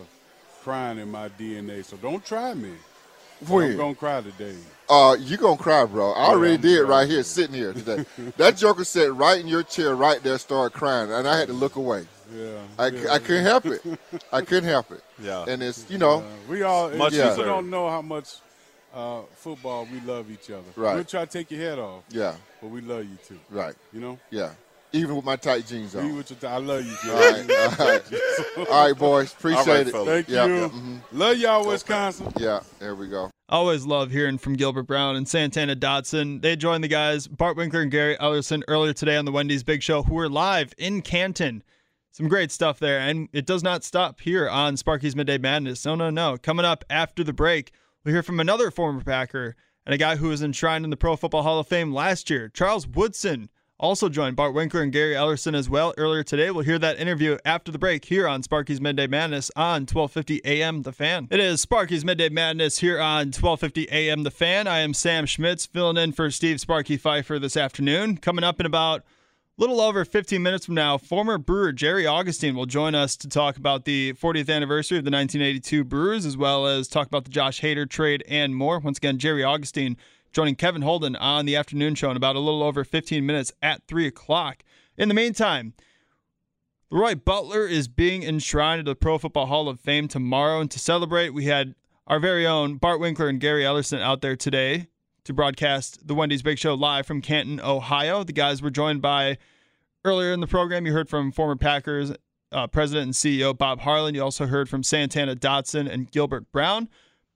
crying 0.63 0.97
in 0.99 1.09
my 1.09 1.29
DNA. 1.29 1.83
So 1.85 1.97
don't 1.97 2.23
try 2.25 2.53
me. 2.53 2.73
I'm 3.41 3.47
When? 3.47 3.77
gonna 3.77 3.95
cry 3.95 4.19
today. 4.21 4.55
Uh, 4.89 5.15
you 5.17 5.37
gonna 5.37 5.55
cry, 5.55 5.85
bro. 5.85 6.11
I 6.11 6.23
Yeah, 6.25 6.27
already 6.31 6.55
I'm 6.55 6.61
did 6.61 6.81
right 6.81 7.07
here, 7.07 7.23
sitting 7.23 7.55
here 7.55 7.71
today. 7.71 8.05
that 8.37 8.57
Joker 8.57 8.83
sat 8.83 9.13
right 9.15 9.39
in 9.39 9.47
your 9.47 9.63
chair, 9.63 9.95
right 9.95 10.21
there, 10.21 10.37
started 10.37 10.77
crying, 10.77 11.09
and 11.11 11.25
I 11.25 11.37
had 11.37 11.47
to 11.47 11.53
look 11.53 11.77
away. 11.77 12.05
Yeah. 12.35 12.57
I, 12.77 12.87
yeah. 12.87 13.13
I 13.13 13.19
couldn't 13.19 13.45
help 13.45 13.65
it. 13.65 13.81
I 14.33 14.41
couldn't 14.41 14.69
help 14.69 14.91
it. 14.91 15.01
Yeah. 15.21 15.43
And 15.49 15.61
it's 15.61 15.85
you 15.89 15.97
know, 15.97 16.19
Uh, 16.19 16.23
we 16.49 16.61
all 16.63 16.89
Much 16.91 17.11
people 17.11 17.35
don't 17.43 17.69
know 17.69 17.89
how 17.89 18.01
much 18.01 18.35
uh, 18.93 19.21
football 19.35 19.87
we 19.91 19.99
love 20.01 20.29
each 20.31 20.49
other. 20.49 20.63
Right. 20.75 20.95
We'll 20.95 21.03
try 21.03 21.25
to 21.25 21.31
take 21.31 21.51
your 21.51 21.59
head 21.61 21.79
off, 21.79 22.03
yeah, 22.09 22.35
but 22.61 22.69
we 22.69 22.81
love 22.81 23.03
you 23.05 23.17
too. 23.27 23.39
right, 23.49 23.75
You 23.93 23.99
know. 24.01 24.19
yeah. 24.31 24.51
Even 24.91 25.15
with 25.15 25.23
my 25.25 25.35
tight 25.35 25.67
jeans 25.67 25.93
We 25.93 26.01
on. 26.01 26.15
with 26.17 26.31
your, 26.41 26.49
I 26.49 26.57
love 26.57 26.83
you, 26.83 26.91
All 26.91 26.97
Joe. 27.03 27.13
right, 27.13 27.51
all 27.79 27.87
right, 27.87 28.03
all 28.71 28.87
right, 28.89 28.97
boys. 28.97 29.31
Appreciate 29.33 29.67
All 29.67 29.73
right, 29.75 29.87
it. 29.87 29.91
fellas. 29.91 30.07
Thank 30.07 30.29
Yeah, 30.29 30.45
you. 30.47 30.55
yeah, 30.55 30.67
mhm. 30.69 30.99
Love 31.11 31.37
y'all, 31.37 31.67
Wisconsin. 31.67 32.33
Yeah, 32.39 32.61
there 32.79 32.95
we 32.95 33.07
go. 33.07 33.29
Always 33.49 33.85
love 33.85 34.09
hearing 34.09 34.39
from 34.39 34.55
Gilbert 34.55 34.83
Brown 34.87 35.15
and 35.15 35.27
Santana 35.27 35.75
Dotson. 35.75 36.41
They 36.41 36.55
joined 36.55 36.83
the 36.83 36.87
guys, 36.87 37.27
Bart 37.27 37.55
Winkler 37.55 37.81
and 37.81 37.91
Gary 37.91 38.17
Ellerson, 38.19 38.63
earlier 38.67 38.93
today 38.93 39.15
on 39.15 39.25
the 39.25 39.31
Wendy's 39.31 39.63
Big 39.63 39.83
Show, 39.83 40.01
who 40.01 40.15
were 40.15 40.27
live 40.29 40.73
in 40.79 41.03
Canton. 41.03 41.61
Some 42.11 42.27
great 42.27 42.51
stuff 42.51 42.79
there. 42.79 42.99
And 42.99 43.29
it 43.31 43.45
does 43.45 43.61
not 43.61 43.83
stop 43.83 44.19
here 44.21 44.49
on 44.49 44.75
Sparky's 44.75 45.15
Midday 45.15 45.37
Madness. 45.37 45.85
No, 45.85 45.93
no, 45.93 46.09
no. 46.09 46.37
Coming 46.41 46.65
up 46.65 46.83
after 46.89 47.23
the 47.23 47.31
break, 47.33 47.71
we'll 48.03 48.13
hear 48.13 48.23
from 48.23 48.39
another 48.39 48.71
former 48.71 49.01
Packer 49.01 49.55
and 49.85 49.93
a 49.93 49.97
guy 49.97 50.15
who 50.15 50.29
was 50.29 50.41
enshrined 50.41 50.83
in 50.83 50.89
the 50.89 50.97
Pro 50.97 51.15
Football 51.15 51.43
Hall 51.43 51.59
of 51.59 51.67
Fame 51.67 51.93
last 51.93 52.29
year. 52.29 52.49
Charles 52.49 52.87
Woodson 52.87 53.49
also 53.79 54.09
joined 54.09 54.35
Bart 54.35 54.53
Winkler 54.53 54.81
and 54.81 54.91
Gary 54.91 55.13
Ellerson 55.13 55.55
as 55.55 55.69
well 55.69 55.93
earlier 55.97 56.21
today. 56.21 56.51
We'll 56.51 56.65
hear 56.65 56.79
that 56.79 56.99
interview 56.99 57.37
after 57.45 57.71
the 57.71 57.79
break 57.79 58.05
here 58.05 58.27
on 58.27 58.43
Sparky's 58.43 58.81
Midday 58.81 59.07
Madness 59.07 59.49
on 59.55 59.85
1250 59.85 60.41
AM 60.45 60.81
The 60.81 60.91
Fan. 60.91 61.27
It 61.31 61.39
is 61.39 61.61
Sparky's 61.61 62.03
Midday 62.03 62.29
Madness 62.29 62.79
here 62.79 62.99
on 62.99 63.27
1250 63.27 63.89
AM 63.89 64.23
The 64.23 64.31
Fan. 64.31 64.67
I 64.67 64.79
am 64.79 64.93
Sam 64.93 65.25
Schmitz 65.25 65.65
filling 65.65 65.97
in 65.97 66.11
for 66.11 66.29
Steve 66.29 66.59
Sparky 66.59 66.97
Pfeiffer 66.97 67.39
this 67.39 67.55
afternoon. 67.55 68.17
Coming 68.17 68.43
up 68.43 68.59
in 68.59 68.65
about 68.65 69.03
little 69.59 69.81
over 69.81 70.05
15 70.05 70.41
minutes 70.41 70.65
from 70.65 70.75
now, 70.75 70.97
former 70.97 71.37
Brewer 71.37 71.73
Jerry 71.73 72.07
Augustine 72.07 72.55
will 72.55 72.65
join 72.65 72.95
us 72.95 73.17
to 73.17 73.27
talk 73.27 73.57
about 73.57 73.83
the 73.83 74.13
40th 74.13 74.49
anniversary 74.49 74.97
of 74.97 75.03
the 75.03 75.11
1982 75.11 75.83
Brewers, 75.83 76.25
as 76.25 76.37
well 76.37 76.65
as 76.65 76.87
talk 76.87 77.07
about 77.07 77.25
the 77.25 77.29
Josh 77.29 77.59
Hader 77.59 77.87
trade 77.87 78.23
and 78.29 78.55
more. 78.55 78.79
Once 78.79 78.97
again, 78.97 79.17
Jerry 79.17 79.43
Augustine 79.43 79.97
joining 80.31 80.55
Kevin 80.55 80.81
Holden 80.81 81.17
on 81.17 81.45
the 81.45 81.57
afternoon 81.57 81.95
show 81.95 82.09
in 82.09 82.15
about 82.15 82.37
a 82.37 82.39
little 82.39 82.63
over 82.63 82.85
15 82.85 83.25
minutes 83.25 83.51
at 83.61 83.85
3 83.85 84.07
o'clock. 84.07 84.63
In 84.97 85.09
the 85.09 85.13
meantime, 85.13 85.73
Roy 86.89 87.15
Butler 87.15 87.67
is 87.67 87.89
being 87.89 88.23
enshrined 88.23 88.79
at 88.79 88.85
the 88.85 88.95
Pro 88.95 89.17
Football 89.17 89.47
Hall 89.47 89.67
of 89.67 89.81
Fame 89.81 90.07
tomorrow. 90.07 90.61
And 90.61 90.71
to 90.71 90.79
celebrate, 90.79 91.31
we 91.31 91.45
had 91.45 91.75
our 92.07 92.19
very 92.19 92.47
own 92.47 92.77
Bart 92.77 93.01
Winkler 93.01 93.27
and 93.27 93.41
Gary 93.41 93.63
Ellerson 93.63 93.99
out 93.99 94.21
there 94.21 94.37
today 94.37 94.87
to 95.29 95.33
broadcast 95.33 96.07
the 96.07 96.15
Wendy's 96.15 96.41
Big 96.41 96.57
Show 96.57 96.73
live 96.73 97.05
from 97.05 97.21
Canton, 97.21 97.61
Ohio. 97.61 98.23
The 98.23 98.33
guys 98.33 98.63
were 98.63 98.71
joined 98.71 98.99
by, 98.99 99.37
earlier 100.03 100.33
in 100.33 100.39
the 100.39 100.47
program, 100.47 100.87
you 100.87 100.91
heard 100.91 101.07
from 101.07 101.31
former 101.31 101.55
Packers 101.55 102.11
uh, 102.51 102.65
president 102.65 103.03
and 103.05 103.13
CEO 103.13 103.55
Bob 103.55 103.81
Harlan. 103.81 104.15
You 104.15 104.23
also 104.23 104.47
heard 104.47 104.67
from 104.67 104.81
Santana 104.81 105.35
Dotson 105.35 105.87
and 105.87 106.09
Gilbert 106.09 106.51
Brown. 106.51 106.89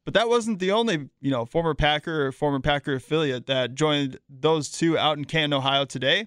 But 0.06 0.16
that 0.16 0.28
wasn't 0.28 0.58
the 0.58 0.72
only, 0.72 1.08
you 1.22 1.30
know, 1.30 1.46
former 1.46 1.76
Packer 1.76 2.26
or 2.26 2.32
former 2.32 2.60
Packer 2.60 2.96
affiliate 2.96 3.46
that 3.46 3.76
joined 3.76 4.18
those 4.28 4.72
two 4.72 4.98
out 4.98 5.20
in 5.20 5.26
Canton, 5.26 5.54
Ohio 5.54 5.86
today. 5.86 6.26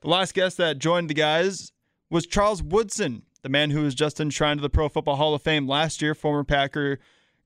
The 0.00 0.08
last 0.08 0.32
guest 0.32 0.56
that 0.56 0.78
joined 0.78 1.10
the 1.10 1.14
guys 1.14 1.70
was 2.08 2.26
Charles 2.26 2.62
Woodson, 2.62 3.24
the 3.42 3.50
man 3.50 3.72
who 3.72 3.82
was 3.82 3.94
just 3.94 4.20
enshrined 4.20 4.56
to 4.56 4.62
the 4.62 4.70
Pro 4.70 4.88
Football 4.88 5.16
Hall 5.16 5.34
of 5.34 5.42
Fame 5.42 5.68
last 5.68 6.00
year, 6.00 6.14
former 6.14 6.44
Packer 6.44 6.98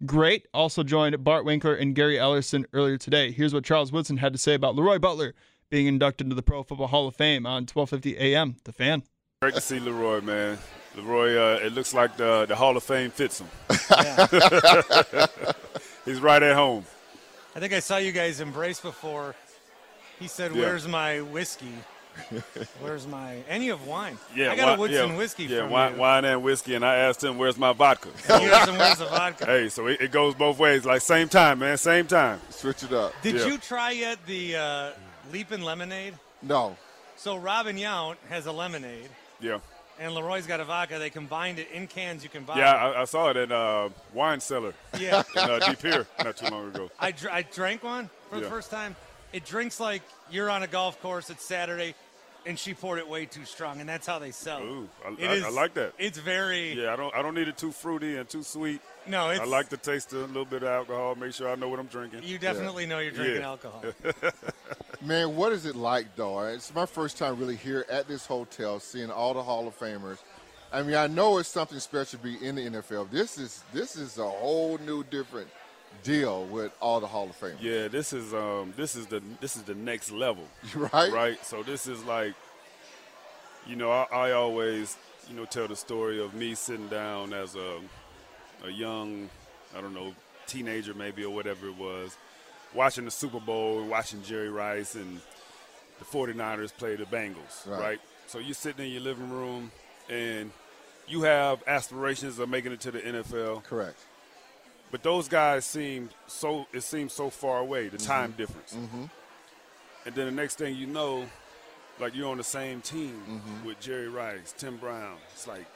great. 0.06 0.46
Also 0.54 0.82
joined 0.82 1.22
Bart 1.24 1.44
Winkler 1.44 1.74
and 1.74 1.94
Gary 1.94 2.16
Ellerson 2.16 2.64
earlier 2.72 2.96
today. 2.98 3.30
Here's 3.32 3.52
what 3.54 3.64
Charles 3.64 3.92
Woodson 3.92 4.16
had 4.18 4.32
to 4.32 4.38
say 4.38 4.54
about 4.54 4.74
Leroy 4.76 4.98
Butler 4.98 5.34
being 5.70 5.86
inducted 5.86 6.26
into 6.26 6.34
the 6.36 6.42
Pro 6.42 6.62
Football 6.62 6.86
Hall 6.88 7.06
of 7.08 7.16
Fame 7.16 7.44
on 7.46 7.62
1250 7.66 8.16
AM. 8.18 8.56
The 8.64 8.72
fan. 8.72 9.02
Great 9.42 9.54
to 9.54 9.60
see 9.60 9.78
Leroy, 9.78 10.20
man. 10.20 10.58
Leroy, 10.96 11.36
uh, 11.36 11.58
it 11.62 11.72
looks 11.72 11.94
like 11.94 12.16
the 12.16 12.46
the 12.46 12.56
Hall 12.56 12.76
of 12.76 12.82
Fame 12.82 13.10
fits 13.10 13.40
him. 13.40 13.48
He's 16.04 16.20
right 16.20 16.42
at 16.42 16.56
home. 16.56 16.84
I 17.54 17.60
think 17.60 17.72
I 17.72 17.80
saw 17.80 17.98
you 17.98 18.12
guys 18.12 18.40
embrace 18.40 18.80
before. 18.80 19.34
He 20.18 20.26
said, 20.26 20.54
Yeah. 20.54 20.62
"Where's 20.62 20.88
my 20.88 21.20
whiskey? 21.20 21.72
Where's 22.80 23.06
my 23.06 23.36
any 23.48 23.68
of 23.70 23.86
wine? 23.86 24.18
Yeah, 24.34 24.52
I 24.52 24.56
got 24.56 24.62
wi- 24.66 24.74
a 24.74 24.78
Woodson 24.78 25.10
yeah, 25.10 25.16
whiskey 25.16 25.44
Yeah, 25.44 25.60
from 25.62 25.70
wine, 25.70 25.92
you. 25.94 25.98
wine 26.00 26.24
and 26.24 26.42
whiskey, 26.42 26.74
and 26.74 26.84
I 26.84 26.96
asked 26.96 27.22
him, 27.22 27.38
"Where's 27.38 27.56
my 27.58 27.72
vodka?" 27.72 28.08
You 28.28 28.50
asked 28.52 28.68
him, 28.68 28.78
"Where's 28.78 28.98
the 28.98 29.06
vodka?" 29.06 29.46
Hey, 29.46 29.68
so 29.68 29.86
it, 29.86 30.00
it 30.00 30.12
goes 30.12 30.34
both 30.34 30.58
ways. 30.58 30.84
Like 30.84 31.00
same 31.00 31.28
time, 31.28 31.60
man. 31.60 31.76
Same 31.78 32.06
time. 32.06 32.40
Switch 32.50 32.82
it 32.82 32.92
up. 32.92 33.12
Did 33.22 33.36
Yeah. 33.36 33.46
you 33.46 33.58
try 33.58 33.90
yet 33.92 34.18
the 34.26 34.56
uh, 34.56 34.90
Leapin' 35.32 35.62
Lemonade? 35.62 36.14
No. 36.42 36.76
So 37.16 37.36
Robin 37.36 37.76
Yount 37.76 38.16
has 38.28 38.46
a 38.46 38.52
lemonade, 38.52 39.08
Yeah. 39.40 39.58
and 39.98 40.14
Leroy's 40.14 40.46
got 40.46 40.60
a 40.60 40.64
vodka. 40.64 41.00
They 41.00 41.10
combined 41.10 41.58
it 41.58 41.68
in 41.72 41.88
cans. 41.88 42.22
You 42.22 42.28
can 42.30 42.44
buy. 42.44 42.58
Yeah, 42.58 42.72
I, 42.72 43.00
I 43.02 43.04
saw 43.06 43.30
it 43.30 43.36
at 43.36 43.50
uh, 43.50 43.88
Wine 44.14 44.38
Cellar. 44.38 44.72
Yeah. 44.98 45.24
in 45.36 45.42
uh, 45.42 45.58
De 45.58 45.76
Pere 45.76 46.06
not 46.22 46.36
too 46.36 46.46
long 46.46 46.68
ago. 46.68 46.90
I, 47.00 47.10
dr- 47.10 47.32
I 47.34 47.42
drank 47.42 47.82
one 47.82 48.08
for 48.30 48.38
the 48.38 48.46
first 48.48 48.70
time. 48.70 48.94
It 49.32 49.44
drinks 49.44 49.80
like 49.80 50.02
you're 50.30 50.48
on 50.48 50.62
a 50.62 50.68
golf 50.68 51.02
course. 51.02 51.28
It's 51.28 51.44
Saturday, 51.44 51.94
and 52.48 52.58
she 52.58 52.74
poured 52.74 52.98
it 52.98 53.08
way 53.08 53.26
too 53.26 53.44
strong, 53.44 53.78
and 53.80 53.88
that's 53.88 54.06
how 54.06 54.18
they 54.18 54.32
sell. 54.32 54.60
Ooh, 54.62 54.88
I, 55.06 55.10
It 55.22 55.28
I, 55.30 55.32
is- 55.34 55.44
I 55.44 55.50
like 55.50 55.74
that. 55.74 55.92
It's 55.98 56.18
very. 56.18 56.72
Yeah, 56.82 56.92
I 56.92 56.96
don't. 56.96 57.14
I 57.14 57.22
don't 57.22 57.34
need 57.34 57.46
it 57.46 57.56
too 57.58 57.70
fruity 57.70 58.16
and 58.16 58.28
too 58.28 58.42
sweet. 58.42 58.80
No, 59.06 59.26
I 59.28 59.44
like 59.44 59.68
to 59.70 59.76
taste 59.76 60.12
a 60.12 60.16
little 60.16 60.44
bit 60.44 60.62
of 60.62 60.68
alcohol. 60.68 61.14
Make 61.14 61.32
sure 61.32 61.48
I 61.48 61.54
know 61.54 61.68
what 61.68 61.78
I'm 61.78 61.86
drinking. 61.86 62.24
You 62.24 62.38
definitely 62.38 62.84
know 62.86 62.98
you're 62.98 63.12
drinking 63.12 63.36
Yeah. 63.42 63.48
alcohol. 63.48 63.84
Man, 65.02 65.36
what 65.36 65.52
is 65.52 65.64
it 65.64 65.76
like 65.76 66.14
though? 66.16 66.40
It's 66.40 66.74
my 66.74 66.86
first 66.86 67.16
time 67.18 67.38
really 67.38 67.56
here 67.56 67.86
at 67.88 68.08
this 68.08 68.26
hotel, 68.26 68.80
seeing 68.80 69.10
all 69.10 69.32
the 69.34 69.42
Hall 69.42 69.66
of 69.68 69.78
Famers. 69.78 70.18
I 70.72 70.82
mean, 70.82 70.96
I 70.96 71.06
know 71.06 71.38
it's 71.38 71.48
something 71.48 71.78
special 71.78 72.18
to 72.18 72.24
be 72.24 72.44
in 72.44 72.56
the 72.56 72.66
NFL. 72.68 73.10
This 73.10 73.38
is 73.38 73.62
this 73.72 73.96
is 73.96 74.18
a 74.18 74.28
whole 74.28 74.76
new 74.78 75.04
different 75.04 75.48
deal 76.02 76.44
with 76.46 76.72
all 76.80 77.00
the 77.00 77.06
Hall 77.06 77.28
of 77.28 77.38
Famers. 77.40 77.56
Yeah, 77.60 77.88
this 77.88 78.12
is 78.12 78.32
um 78.34 78.72
this 78.76 78.94
is 78.96 79.06
the 79.06 79.22
this 79.40 79.56
is 79.56 79.62
the 79.62 79.74
next 79.74 80.10
level. 80.10 80.44
Right. 80.74 81.12
Right. 81.12 81.44
So 81.44 81.62
this 81.62 81.86
is 81.86 82.02
like 82.04 82.34
you 83.66 83.76
know, 83.76 83.90
I, 83.90 84.06
I 84.10 84.32
always, 84.32 84.96
you 85.28 85.36
know, 85.36 85.44
tell 85.44 85.68
the 85.68 85.76
story 85.76 86.22
of 86.22 86.32
me 86.34 86.54
sitting 86.54 86.88
down 86.88 87.32
as 87.32 87.54
a 87.54 87.80
a 88.64 88.70
young, 88.70 89.28
I 89.76 89.80
don't 89.80 89.94
know, 89.94 90.14
teenager 90.46 90.94
maybe 90.94 91.24
or 91.24 91.34
whatever 91.34 91.68
it 91.68 91.76
was, 91.76 92.16
watching 92.74 93.04
the 93.04 93.10
Super 93.10 93.40
Bowl 93.40 93.80
and 93.80 93.88
watching 93.90 94.22
Jerry 94.22 94.50
Rice 94.50 94.94
and 94.94 95.20
the 95.98 96.04
49ers 96.04 96.72
play 96.76 96.96
the 96.96 97.04
Bengals, 97.04 97.66
Right. 97.66 97.80
right? 97.80 98.00
So 98.26 98.38
you're 98.38 98.54
sitting 98.54 98.86
in 98.86 98.92
your 98.92 99.02
living 99.02 99.30
room 99.30 99.70
and 100.08 100.50
you 101.06 101.22
have 101.22 101.62
aspirations 101.66 102.38
of 102.38 102.48
making 102.48 102.72
it 102.72 102.80
to 102.80 102.90
the 102.90 103.00
NFL. 103.00 103.62
Correct. 103.64 103.98
But 104.90 105.02
those 105.02 105.28
guys 105.28 105.66
seemed 105.66 106.10
so 106.26 106.66
it 106.72 106.82
seems 106.82 107.12
so 107.12 107.28
far 107.30 107.58
away, 107.58 107.88
the 107.88 107.98
time 107.98 108.34
difference. 108.36 108.74
Mm-hmm. 108.74 109.04
And 110.06 110.14
then 110.14 110.26
the 110.26 110.32
next 110.32 110.56
thing 110.56 110.76
you 110.76 110.86
know, 110.86 111.26
like 112.00 112.14
you're 112.14 112.30
on 112.30 112.38
the 112.38 112.44
same 112.44 112.80
team 112.80 113.22
Mm-hmm. 113.28 113.66
with 113.66 113.80
Jerry 113.80 114.08
Rice, 114.08 114.54
Tim 114.56 114.76
Brown. 114.78 115.16
It's 115.34 115.46
like, 115.46 115.66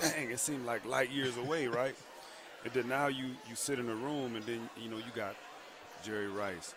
dang, 0.00 0.30
it 0.30 0.40
seemed 0.40 0.66
like 0.66 0.84
light 0.84 1.10
years 1.10 1.36
away, 1.36 1.66
right? 1.80 1.94
And 2.64 2.72
then 2.72 2.88
now 2.88 3.06
you 3.06 3.26
you 3.48 3.54
sit 3.54 3.78
in 3.78 3.88
a 3.88 3.94
room 3.94 4.34
and 4.36 4.44
then 4.44 4.68
you 4.76 4.90
know 4.90 4.96
you 4.96 5.12
got 5.14 5.36
Jerry 6.02 6.28
Rice, 6.28 6.74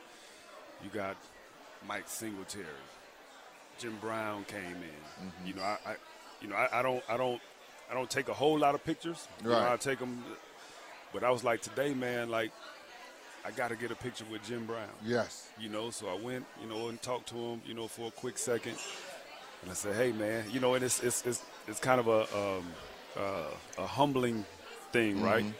you 0.84 0.90
got 0.92 1.18
Mike 1.88 2.08
Singletary, 2.08 2.66
Jim 3.80 3.98
Brown 4.00 4.46
came 4.46 4.62
in. 4.62 5.26
Mm-hmm. 5.28 5.48
You 5.48 5.54
know, 5.56 5.62
I, 5.64 5.78
I 5.86 5.96
you 6.42 6.48
know 6.48 6.56
I, 6.56 6.80
I 6.80 6.82
don't 6.84 7.04
I 7.10 7.18
don't 7.18 7.42
I 7.90 7.94
don't 7.96 8.10
take 8.10 8.30
a 8.30 8.34
whole 8.34 8.58
lot 8.60 8.76
of 8.76 8.84
pictures. 8.86 9.28
You 9.42 9.50
know, 9.50 9.56
Right. 9.60 9.74
I 9.74 9.78
take 9.78 10.00
them, 10.00 10.24
but 11.14 11.24
I 11.24 11.30
was 11.32 11.44
like 11.44 11.62
today, 11.62 11.94
man, 11.94 12.30
like 12.30 12.52
I 13.46 13.52
got 13.52 13.70
to 13.70 13.76
get 13.76 13.92
a 13.92 13.96
picture 13.96 14.26
with 14.32 14.44
Jim 14.44 14.66
Brown. 14.66 14.88
Yes. 15.06 15.48
You 15.60 15.70
know, 15.70 15.90
so 15.90 16.08
I 16.08 16.16
went, 16.20 16.46
you 16.62 16.68
know, 16.68 16.88
and 16.90 17.02
talked 17.02 17.28
to 17.30 17.36
him, 17.36 17.62
you 17.68 17.74
know, 17.74 17.88
for 17.88 18.08
a 18.08 18.12
quick 18.12 18.38
second, 18.38 18.76
and 19.62 19.72
I 19.72 19.74
said, 19.74 19.96
"Hey, 19.96 20.12
man, 20.12 20.46
you 20.52 20.60
know," 20.60 20.74
and 20.76 20.84
it's 20.84 21.02
it's 21.04 21.26
it's, 21.26 21.42
it's 21.68 21.80
kind 21.80 22.00
of 22.00 22.08
a 22.08 22.22
um, 22.38 22.66
uh, 23.18 23.82
a 23.84 23.86
humbling 23.88 24.46
thing, 24.92 25.22
right? 25.22 25.44
Mhm. 25.46 25.54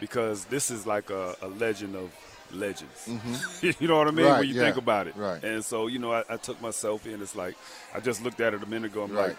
Because 0.00 0.46
this 0.46 0.70
is 0.70 0.86
like 0.86 1.10
a, 1.10 1.36
a 1.42 1.48
legend 1.48 1.94
of 1.94 2.10
legends. 2.52 3.06
Mhm. 3.06 3.80
you 3.80 3.86
know 3.86 3.98
what 3.98 4.08
I 4.08 4.12
mean? 4.12 4.26
Right, 4.26 4.38
when 4.40 4.48
you 4.48 4.54
yeah, 4.54 4.62
think 4.62 4.76
about 4.78 5.06
it. 5.06 5.14
right. 5.16 5.42
And 5.44 5.62
so, 5.64 5.88
you 5.88 5.98
know, 5.98 6.12
I, 6.12 6.24
I 6.28 6.36
took 6.38 6.60
myself 6.62 7.06
in. 7.06 7.20
It's 7.20 7.36
like 7.36 7.54
I 7.94 8.00
just 8.00 8.22
looked 8.24 8.40
at 8.40 8.54
it 8.54 8.62
a 8.62 8.66
minute 8.66 8.92
ago. 8.92 9.02
I'm 9.04 9.12
Right. 9.12 9.28
like, 9.28 9.36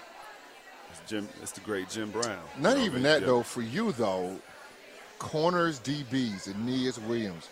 it's 0.91 1.09
Jim. 1.09 1.27
It's 1.41 1.51
the 1.51 1.61
great 1.61 1.89
Jim 1.89 2.11
Brown. 2.11 2.37
You 2.57 2.61
Not 2.61 2.69
know 2.69 2.69
what 2.69 2.77
I 2.77 2.85
even 2.85 2.93
mean? 2.95 3.03
that 3.03 3.21
Yeah. 3.21 3.27
though. 3.27 3.43
For 3.43 3.61
you 3.63 3.91
though, 3.93 4.39
corners, 5.21 5.79
DBs, 5.79 6.47
Aeneas 6.47 6.97
Williams, 6.99 7.47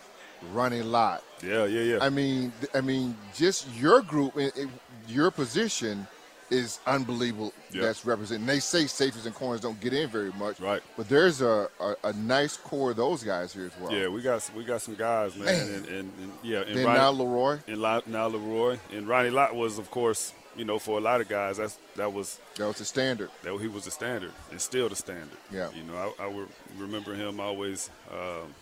Ronnie 0.52 0.82
Lott. 0.82 1.22
Yeah, 1.42 1.64
yeah, 1.66 1.82
yeah. 1.82 1.98
I 2.02 2.10
mean, 2.10 2.52
I 2.74 2.80
mean, 2.80 3.16
just 3.34 3.68
your 3.76 4.02
group, 4.02 4.36
i- 4.36 4.50
i- 4.58 4.66
your 5.06 5.30
position 5.30 6.06
is 6.50 6.80
unbelievable. 6.84 7.52
Yeah. 7.70 7.82
That's 7.82 8.04
represented. 8.04 8.40
And 8.40 8.48
they 8.48 8.58
say 8.58 8.86
safeties 8.88 9.24
and 9.24 9.34
corners 9.34 9.60
don't 9.60 9.80
get 9.80 9.92
in 9.92 10.08
very 10.10 10.32
much, 10.32 10.58
right? 10.58 10.82
But 10.96 11.08
there's 11.08 11.40
a, 11.42 11.68
a, 11.78 11.94
a 12.02 12.12
nice 12.14 12.56
core 12.56 12.90
of 12.90 12.96
those 12.96 13.22
guys 13.22 13.52
here 13.52 13.66
as 13.66 13.80
well. 13.80 13.92
Yeah, 13.92 14.08
we 14.08 14.20
got 14.20 14.50
we 14.56 14.64
got 14.64 14.82
some 14.82 14.96
guys, 14.96 15.36
man, 15.36 15.44
Man. 15.46 15.60
And, 15.76 15.86
and, 15.86 16.12
and 16.20 16.32
yeah, 16.42 16.58
and 16.62 16.76
Then 16.76 16.86
Ronnie- 16.86 16.98
now 16.98 17.10
Leroy. 17.12 17.58
and 17.68 17.78
La- 17.78 18.00
now 18.06 18.26
Leroy 18.26 18.78
and 18.92 19.06
Ronnie 19.06 19.30
Lott 19.30 19.54
was, 19.54 19.78
of 19.78 19.92
course, 19.92 20.32
you 20.56 20.64
know, 20.64 20.78
for 20.78 20.98
a 20.98 21.00
lot 21.00 21.20
of 21.20 21.28
guys, 21.28 21.58
that's 21.58 21.78
that 21.96 22.12
was 22.12 22.38
that 22.56 22.66
was 22.66 22.78
the 22.78 22.84
standard. 22.84 23.30
That 23.42 23.56
he 23.58 23.68
was 23.68 23.84
the 23.84 23.90
standard, 23.90 24.32
and 24.50 24.60
still 24.60 24.88
the 24.88 24.96
standard. 24.96 25.38
Yeah. 25.52 25.70
you 25.74 25.82
know, 25.84 26.12
I, 26.18 26.24
I 26.24 26.46
remember 26.78 27.14
him 27.14 27.40
always 27.40 27.90
um, 28.12 28.54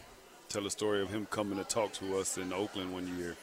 tell 0.48 0.66
a 0.66 0.70
story 0.70 1.02
of 1.02 1.10
him 1.10 1.26
coming 1.26 1.58
to 1.58 1.64
talk 1.64 1.92
to 1.94 2.18
us 2.18 2.36
in 2.38 2.52
Oakland 2.52 2.92
one 2.92 3.18
year, 3.18 3.36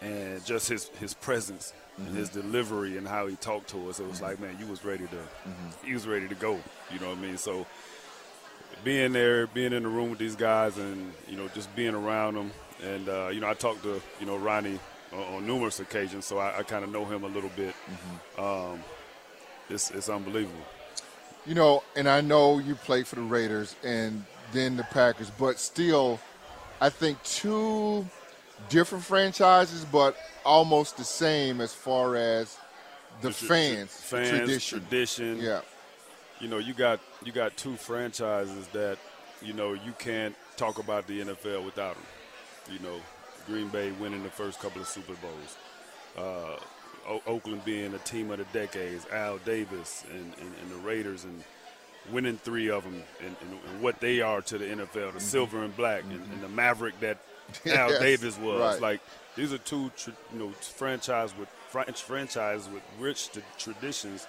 and 0.00 0.44
just 0.44 0.68
his 0.68 0.88
his 1.00 1.14
presence 1.14 1.72
and 1.98 2.14
his 2.14 2.28
delivery 2.28 2.98
and 2.98 3.08
how 3.08 3.26
he 3.26 3.36
talked 3.36 3.68
to 3.70 3.88
us. 3.88 4.00
It 4.00 4.08
was 4.08 4.20
like, 4.20 4.38
man, 4.38 4.56
you 4.60 4.66
was 4.66 4.84
ready 4.84 5.06
to, 5.06 5.18
he 5.82 5.94
was 5.94 6.06
ready 6.06 6.28
to 6.28 6.34
go. 6.34 6.60
You 6.92 7.00
know 7.00 7.08
what 7.08 7.18
I 7.18 7.22
mean? 7.22 7.38
So 7.38 7.66
being 8.84 9.12
there, 9.12 9.46
being 9.46 9.72
in 9.72 9.82
the 9.82 9.88
room 9.88 10.10
with 10.10 10.18
these 10.18 10.36
guys, 10.36 10.76
and 10.76 11.12
you 11.28 11.36
know, 11.36 11.48
just 11.48 11.74
being 11.74 11.94
around 11.94 12.34
them, 12.34 12.50
and 12.82 13.08
uh, 13.08 13.28
you 13.32 13.40
know, 13.40 13.48
I 13.48 13.54
talked 13.54 13.82
to 13.84 14.00
you 14.20 14.26
know 14.26 14.36
Ronnie 14.36 14.78
on, 15.12 15.34
on 15.34 15.46
numerous 15.46 15.80
occasions, 15.80 16.24
so 16.24 16.38
I, 16.38 16.58
I 16.58 16.62
kind 16.62 16.84
of 16.84 16.90
know 16.90 17.04
him 17.04 17.24
a 17.24 17.28
little 17.28 17.50
bit. 17.56 17.74
Um, 18.38 18.80
it's 19.68 19.90
it's 19.90 20.08
unbelievable. 20.08 20.64
You 21.46 21.54
know, 21.54 21.82
and 21.94 22.08
I 22.08 22.20
know 22.20 22.58
you 22.58 22.74
played 22.74 23.06
for 23.06 23.16
the 23.16 23.22
Raiders 23.22 23.76
and 23.84 24.24
then 24.52 24.76
the 24.76 24.82
Packers, 24.84 25.30
but 25.30 25.58
still, 25.58 26.18
I 26.80 26.88
think 26.88 27.22
two 27.22 28.06
different 28.68 29.04
franchises, 29.04 29.84
but 29.84 30.16
almost 30.44 30.96
the 30.96 31.04
same 31.04 31.60
as 31.60 31.72
far 31.72 32.16
as 32.16 32.58
the 33.20 33.30
tr- 33.30 33.46
fans, 33.46 33.90
fans, 33.92 34.28
tradition. 34.30 34.80
tradition. 34.80 35.38
Yeah. 35.38 35.60
You 36.40 36.48
know, 36.48 36.58
you 36.58 36.74
got 36.74 37.00
you 37.24 37.32
got 37.32 37.56
two 37.56 37.76
franchises 37.76 38.66
that 38.68 38.98
you 39.40 39.52
know 39.52 39.72
you 39.72 39.92
can't 39.98 40.34
talk 40.56 40.78
about 40.78 41.06
the 41.06 41.20
NFL 41.20 41.64
without 41.64 41.94
them. 41.94 42.04
You 42.72 42.78
know, 42.80 43.00
Green 43.46 43.68
Bay 43.68 43.92
winning 43.92 44.22
the 44.22 44.30
first 44.30 44.60
couple 44.60 44.80
of 44.80 44.88
Super 44.88 45.14
Bowls, 45.14 45.56
uh, 46.16 46.56
o- 47.08 47.22
Oakland 47.26 47.64
being 47.64 47.94
a 47.94 47.98
team 47.98 48.30
of 48.30 48.38
the 48.38 48.44
decades, 48.52 49.06
Al 49.12 49.38
Davis 49.38 50.04
and, 50.10 50.32
and, 50.40 50.52
and 50.62 50.70
the 50.70 50.76
Raiders 50.86 51.24
and 51.24 51.42
winning 52.12 52.36
three 52.38 52.70
of 52.70 52.84
them 52.84 53.02
and, 53.24 53.36
and, 53.40 53.82
what 53.82 53.98
they 54.00 54.20
are 54.20 54.40
to 54.40 54.58
the 54.58 54.64
NFL, 54.64 55.12
the 55.14 55.20
silver 55.20 55.62
and 55.64 55.76
black, 55.76 56.02
and, 56.04 56.12
and 56.32 56.42
the 56.42 56.48
Maverick 56.48 56.98
that 57.00 57.18
Al 57.66 57.90
Yes, 57.90 58.00
Davis 58.00 58.38
was. 58.38 58.60
right. 58.60 58.80
Like 58.80 59.00
these 59.36 59.52
are 59.52 59.58
two, 59.58 59.90
tr- 59.96 60.10
you 60.32 60.38
know, 60.38 60.50
franchise 60.60 61.34
with 61.38 61.48
French 61.68 62.02
franchise 62.02 62.68
with 62.72 62.82
rich 62.98 63.30
t- 63.32 63.40
traditions. 63.58 64.26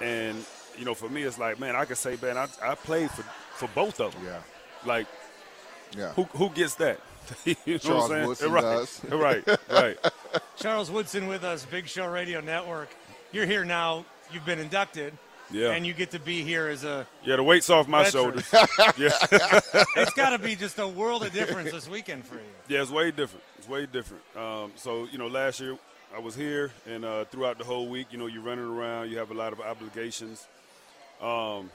And 0.00 0.44
you 0.78 0.84
know, 0.84 0.94
for 0.94 1.08
me, 1.08 1.22
it's 1.24 1.38
like, 1.38 1.58
man, 1.58 1.74
I 1.74 1.84
could 1.84 1.96
say, 1.96 2.16
man, 2.22 2.36
I, 2.38 2.46
I 2.62 2.74
played 2.74 3.10
for 3.10 3.22
for 3.56 3.68
both 3.74 4.00
of 4.00 4.12
them. 4.14 4.24
Yeah. 4.24 4.40
Like, 4.86 5.06
Yeah. 5.96 6.12
who 6.12 6.24
who 6.24 6.50
gets 6.50 6.76
that? 6.76 7.00
you 7.44 7.54
know 7.66 7.78
Charles 7.78 7.84
what 7.84 8.02
I'm 8.02 8.08
saying? 8.10 8.26
Woodson 8.28 8.52
right, 8.52 8.62
does. 8.62 9.00
right, 9.10 9.58
right. 9.70 9.96
Charles 10.56 10.90
Woodson 10.90 11.26
with 11.26 11.44
us, 11.44 11.64
Big 11.64 11.88
Show 11.88 12.06
Radio 12.06 12.40
Network. 12.40 12.88
You're 13.32 13.46
here 13.46 13.64
now. 13.64 14.04
You've 14.32 14.44
been 14.44 14.58
inducted. 14.58 15.16
Yeah. 15.50 15.70
And 15.70 15.86
you 15.86 15.94
get 15.94 16.10
to 16.10 16.18
be 16.18 16.42
here 16.42 16.68
as 16.68 16.84
a. 16.84 17.06
Yeah, 17.24 17.36
the 17.36 17.42
weight's 17.42 17.70
off 17.70 17.88
my 17.88 18.04
veteran. 18.04 18.42
shoulders. 18.42 18.68
yeah. 18.98 19.60
it's 19.96 20.12
got 20.12 20.30
to 20.30 20.38
be 20.38 20.54
just 20.54 20.78
a 20.78 20.86
world 20.86 21.22
of 21.22 21.32
difference 21.32 21.72
this 21.72 21.88
weekend 21.88 22.26
for 22.26 22.34
you. 22.34 22.40
Yeah, 22.68 22.82
it's 22.82 22.90
way 22.90 23.10
different. 23.10 23.44
It's 23.56 23.66
way 23.66 23.86
different. 23.86 24.22
Um, 24.36 24.72
so 24.76 25.08
you 25.10 25.16
know, 25.16 25.26
last 25.26 25.58
year 25.60 25.78
I 26.14 26.18
was 26.18 26.34
here, 26.34 26.70
and 26.86 27.04
uh, 27.04 27.24
throughout 27.26 27.56
the 27.56 27.64
whole 27.64 27.88
week, 27.88 28.08
you 28.10 28.18
know, 28.18 28.26
you're 28.26 28.42
running 28.42 28.64
around. 28.64 29.10
You 29.10 29.18
have 29.18 29.30
a 29.30 29.34
lot 29.34 29.54
of 29.54 29.60
obligations, 29.60 30.46
um, 31.22 31.70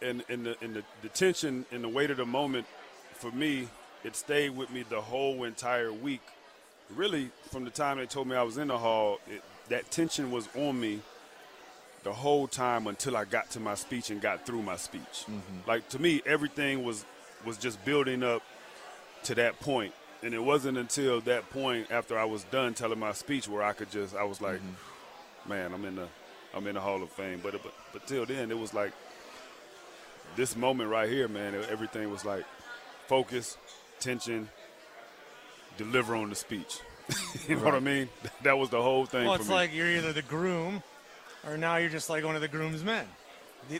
and 0.00 0.22
and 0.28 0.46
the 0.46 0.56
and 0.62 0.74
the, 0.74 0.84
the 1.02 1.08
tension 1.08 1.64
and 1.72 1.82
the 1.82 1.88
weight 1.88 2.10
of 2.10 2.18
the 2.18 2.26
moment 2.26 2.66
for 3.14 3.30
me, 3.30 3.68
it 4.04 4.16
stayed 4.16 4.56
with 4.56 4.70
me 4.70 4.84
the 4.88 5.00
whole 5.00 5.44
entire 5.44 5.92
week. 5.92 6.22
Really, 6.94 7.30
from 7.50 7.64
the 7.64 7.70
time 7.70 7.98
they 7.98 8.06
told 8.06 8.26
me 8.26 8.34
I 8.34 8.42
was 8.42 8.58
in 8.58 8.68
the 8.68 8.78
hall, 8.78 9.18
it, 9.28 9.42
that 9.68 9.90
tension 9.90 10.30
was 10.30 10.48
on 10.56 10.80
me 10.80 11.00
the 12.02 12.12
whole 12.12 12.48
time 12.48 12.86
until 12.86 13.16
I 13.16 13.24
got 13.24 13.50
to 13.50 13.60
my 13.60 13.74
speech 13.74 14.10
and 14.10 14.20
got 14.20 14.46
through 14.46 14.62
my 14.62 14.76
speech. 14.76 15.02
Mm-hmm. 15.02 15.68
Like 15.68 15.88
to 15.90 16.00
me, 16.00 16.22
everything 16.26 16.84
was 16.84 17.04
was 17.44 17.56
just 17.56 17.82
building 17.84 18.22
up 18.22 18.42
to 19.24 19.34
that 19.36 19.60
point, 19.60 19.92
and 20.22 20.34
it 20.34 20.42
wasn't 20.42 20.78
until 20.78 21.20
that 21.22 21.48
point 21.50 21.90
after 21.90 22.18
I 22.18 22.24
was 22.24 22.44
done 22.44 22.74
telling 22.74 22.98
my 22.98 23.12
speech 23.12 23.48
where 23.48 23.62
I 23.62 23.72
could 23.72 23.90
just 23.90 24.16
I 24.16 24.24
was 24.24 24.40
like, 24.40 24.60
mm-hmm. 24.60 25.48
man, 25.48 25.72
I'm 25.72 25.84
in 25.84 25.96
the 25.96 26.08
I'm 26.54 26.66
in 26.66 26.74
the 26.74 26.80
Hall 26.80 27.02
of 27.02 27.10
Fame. 27.10 27.40
But 27.42 27.52
but 27.62 27.74
but 27.92 28.06
till 28.06 28.26
then, 28.26 28.50
it 28.50 28.58
was 28.58 28.74
like 28.74 28.92
this 30.36 30.56
moment 30.56 30.90
right 30.90 31.08
here, 31.08 31.28
man. 31.28 31.54
Everything 31.70 32.10
was 32.10 32.24
like 32.24 32.44
focus, 33.06 33.56
tension, 34.00 34.48
deliver 35.76 36.14
on 36.16 36.30
the 36.30 36.36
speech. 36.36 36.80
you 37.48 37.56
know 37.56 37.64
what 37.64 37.74
I 37.74 37.80
mean? 37.80 38.08
That 38.42 38.56
was 38.58 38.70
the 38.70 38.80
whole 38.82 39.06
thing 39.06 39.24
Well, 39.26 39.34
for 39.36 39.40
it's 39.40 39.48
me. 39.48 39.54
like 39.54 39.74
you're 39.74 39.88
either 39.88 40.12
the 40.12 40.22
groom, 40.22 40.82
or 41.46 41.56
now 41.56 41.76
you're 41.76 41.90
just 41.90 42.08
like 42.10 42.24
one 42.24 42.34
of 42.34 42.40
the 42.40 42.48
groom's 42.48 42.84
men. 42.84 43.06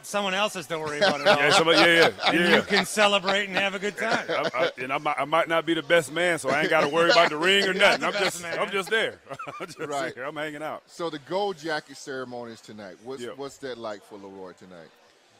Someone 0.03 0.35
else 0.35 0.55
has 0.55 0.67
to 0.69 0.79
worry 0.79 0.99
about 0.99 1.21
it. 1.23 1.27
all. 1.27 1.37
Yeah, 1.37 1.51
somebody- 1.53 1.79
yeah, 1.79 1.85
yeah, 1.87 2.11
And 2.31 2.39
yeah. 2.39 2.57
you 2.57 2.63
can 2.63 2.85
celebrate 2.85 3.47
and 3.49 3.57
have 3.57 3.75
a 3.75 3.79
good 3.79 3.97
time. 3.97 4.25
I, 4.29 4.51
I, 4.55 4.71
and 4.83 4.93
I 4.93 4.99
might, 4.99 5.17
I 5.19 5.25
might 5.25 5.49
not 5.49 5.65
be 5.65 5.75
the 5.75 5.83
best 5.83 6.13
man, 6.13 6.39
so 6.39 6.51
I 6.51 6.61
ain't 6.61 6.71
got 6.71 6.83
to 6.83 6.89
worry 6.89 7.11
about 7.11 7.31
the 7.31 7.37
ring 7.39 7.67
or 7.67 7.73
nothing. 7.73 8.05
I'm 8.05 8.13
just, 8.13 8.43
man. 8.43 8.59
I'm 8.59 8.71
just 8.71 8.91
there. 8.91 9.19
I'm 9.61 9.67
just 9.67 9.79
Right. 9.79 10.15
here. 10.15 10.25
I'm 10.25 10.37
hanging 10.37 10.63
out. 10.63 10.83
So 10.87 11.09
the 11.09 11.19
gold 11.21 11.57
jacket 11.59 11.97
ceremony 11.97 12.53
is 12.53 12.61
tonight. 12.61 12.97
What's 13.05 13.23
Yeah. 13.23 13.31
what's 13.37 13.57
that 13.59 13.79
like 13.79 14.05
for 14.05 14.17
Leroy 14.17 14.53
tonight? 14.53 14.91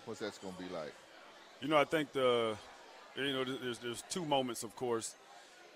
What's 0.07 0.21
that 0.21 0.37
going 0.43 0.55
to 0.55 0.63
be 0.63 0.75
like? 0.75 0.93
You 1.61 1.69
know, 1.69 1.77
I 1.77 1.85
think 1.85 2.13
the, 2.13 2.57
you 3.17 3.33
know, 3.33 3.45
there's 3.45 3.79
there's 3.79 4.03
two 4.11 4.25
moments, 4.25 4.63
of 4.63 4.75
course. 4.77 5.15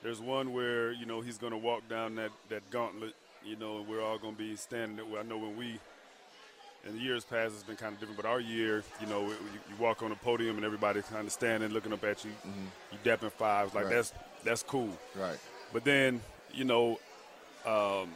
There's 0.03 0.21
one 0.21 0.53
where 0.53 0.93
you 0.93 1.07
know 1.07 1.21
he's 1.21 1.39
going 1.39 1.53
to 1.53 1.59
walk 1.59 1.89
down 1.89 2.17
that 2.17 2.31
that 2.49 2.69
gauntlet, 2.71 3.15
you 3.45 3.57
know, 3.57 3.79
and 3.79 3.89
we're 3.89 4.03
all 4.03 4.19
going 4.19 4.35
to 4.35 4.39
be 4.39 4.57
standing 4.57 4.97
there. 4.97 5.19
I 5.19 5.23
know 5.23 5.39
when 5.39 5.57
we, 5.57 5.79
in 6.87 6.95
the 6.97 7.01
years 7.03 7.25
past, 7.25 7.55
it's 7.55 7.63
been 7.63 7.77
kind 7.77 7.95
of 7.95 8.01
different, 8.01 8.21
but 8.21 8.29
our 8.29 8.41
year, 8.41 8.83
you 9.01 9.07
know, 9.07 9.23
you, 9.23 9.37
you 9.69 9.77
walk 9.79 10.03
on 10.03 10.11
the 10.11 10.17
podium 10.17 10.57
and 10.57 10.65
everybody 10.65 11.01
kind 11.03 11.27
of 11.27 11.33
standing, 11.33 11.71
looking 11.71 11.93
up 11.93 12.05
at 12.05 12.25
you, 12.25 12.31
you 12.93 12.99
dapping 13.05 13.33
fives, 13.33 13.75
like 13.75 13.85
Mm-hmm. 13.85 13.95
Right. 13.95 13.97
that's 13.97 14.13
that's 14.45 14.63
cool. 14.63 14.91
Right. 15.17 15.39
But 15.73 15.85
then, 15.85 16.21
you 16.53 16.65
know, 16.65 17.01
um, 17.67 18.11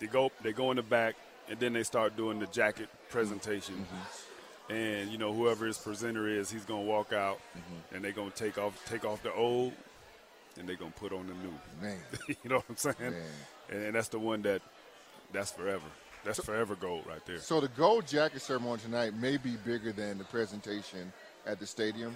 they 0.00 0.06
go 0.06 0.30
they 0.42 0.52
go 0.52 0.70
in 0.72 0.76
the 0.76 0.82
back 0.82 1.14
and 1.48 1.58
then 1.60 1.72
they 1.72 1.82
start 1.84 2.16
doing 2.16 2.38
the 2.40 2.46
jacket 2.46 2.88
presentation. 3.10 3.74
Mm-hmm. 3.76 4.29
And 4.70 5.10
you 5.10 5.18
know, 5.18 5.32
whoever 5.32 5.66
his 5.66 5.76
presenter 5.78 6.28
is, 6.28 6.50
he's 6.50 6.64
gonna 6.64 6.82
walk 6.82 7.12
out 7.12 7.38
Mm-hmm. 7.56 7.94
and 7.96 8.04
they're 8.04 8.12
gonna 8.12 8.30
take 8.30 8.56
off 8.58 8.80
take 8.88 9.04
off 9.04 9.22
the 9.22 9.32
old 9.32 9.72
and 10.58 10.68
they're 10.68 10.76
gonna 10.76 10.92
put 10.92 11.12
on 11.12 11.26
the 11.26 11.34
new. 11.34 11.52
Man. 11.82 11.98
you 12.28 12.36
know 12.50 12.56
what 12.56 12.64
I'm 12.68 12.76
saying? 12.76 13.14
And, 13.70 13.82
and 13.82 13.94
that's 13.94 14.08
the 14.08 14.18
one 14.18 14.42
that 14.42 14.62
that's 15.32 15.50
forever. 15.52 15.86
That's 16.24 16.38
forever 16.44 16.74
gold 16.76 17.04
right 17.06 17.24
there. 17.26 17.38
So 17.38 17.60
the 17.60 17.68
gold 17.68 18.06
jacket 18.06 18.42
ceremony 18.42 18.80
tonight 18.82 19.14
may 19.14 19.36
be 19.38 19.56
bigger 19.56 19.90
than 19.90 20.18
the 20.18 20.24
presentation 20.24 21.12
at 21.46 21.58
the 21.58 21.66
stadium. 21.66 22.14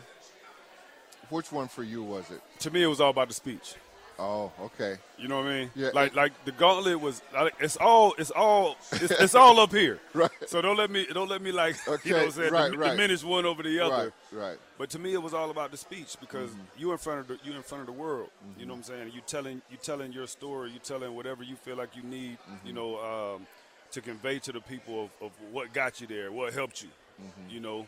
Which 1.30 1.50
one 1.50 1.68
for 1.68 1.82
you 1.82 2.02
was 2.02 2.30
it? 2.30 2.42
To 2.60 2.70
me, 2.70 2.82
it 2.82 2.86
was 2.86 3.00
all 3.00 3.08
about 3.10 3.28
the 3.28 3.34
speech. 3.34 3.74
Oh, 4.18 4.52
okay. 4.60 4.96
You 5.18 5.26
know 5.26 5.38
what 5.38 5.46
I 5.48 5.58
mean? 5.60 5.70
Yeah. 5.74 5.90
Like 5.92 6.14
like 6.14 6.32
the 6.44 6.52
gauntlet 6.52 7.00
was. 7.00 7.20
like, 7.34 7.54
It's 7.58 7.76
all. 7.76 8.14
It's 8.16 8.30
all. 8.30 8.76
It's, 8.92 9.10
it's 9.10 9.34
all 9.34 9.58
up 9.58 9.72
here. 9.72 9.98
Right. 10.14 10.30
So 10.46 10.62
don't 10.62 10.76
let 10.76 10.90
me. 10.90 11.06
Don't 11.12 11.28
let 11.28 11.42
me 11.42 11.50
like. 11.50 11.76
Okay, 11.88 12.00
You 12.08 12.14
know 12.14 12.18
what 12.18 12.26
I'm 12.26 12.30
saying? 12.32 12.52
right, 12.52 12.70
dim- 12.70 12.80
right. 12.80 12.90
Diminish 12.92 13.24
one 13.24 13.44
over 13.44 13.62
the 13.64 13.80
other. 13.80 14.12
Right, 14.30 14.42
right. 14.50 14.58
But 14.78 14.90
to 14.90 14.98
me, 15.00 15.12
it 15.14 15.22
was 15.22 15.34
all 15.34 15.50
about 15.50 15.70
the 15.72 15.76
speech 15.76 16.16
because 16.20 16.50
Mm-hmm. 16.50 16.60
you 16.80 16.92
in 16.92 16.98
front 16.98 17.20
of 17.20 17.28
the 17.28 17.38
you 17.44 17.54
in 17.56 17.62
front 17.62 17.80
of 17.82 17.86
the 17.86 17.92
world. 18.00 18.30
You 18.58 18.66
know 18.66 18.74
what 18.74 18.78
I'm 18.78 18.82
saying? 18.84 19.10
You 19.14 19.20
telling 19.26 19.62
you 19.70 19.76
telling 19.82 20.12
your 20.12 20.26
story. 20.28 20.70
You 20.70 20.78
telling 20.78 21.14
whatever 21.16 21.42
you 21.42 21.56
feel 21.56 21.76
like 21.76 21.96
you 21.96 22.02
need. 22.04 22.38
Mm-hmm. 22.38 22.66
You 22.68 22.72
know, 22.74 23.34
um, 23.34 23.46
to 23.92 24.00
convey 24.00 24.38
to 24.40 24.52
the 24.52 24.60
people 24.60 25.04
of, 25.04 25.10
of 25.26 25.32
what 25.52 25.72
got 25.72 26.00
you 26.00 26.06
there, 26.06 26.30
what 26.30 26.52
helped 26.52 26.82
you. 26.82 26.88
Mm-hmm. 27.20 27.50
You 27.50 27.60
know, 27.60 27.86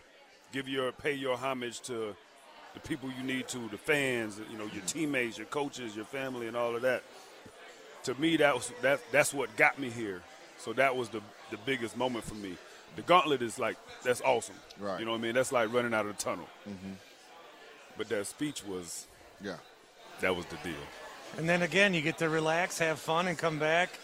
give 0.52 0.68
your 0.68 0.90
pay 0.92 1.12
your 1.14 1.36
homage 1.36 1.80
to 1.82 2.16
the 2.76 2.86
people 2.86 3.08
you 3.16 3.24
need 3.24 3.48
to, 3.48 3.58
the 3.70 3.78
fans. 3.78 4.38
You 4.50 4.58
know, 4.58 4.66
your 4.66 4.82
teammates, 4.86 5.38
your 5.38 5.46
coaches, 5.46 5.96
your 5.96 6.04
family, 6.04 6.46
and 6.46 6.56
all 6.56 6.76
of 6.76 6.82
that. 6.82 7.02
To 8.04 8.14
me, 8.14 8.36
that 8.36 8.54
was 8.54 8.70
that 8.82 9.00
that's 9.10 9.32
what 9.32 9.56
got 9.56 9.78
me 9.78 9.88
here. 9.90 10.22
So 10.58 10.72
that 10.74 10.94
was 10.94 11.08
the 11.08 11.22
the 11.50 11.56
biggest 11.64 11.96
moment 11.96 12.24
for 12.24 12.34
me. 12.34 12.56
The 12.94 13.02
gauntlet 13.02 13.42
is 13.42 13.58
like 13.58 13.76
that's 14.04 14.20
awesome. 14.20 14.54
Right. 14.78 15.00
You 15.00 15.06
know 15.06 15.12
what 15.12 15.18
I 15.18 15.22
mean? 15.22 15.34
That's 15.34 15.52
like 15.52 15.72
running 15.72 15.94
out 15.94 16.06
of 16.06 16.16
the 16.16 16.22
tunnel. 16.22 16.48
Mm-hmm. 16.68 16.92
But 17.96 18.10
that 18.10 18.26
speech 18.26 18.62
was, 18.64 19.06
yeah, 19.42 19.56
that 20.20 20.36
was 20.36 20.44
the 20.46 20.56
deal. 20.56 20.74
And 21.38 21.48
then 21.48 21.62
again, 21.62 21.94
you 21.94 22.02
get 22.02 22.18
to 22.18 22.28
relax, 22.28 22.78
have 22.78 22.98
fun, 22.98 23.26
and 23.26 23.38
come 23.38 23.58
back 23.58 23.98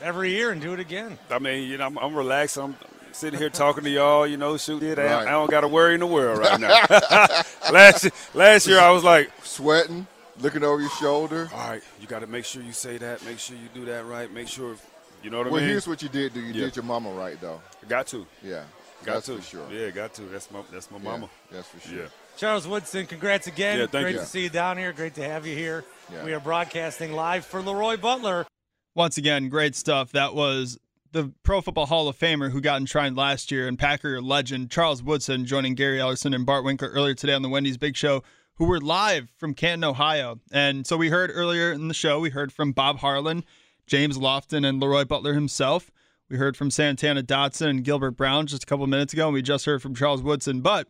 every 0.00 0.30
year 0.30 0.50
and 0.50 0.62
do 0.62 0.72
it 0.72 0.80
again. 0.80 1.18
I 1.30 1.38
mean, 1.38 1.68
you 1.68 1.76
know, 1.76 1.86
I'm, 1.86 1.98
I'm 1.98 2.14
relaxed. 2.14 2.56
I'm 2.56 2.74
sitting 3.18 3.38
here 3.38 3.50
talking 3.50 3.84
to 3.84 3.90
y'all. 3.90 4.26
You 4.26 4.36
know, 4.36 4.56
shoot 4.56 4.82
it. 4.82 4.98
I, 4.98 5.04
Right. 5.04 5.28
I 5.28 5.30
don't 5.32 5.50
got 5.50 5.62
to 5.62 5.68
worry 5.68 5.94
in 5.94 6.00
the 6.00 6.06
world 6.06 6.38
right 6.38 6.58
now. 6.60 6.68
last 7.72 8.08
last 8.34 8.66
year, 8.66 8.78
I 8.78 8.90
was 8.90 9.04
like 9.04 9.30
sweating, 9.42 10.06
looking 10.40 10.62
over 10.64 10.80
your 10.80 10.90
shoulder. 10.90 11.50
All 11.52 11.68
right, 11.70 11.82
you 12.00 12.06
got 12.06 12.20
to 12.20 12.26
make 12.26 12.44
sure 12.44 12.62
you 12.62 12.72
say 12.72 12.96
that. 12.98 13.24
Make 13.24 13.38
sure 13.38 13.56
you 13.56 13.68
do 13.74 13.84
that 13.86 14.06
right. 14.06 14.32
Make 14.32 14.48
sure, 14.48 14.76
you 15.22 15.30
know 15.30 15.38
what 15.38 15.46
I 15.46 15.50
mean. 15.50 15.54
well, 15.54 15.62
here's 15.64 15.86
what 15.88 16.02
you 16.02 16.08
did 16.08 16.34
do. 16.34 16.40
You 16.40 16.52
Yeah. 16.52 16.64
did 16.66 16.76
your 16.76 16.84
mama 16.84 17.10
right, 17.10 17.40
though. 17.40 17.60
got 17.88 18.06
to. 18.08 18.26
Yeah, 18.42 18.62
Got 19.04 19.14
that's 19.14 19.26
to. 19.26 19.36
for 19.36 19.42
sure. 19.42 19.66
Yeah, 19.72 19.90
got 19.90 20.14
to. 20.14 20.22
That's 20.22 20.50
my 20.50 20.60
that's 20.72 20.90
my 20.90 20.98
Yeah, 20.98 21.04
mama. 21.04 21.28
that's 21.50 21.68
for 21.68 21.80
sure. 21.88 21.98
Yeah. 22.02 22.06
Charles 22.36 22.68
Woodson, 22.68 23.04
congrats 23.06 23.48
again. 23.48 23.78
Yeah, 23.80 23.86
thank 23.86 24.04
Great 24.04 24.14
you. 24.14 24.20
to 24.20 24.26
see 24.26 24.42
you 24.44 24.48
down 24.48 24.78
here. 24.78 24.92
Great 24.92 25.14
to 25.16 25.24
have 25.24 25.44
you 25.44 25.56
here. 25.56 25.84
Yeah. 26.12 26.24
We 26.24 26.32
are 26.32 26.38
broadcasting 26.40 27.12
live 27.12 27.44
for 27.44 27.60
Leroy 27.60 27.96
Butler. 27.96 28.46
Once 28.94 29.18
again, 29.18 29.48
great 29.48 29.74
stuff. 29.74 30.12
That 30.12 30.34
was 30.34 30.78
the 31.12 31.32
Pro 31.42 31.60
Football 31.60 31.86
Hall 31.86 32.08
of 32.08 32.18
Famer 32.18 32.50
who 32.50 32.60
got 32.60 32.80
enshrined 32.80 33.16
last 33.16 33.50
year 33.50 33.66
and 33.66 33.78
Packer 33.78 34.20
legend 34.20 34.70
Charles 34.70 35.02
Woodson 35.02 35.46
joining 35.46 35.74
Gary 35.74 35.98
Ellerson 35.98 36.34
and 36.34 36.44
Bart 36.44 36.64
Winkler 36.64 36.88
earlier 36.90 37.14
today 37.14 37.32
on 37.32 37.42
the 37.42 37.48
Wendy's 37.48 37.78
Big 37.78 37.96
Show, 37.96 38.22
who 38.56 38.66
were 38.66 38.80
live 38.80 39.30
from 39.36 39.54
Canton, 39.54 39.84
Ohio. 39.84 40.40
And 40.52 40.86
so 40.86 40.96
we 40.96 41.08
heard 41.08 41.30
earlier 41.32 41.72
in 41.72 41.88
the 41.88 41.94
show, 41.94 42.20
we 42.20 42.30
heard 42.30 42.52
from 42.52 42.72
Bob 42.72 42.98
Harlan, 42.98 43.44
James 43.86 44.18
Lofton, 44.18 44.68
and 44.68 44.80
Leroy 44.80 45.04
Butler 45.04 45.34
himself. 45.34 45.90
We 46.28 46.36
heard 46.36 46.56
from 46.56 46.70
Santana 46.70 47.22
Dotson 47.22 47.70
and 47.70 47.84
Gilbert 47.84 48.12
Brown 48.12 48.46
just 48.46 48.64
a 48.64 48.66
couple 48.66 48.86
minutes 48.86 49.12
ago, 49.12 49.26
and 49.26 49.34
we 49.34 49.40
just 49.40 49.64
heard 49.64 49.80
from 49.80 49.94
Charles 49.94 50.22
Woodson. 50.22 50.60
But 50.60 50.88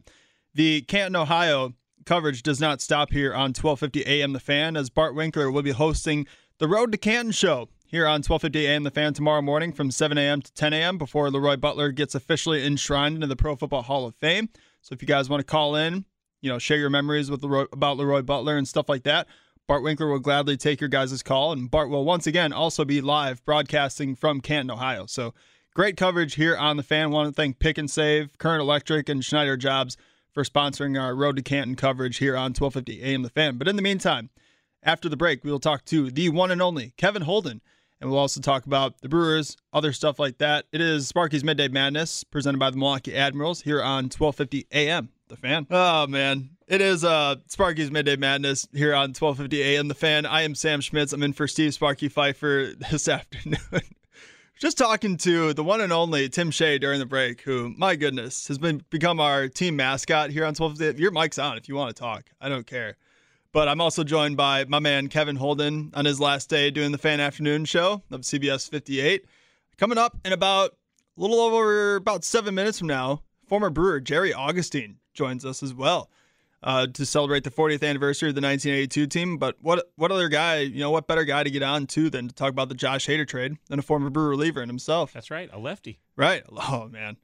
the 0.55 0.83
Canton, 0.83 1.15
Ohio 1.15 1.75
coverage 2.05 2.43
does 2.43 2.61
not 2.61 2.81
stop 2.81 3.13
here 3.13 3.33
on 3.33 3.53
1250 3.55 4.05
AM 4.07 4.33
The 4.33 4.41
Fan, 4.41 4.77
as 4.77 4.91
Bart 4.91 5.15
Winkler 5.15 5.51
will 5.51 5.63
be 5.63 5.71
hosting 5.71 6.27
the 6.59 6.67
Road 6.67 6.91
to 6.91 6.99
Canton 6.99 7.33
show 7.33 7.69
here 7.91 8.07
on 8.07 8.21
1250 8.21 8.67
AM 8.67 8.83
The 8.83 8.91
Fan 8.91 9.15
tomorrow 9.15 9.41
morning 9.41 9.73
from 9.73 9.91
7 9.91 10.19
a.m. 10.19 10.43
to 10.43 10.53
10 10.53 10.75
a.m. 10.75 10.99
before 10.99 11.31
Leroy 11.31 11.57
Butler 11.57 11.91
gets 11.91 12.15
officially 12.15 12.65
enshrined 12.65 13.15
into 13.15 13.27
the 13.27 13.35
Pro 13.35 13.57
Football 13.57 13.81
Hall 13.83 14.07
of 14.07 14.15
Fame. 14.15 14.51
So 14.83 14.93
if 14.93 15.01
you 15.01 15.09
guys 15.09 15.31
want 15.31 15.41
to 15.41 15.47
call 15.47 15.75
in, 15.75 16.05
you 16.43 16.51
know, 16.51 16.59
share 16.59 16.77
your 16.77 16.91
memories 16.91 17.31
with 17.31 17.43
Leroy, 17.43 17.65
about 17.73 17.97
Leroy 17.97 18.21
Butler 18.21 18.59
and 18.59 18.69
stuff 18.69 18.91
like 18.91 19.05
that, 19.05 19.27
Bart 19.67 19.83
Winkler 19.83 20.09
will 20.09 20.19
gladly 20.19 20.59
take 20.59 20.83
your 20.83 20.89
guys' 20.89 21.23
call, 21.23 21.51
and 21.53 21.71
Bart 21.71 21.89
will 21.89 22.05
once 22.05 22.27
again 22.27 22.53
also 22.53 22.85
be 22.85 23.01
live 23.01 23.43
broadcasting 23.47 24.15
from 24.15 24.43
Canton, 24.43 24.71
Ohio. 24.71 25.07
So 25.07 25.33
great 25.75 25.97
coverage 25.97 26.35
here 26.35 26.57
on 26.57 26.77
the 26.77 26.83
fan. 26.83 27.11
Want 27.11 27.29
to 27.29 27.35
thank 27.35 27.59
Pick 27.59 27.79
'n 27.79 27.89
Save, 27.89 28.37
Current 28.37 28.61
Electric, 28.61 29.09
and 29.09 29.25
Schneider 29.25 29.57
Jobs 29.57 29.97
for 30.31 30.45
sponsoring 30.45 31.01
our 31.01 31.15
Road 31.15 31.37
to 31.37 31.43
Canton 31.43 31.75
coverage 31.75 32.19
here 32.19 32.37
on 32.37 32.53
1250 32.53 33.03
AM 33.03 33.23
The 33.23 33.31
Fan. 33.31 33.57
But 33.57 33.67
in 33.67 33.77
the 33.77 33.83
meantime, 33.83 34.29
after 34.83 35.09
the 35.09 35.17
break, 35.17 35.43
we 35.43 35.51
will 35.51 35.59
talk 35.59 35.87
to 35.87 36.11
the 36.11 36.29
one 36.29 36.51
and 36.51 36.63
only 36.63 36.93
Kevin 36.97 37.23
Holden, 37.23 37.63
and 38.01 38.11
we'll 38.11 38.19
also 38.19 38.41
talk 38.41 38.67
about 38.67 39.01
the 39.01 39.09
Brewers, 39.09 39.57
other 39.73 39.93
stuff 39.93 40.19
like 40.19 40.39
that. 40.39 40.67
It 40.73 40.81
is 40.81 41.09
Sparky's 41.09 41.45
Midday 41.45 41.69
Madness, 41.69 42.25
presented 42.25 42.59
by 42.59 42.71
the 42.71 42.77
Milwaukee 42.77 43.15
Admirals 43.15 43.63
here 43.63 43.83
on 43.83 44.05
1250 44.05 44.67
AM 44.73 45.11
The 45.29 45.37
Fan. 45.37 45.67
Oh, 45.71 46.07
man. 46.07 46.51
It 46.69 46.81
is 46.81 47.05
uh, 47.05 47.37
Sparky's 47.49 47.91
Midday 47.91 48.17
Madness 48.17 48.69
here 48.73 48.95
on 48.95 49.11
1250 49.11 49.63
AM 49.63 49.89
The 49.89 49.95
Fan. 49.95 50.27
I 50.27 50.43
am 50.43 50.55
Sam 50.55 50.81
Schmitz. 50.81 51.13
I'm 51.13 51.23
in 51.23 51.33
for 51.33 51.49
Steve 51.49 51.75
Sparky 51.75 52.09
Pfeiffer 52.09 52.73
this 52.91 53.09
afternoon. 53.09 53.59
Just 54.59 54.77
talking 54.77 55.17
to 55.19 55.55
the 55.55 55.63
one 55.63 55.81
and 55.81 55.93
only 55.93 56.29
Tim 56.29 56.51
Shea 56.51 56.79
during 56.79 56.99
the 56.99 57.07
break, 57.07 57.43
who, 57.43 57.73
my 57.77 57.95
goodness, 57.95 58.49
has 58.49 58.59
been 58.59 58.83
become 58.91 59.21
our 59.21 59.47
team 59.47 59.77
mascot 59.77 60.31
here 60.31 60.43
on 60.43 60.49
1250. 60.49 61.01
Your 61.01 61.13
mic's 61.13 61.39
on 61.39 61.57
if 61.57 61.69
you 61.69 61.77
want 61.77 61.95
to 61.95 62.01
talk. 62.01 62.25
I 62.41 62.49
don't 62.49 62.67
care. 62.67 62.97
But 63.53 63.69
I'm 63.69 63.81
also 63.81 64.05
joined 64.05 64.37
by 64.37 64.65
my 64.67 64.79
man 64.79 65.09
Kevin 65.09 65.37
Holden 65.37 65.91
on 65.95 66.05
his 66.05 66.21
last 66.21 66.51
day 66.51 66.71
doing 66.71 66.93
the 66.93 66.99
fan 66.99 67.19
afternoon 67.19 67.65
show 67.65 68.03
of 68.11 68.21
CBS 68.21 68.69
58. 68.69 69.25
Coming 69.79 69.97
up 69.97 70.19
in 70.25 70.33
about 70.33 70.77
a 71.17 71.21
little 71.21 71.41
over 71.41 71.97
about 71.97 72.25
seven 72.25 72.55
minutes 72.55 72.79
from 72.79 72.89
now, 72.89 73.23
former 73.47 73.71
Brewer 73.71 74.01
Jerry 74.01 74.35
Augustine 74.35 74.97
joins 75.15 75.45
us 75.45 75.63
as 75.63 75.73
well 75.73 76.11
uh, 76.63 76.87
to 76.89 77.07
celebrate 77.07 77.45
the 77.45 77.51
40th 77.51 77.89
anniversary 77.89 78.29
of 78.29 78.35
the 78.35 78.41
1982 78.41 79.07
team. 79.07 79.39
But 79.39 79.57
what 79.63 79.91
what 79.97 80.13
other 80.13 80.29
guy, 80.29 80.59
you 80.61 80.81
know, 80.81 80.91
what 80.91 81.07
better 81.07 81.25
guy 81.25 81.43
to 81.43 81.51
get 81.51 81.63
on 81.63 81.87
to 81.89 82.11
than 82.11 82.29
to 82.29 82.35
talk 82.35 82.51
about 82.51 82.69
the 82.69 82.75
Josh 82.75 83.07
Hader 83.07 83.27
trade 83.27 83.57
than 83.69 83.79
a 83.79 83.83
former 83.83 84.11
Brewer 84.11 84.29
reliever 84.29 84.61
and 84.61 84.71
himself? 84.71 85.13
That's 85.13 85.31
right, 85.31 85.49
a 85.53 85.59
lefty. 85.59 86.01
Right. 86.17 86.43
Oh 86.71 86.89
man, 86.89 87.17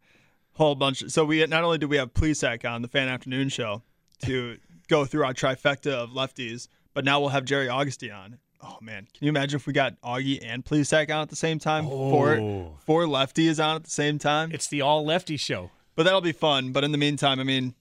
whole 0.55 0.75
bunch. 0.75 1.11
So 1.11 1.25
we 1.25 1.45
not 1.47 1.65
only 1.65 1.79
do 1.79 1.89
we 1.89 1.97
have 1.97 2.15
Plesac 2.15 2.69
on 2.69 2.83
the 2.83 2.89
Fan 2.89 3.09
Afternoon 3.09 3.49
Show 3.49 3.83
to 4.25 4.59
go 4.89 5.05
through 5.05 5.25
our 5.25 5.35
trifecta 5.35 5.93
of 5.93 6.11
lefties, 6.11 6.69
but 6.93 7.05
now 7.05 7.21
we'll 7.21 7.31
have 7.31 7.45
Jerry 7.45 7.69
Augustine 7.69 8.13
on. 8.13 8.39
Oh 8.63 8.79
man, 8.81 9.07
can 9.13 9.27
you 9.27 9.29
imagine 9.29 9.57
if 9.57 9.67
we 9.67 9.73
got 9.73 10.01
Augie 10.01 10.41
and 10.43 10.65
Plesac 10.65 11.15
on 11.15 11.23
at 11.23 11.29
the 11.29 11.37
same 11.37 11.59
time? 11.59 11.87
Oh. 11.87 12.11
Four 12.11 12.77
four 12.85 13.05
lefties 13.05 13.63
on 13.63 13.77
at 13.77 13.85
the 13.85 13.91
same 13.91 14.19
time. 14.19 14.53
It's 14.53 14.69
the 14.69 14.81
all 14.81 15.05
lefty 15.05 15.37
show. 15.37 15.71
But 15.97 16.05
that'll 16.05 16.21
be 16.21 16.33
fun. 16.33 16.73
But 16.73 16.83
in 16.83 16.91
the 16.91 16.99
meantime, 16.99 17.41
I 17.41 17.45
mean, 17.45 17.75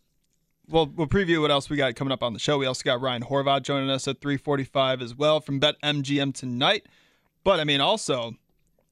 we'll 0.67 0.87
we'll 0.87 1.07
preview 1.07 1.41
what 1.41 1.51
else 1.51 1.69
we 1.69 1.77
got 1.77 1.95
coming 1.95 2.11
up 2.11 2.21
on 2.21 2.33
the 2.33 2.39
show. 2.39 2.57
We 2.57 2.65
also 2.65 2.83
got 2.83 3.01
Ryan 3.01 3.23
Horvath 3.23 3.63
joining 3.63 3.89
us 3.89 4.07
at 4.07 4.19
3:45 4.19 5.01
as 5.01 5.15
well 5.15 5.39
from 5.39 5.59
BetMGM 5.59 6.33
tonight. 6.33 6.85
But 7.43 7.59
I 7.59 7.63
mean, 7.63 7.81
also, 7.81 8.35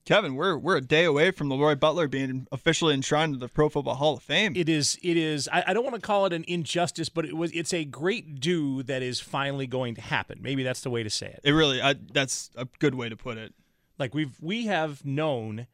Kevin, 0.04 0.36
we're 0.36 0.58
we're 0.58 0.78
a 0.78 0.82
day 0.82 1.04
away 1.04 1.32
from 1.32 1.50
Leroy 1.50 1.76
Butler 1.76 2.08
being 2.08 2.48
officially 2.52 2.94
enshrined 2.94 3.34
to 3.34 3.40
the 3.40 3.48
Pro 3.48 3.70
Football 3.70 3.96
Hall 3.96 4.18
of 4.18 4.24
Fame. 4.24 4.54
It 4.56 4.68
is. 4.68 4.98
It 5.04 5.16
is. 5.16 5.48
I, 5.52 5.64
I 5.68 5.74
don't 5.74 5.84
want 5.84 5.96
to 5.96 6.02
call 6.02 6.26
it 6.26 6.34
an 6.34 6.44
injustice, 6.48 7.08
but 7.08 7.26
it 7.26 7.38
was. 7.38 7.52
It's 7.52 7.74
a 7.74 7.86
great 7.86 8.40
do 8.40 8.82
that 8.84 9.04
is 9.04 9.20
finally 9.20 9.68
going 9.68 9.94
to 9.96 10.02
happen. 10.02 10.40
Maybe 10.42 10.64
that's 10.64 10.82
the 10.82 10.90
way 10.90 11.04
to 11.04 11.10
say 11.10 11.28
it. 11.28 11.42
It 11.44 11.52
really. 11.52 11.82
I, 11.82 11.96
that's 12.12 12.50
a 12.56 12.68
good 12.80 12.96
way 12.96 13.10
to 13.10 13.16
put 13.16 13.38
it. 13.38 13.54
Like 14.00 14.16
we've 14.16 14.36
we 14.42 14.66
have 14.66 15.06
known 15.06 15.68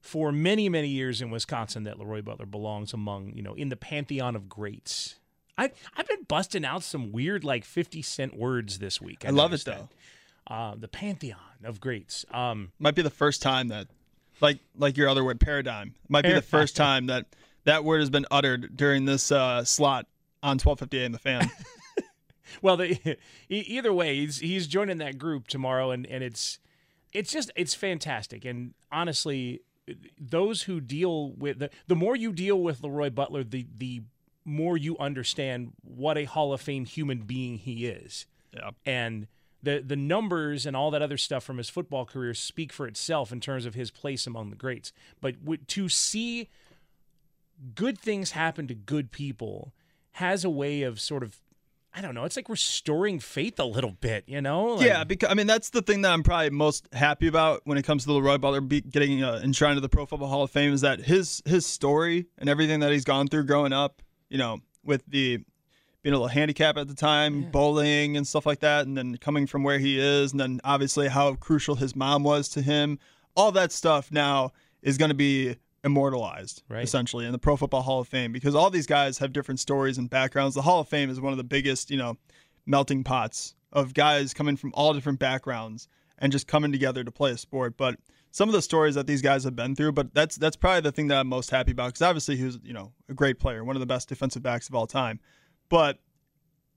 for 0.00 0.30
many 0.30 0.68
many 0.68 0.88
years 0.88 1.22
in 1.22 1.30
Wisconsin 1.30 1.84
that 1.84 1.98
Leroy 1.98 2.20
Butler 2.20 2.46
belongs 2.46 2.92
among 2.92 3.32
you 3.34 3.42
know 3.42 3.54
in 3.54 3.70
the 3.70 3.76
pantheon 3.76 4.36
of 4.36 4.48
greats. 4.48 5.16
I 5.56 5.70
I've 5.96 6.06
been 6.06 6.24
busting 6.24 6.66
out 6.66 6.82
some 6.82 7.12
weird 7.12 7.44
like 7.44 7.64
fifty 7.64 8.02
cent 8.02 8.36
words 8.36 8.78
this 8.78 9.00
week. 9.00 9.24
I 9.26 9.30
love 9.30 9.54
it 9.54 9.64
though. 9.64 9.72
that. 9.72 9.88
Uh, 10.50 10.74
the 10.76 10.88
pantheon 10.88 11.38
of 11.64 11.80
greats. 11.80 12.26
Um, 12.32 12.72
Might 12.78 12.96
be 12.96 13.02
the 13.02 13.10
first 13.10 13.40
time 13.40 13.68
that, 13.68 13.86
like 14.40 14.58
like 14.76 14.96
your 14.96 15.08
other 15.08 15.24
word, 15.24 15.38
paradigm. 15.38 15.94
Might 16.08 16.24
be 16.24 16.32
the 16.32 16.42
first 16.42 16.74
time 16.74 17.06
that 17.06 17.26
that 17.64 17.84
word 17.84 18.00
has 18.00 18.10
been 18.10 18.26
uttered 18.30 18.76
during 18.76 19.04
this 19.04 19.30
uh, 19.30 19.64
slot 19.64 20.06
on 20.42 20.58
1250 20.58 20.98
AM 20.98 21.12
the 21.12 21.18
fan. 21.18 21.50
well, 22.62 22.76
the, 22.76 23.16
either 23.48 23.92
way, 23.92 24.16
he's 24.16 24.38
he's 24.38 24.66
joining 24.66 24.98
that 24.98 25.18
group 25.18 25.48
tomorrow, 25.48 25.90
and 25.90 26.06
and 26.06 26.22
it's 26.24 26.58
it's 27.12 27.32
just 27.32 27.50
it's 27.56 27.74
fantastic. 27.74 28.44
And 28.44 28.74
honestly, 28.90 29.60
those 30.18 30.62
who 30.62 30.80
deal 30.80 31.30
with 31.32 31.58
the 31.58 31.70
the 31.86 31.96
more 31.96 32.16
you 32.16 32.32
deal 32.32 32.60
with 32.60 32.82
Leroy 32.82 33.10
Butler, 33.10 33.44
the 33.44 33.66
the 33.76 34.02
more 34.44 34.76
you 34.76 34.96
understand 34.98 35.72
what 35.82 36.16
a 36.18 36.24
Hall 36.24 36.52
of 36.52 36.60
Fame 36.60 36.84
human 36.84 37.20
being 37.20 37.58
he 37.58 37.86
is. 37.86 38.26
Yeah. 38.52 38.70
And 38.84 39.28
the 39.62 39.82
the 39.84 39.96
numbers 39.96 40.66
and 40.66 40.76
all 40.76 40.90
that 40.90 41.02
other 41.02 41.18
stuff 41.18 41.44
from 41.44 41.58
his 41.58 41.68
football 41.68 42.04
career 42.04 42.34
speak 42.34 42.72
for 42.72 42.86
itself 42.86 43.32
in 43.32 43.40
terms 43.40 43.66
of 43.66 43.74
his 43.74 43.90
place 43.90 44.26
among 44.26 44.50
the 44.50 44.56
greats. 44.56 44.92
But 45.20 45.40
w- 45.40 45.62
to 45.68 45.88
see 45.88 46.48
good 47.74 47.98
things 47.98 48.32
happen 48.32 48.66
to 48.68 48.74
good 48.74 49.10
people 49.10 49.72
has 50.12 50.44
a 50.44 50.50
way 50.50 50.82
of 50.82 51.00
sort 51.00 51.22
of 51.22 51.40
I 51.92 52.02
don't 52.02 52.14
know. 52.14 52.24
It's 52.24 52.36
like 52.36 52.48
restoring 52.48 53.18
faith 53.18 53.58
a 53.58 53.64
little 53.64 53.90
bit, 53.90 54.22
you 54.28 54.40
know? 54.40 54.74
Like- 54.74 54.86
yeah, 54.86 55.02
because 55.02 55.28
I 55.28 55.34
mean 55.34 55.48
that's 55.48 55.70
the 55.70 55.82
thing 55.82 56.02
that 56.02 56.12
I'm 56.12 56.22
probably 56.22 56.50
most 56.50 56.88
happy 56.92 57.26
about 57.26 57.62
when 57.64 57.78
it 57.78 57.82
comes 57.82 58.04
to 58.04 58.12
Leroy 58.12 58.38
Butler 58.38 58.60
getting 58.60 59.24
uh, 59.24 59.40
enshrined 59.42 59.76
to 59.76 59.80
the 59.80 59.88
Pro 59.88 60.06
Football 60.06 60.28
Hall 60.28 60.42
of 60.44 60.50
Fame 60.50 60.72
is 60.72 60.82
that 60.82 61.00
his 61.00 61.42
his 61.44 61.66
story 61.66 62.26
and 62.38 62.48
everything 62.48 62.80
that 62.80 62.92
he's 62.92 63.04
gone 63.04 63.26
through 63.26 63.44
growing 63.44 63.72
up, 63.72 64.02
you 64.28 64.38
know, 64.38 64.60
with 64.84 65.04
the 65.06 65.40
being 66.02 66.12
a 66.14 66.16
little 66.16 66.28
handicapped 66.28 66.78
at 66.78 66.88
the 66.88 66.94
time, 66.94 67.50
bullying 67.50 68.16
and 68.16 68.26
stuff 68.26 68.46
like 68.46 68.60
that, 68.60 68.86
and 68.86 68.96
then 68.96 69.16
coming 69.18 69.46
from 69.46 69.62
where 69.62 69.78
he 69.78 69.98
is, 69.98 70.32
and 70.32 70.40
then 70.40 70.60
obviously 70.64 71.08
how 71.08 71.34
crucial 71.34 71.74
his 71.74 71.94
mom 71.94 72.22
was 72.22 72.48
to 72.50 72.62
him. 72.62 72.98
All 73.36 73.52
that 73.52 73.70
stuff 73.72 74.10
now 74.10 74.52
is 74.82 74.96
going 74.98 75.10
to 75.10 75.14
be 75.14 75.56
immortalized 75.84 76.62
Right. 76.68 76.84
essentially 76.84 77.26
in 77.26 77.32
the 77.32 77.38
Pro 77.38 77.56
Football 77.56 77.82
Hall 77.82 78.00
of 78.00 78.08
Fame 78.08 78.32
because 78.32 78.54
all 78.54 78.70
these 78.70 78.86
guys 78.86 79.18
have 79.18 79.32
different 79.32 79.60
stories 79.60 79.98
and 79.98 80.08
backgrounds. 80.08 80.54
The 80.54 80.62
Hall 80.62 80.80
of 80.80 80.88
Fame 80.88 81.10
is 81.10 81.20
one 81.20 81.32
of 81.32 81.36
the 81.38 81.44
biggest, 81.44 81.90
you 81.90 81.96
know, 81.96 82.16
melting 82.66 83.04
pots 83.04 83.54
of 83.72 83.94
guys 83.94 84.34
coming 84.34 84.56
from 84.56 84.72
all 84.74 84.92
different 84.94 85.18
backgrounds 85.18 85.88
and 86.18 86.32
just 86.32 86.46
coming 86.46 86.72
together 86.72 87.02
to 87.04 87.10
play 87.10 87.30
a 87.32 87.36
sport. 87.38 87.76
But 87.76 87.96
some 88.30 88.48
of 88.48 88.52
the 88.52 88.62
stories 88.62 88.94
that 88.94 89.06
these 89.06 89.22
guys 89.22 89.44
have 89.44 89.56
been 89.56 89.74
through, 89.74 89.92
but 89.92 90.12
that's 90.14 90.36
that's 90.36 90.56
probably 90.56 90.82
the 90.82 90.92
thing 90.92 91.08
that 91.08 91.18
I'm 91.18 91.28
most 91.28 91.50
happy 91.50 91.72
about 91.72 91.88
because 91.88 92.02
obviously 92.02 92.36
he 92.36 92.44
was, 92.44 92.58
you 92.62 92.72
know, 92.72 92.92
a 93.08 93.14
great 93.14 93.38
player, 93.38 93.64
one 93.64 93.76
of 93.76 93.80
the 93.80 93.86
best 93.86 94.08
defensive 94.08 94.42
backs 94.42 94.68
of 94.68 94.74
all 94.74 94.86
time. 94.86 95.18
But 95.70 95.98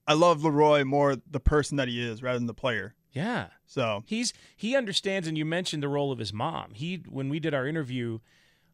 I 0.07 0.13
love 0.13 0.45
Leroy 0.45 0.85
more 0.85 1.17
the 1.29 1.41
person 1.41 1.75
that 1.77 1.89
he 1.89 2.01
is 2.01 2.23
rather 2.23 2.39
than 2.39 2.47
the 2.47 2.53
player. 2.53 2.95
Yeah. 3.11 3.47
So 3.65 4.03
He's 4.05 4.33
he 4.55 4.75
understands, 4.75 5.27
and 5.27 5.37
you 5.37 5.43
mentioned 5.43 5.83
the 5.83 5.89
role 5.89 6.11
of 6.11 6.19
his 6.19 6.31
mom. 6.31 6.73
He 6.73 7.03
when 7.09 7.27
we 7.27 7.41
did 7.41 7.53
our 7.53 7.67
interview, 7.67 8.19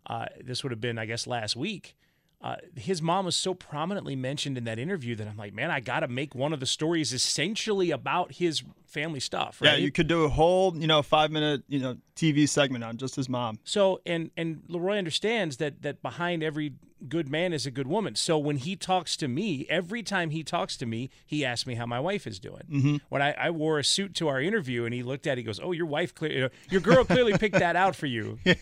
uh, 0.06 0.28
this 0.40 0.64
would 0.64 0.72
have 0.72 0.82
been 0.82 1.00
I 1.00 1.06
guess 1.08 1.26
last 1.26 1.56
week. 1.56 1.98
Uh, 2.42 2.56
his 2.76 3.02
mom 3.02 3.26
was 3.26 3.36
so 3.36 3.54
prominently 3.54 4.16
mentioned 4.16 4.58
in 4.58 4.64
that 4.64 4.80
interview 4.80 5.14
that 5.14 5.28
I'm 5.28 5.36
like, 5.36 5.54
man, 5.54 5.72
I 5.72 5.82
got 5.82 6.02
to 6.02 6.08
make 6.08 6.34
one 6.34 6.54
of 6.54 6.62
the 6.62 6.66
stories 6.66 7.12
essentially 7.12 7.92
about 7.92 8.34
his 8.34 8.64
family 8.86 9.20
stuff. 9.20 9.60
Right? 9.62 9.72
yeah, 9.72 9.76
you 9.78 9.92
could 9.92 10.08
do 10.08 10.24
a 10.24 10.30
whole, 10.30 10.76
you 10.78 10.88
know, 10.88 11.02
five 11.02 11.32
minute, 11.32 11.64
you 11.68 11.80
know, 11.80 11.98
TV 12.16 12.48
segment 12.48 12.84
on 12.86 12.96
just 12.96 13.16
his 13.18 13.28
mom. 13.28 13.60
So 13.66 14.00
and 14.06 14.32
and 14.38 14.64
Leroy 14.70 14.98
understands 14.98 15.58
that 15.58 15.82
that 15.82 16.02
behind 16.02 16.42
every 16.42 16.74
good 17.08 17.30
man 17.30 17.52
is 17.52 17.66
a 17.66 17.72
good 17.72 17.88
woman. 17.88 18.16
So 18.16 18.38
when 18.38 18.58
he 18.58 18.76
talks 18.78 19.18
to 19.18 19.28
me, 19.28 19.66
every 19.70 20.02
time 20.04 20.30
he 20.30 20.44
talks 20.44 20.78
to 20.78 20.86
me, 20.86 21.10
he 21.26 21.44
asks 21.46 21.68
me 21.68 21.76
how 21.76 21.86
my 21.86 22.00
wife 22.00 22.26
is 22.26 22.40
doing. 22.40 22.64
Mhm. 22.70 23.02
When 23.10 23.22
I, 23.22 23.32
I 23.34 23.50
wore 23.52 23.80
a 23.80 23.84
suit 23.84 24.14
to 24.16 24.28
our 24.30 24.42
interview, 24.42 24.86
and 24.86 24.94
he 24.94 25.04
looked 25.04 25.28
at, 25.28 25.34
it, 25.34 25.42
he 25.42 25.44
goes, 25.44 25.60
"Oh, 25.62 25.72
your 25.74 25.86
wife, 25.86 26.16
clear, 26.16 26.32
you 26.32 26.42
know, 26.42 26.50
your 26.70 26.82
girl 26.82 27.04
clearly 27.06 27.38
picked 27.38 27.60
that 27.60 27.76
out 27.76 27.96
for 27.98 28.06
you." 28.06 28.40
uh, 28.46 28.56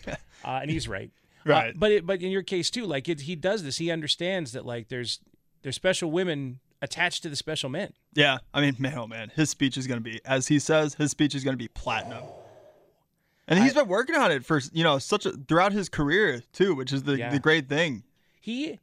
and 0.44 0.70
he's 0.70 0.88
right. 0.88 1.10
Uh, 1.48 1.52
Right. 1.52 1.74
but 1.78 1.90
it, 1.92 2.06
but 2.06 2.20
in 2.22 2.30
your 2.30 2.42
case 2.42 2.70
too, 2.70 2.84
like 2.86 3.08
it, 3.08 3.22
he 3.22 3.34
does 3.36 3.62
this. 3.62 3.78
He 3.78 3.90
understands 3.90 4.52
that 4.52 4.64
like 4.66 4.88
there's 4.88 5.20
there's 5.62 5.76
special 5.76 6.10
women 6.10 6.60
attached 6.80 7.22
to 7.24 7.28
the 7.28 7.36
special 7.36 7.68
men. 7.70 7.92
Yeah, 8.14 8.38
I 8.54 8.60
mean, 8.60 8.76
man, 8.78 8.96
oh 8.98 9.06
man, 9.06 9.30
his 9.34 9.50
speech 9.50 9.76
is 9.76 9.86
going 9.86 9.98
to 9.98 10.04
be, 10.04 10.20
as 10.24 10.46
he 10.48 10.58
says, 10.58 10.94
his 10.94 11.10
speech 11.10 11.34
is 11.34 11.42
going 11.44 11.54
to 11.54 11.58
be 11.62 11.68
platinum. 11.68 12.22
And 13.50 13.58
he's 13.58 13.72
been 13.74 13.88
working 13.88 14.14
on 14.14 14.30
it 14.30 14.44
for 14.44 14.60
you 14.72 14.84
know 14.84 14.98
such 14.98 15.24
a 15.26 15.32
throughout 15.32 15.72
his 15.72 15.88
career 15.88 16.42
too, 16.52 16.74
which 16.74 16.92
is 16.92 17.04
the 17.04 17.16
Yeah. 17.18 17.30
the 17.30 17.38
great 17.38 17.68
thing. 17.68 18.02
he 18.40 18.78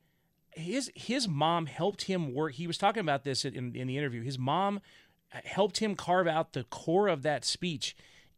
his 0.51 0.91
his 0.95 1.27
mom 1.27 1.65
helped 1.67 2.03
him 2.03 2.33
work 2.33 2.53
he 2.53 2.65
was 2.65 2.77
talking 2.77 3.01
about 3.01 3.23
this 3.25 3.43
in, 3.45 3.75
in 3.75 3.87
the 3.87 3.97
interview 3.97 4.21
his 4.23 4.39
mom 4.39 4.79
helped 5.43 5.79
him 5.79 5.95
carve 5.95 6.27
out 6.27 6.53
the 6.53 6.63
core 6.63 7.09
of 7.09 7.23
that 7.23 7.43
speech 7.43 7.93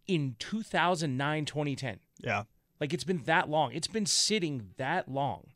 in 0.08 0.36
2009 0.40 1.46
2010 1.46 2.00
Yeah, 2.20 2.44
like 2.80 2.94
it's 2.94 3.04
been 3.04 3.24
that 3.24 3.50
long 3.50 3.72
it's 3.74 3.88
been 3.88 4.06
sitting 4.06 4.70
that 4.78 5.10
long 5.10 5.48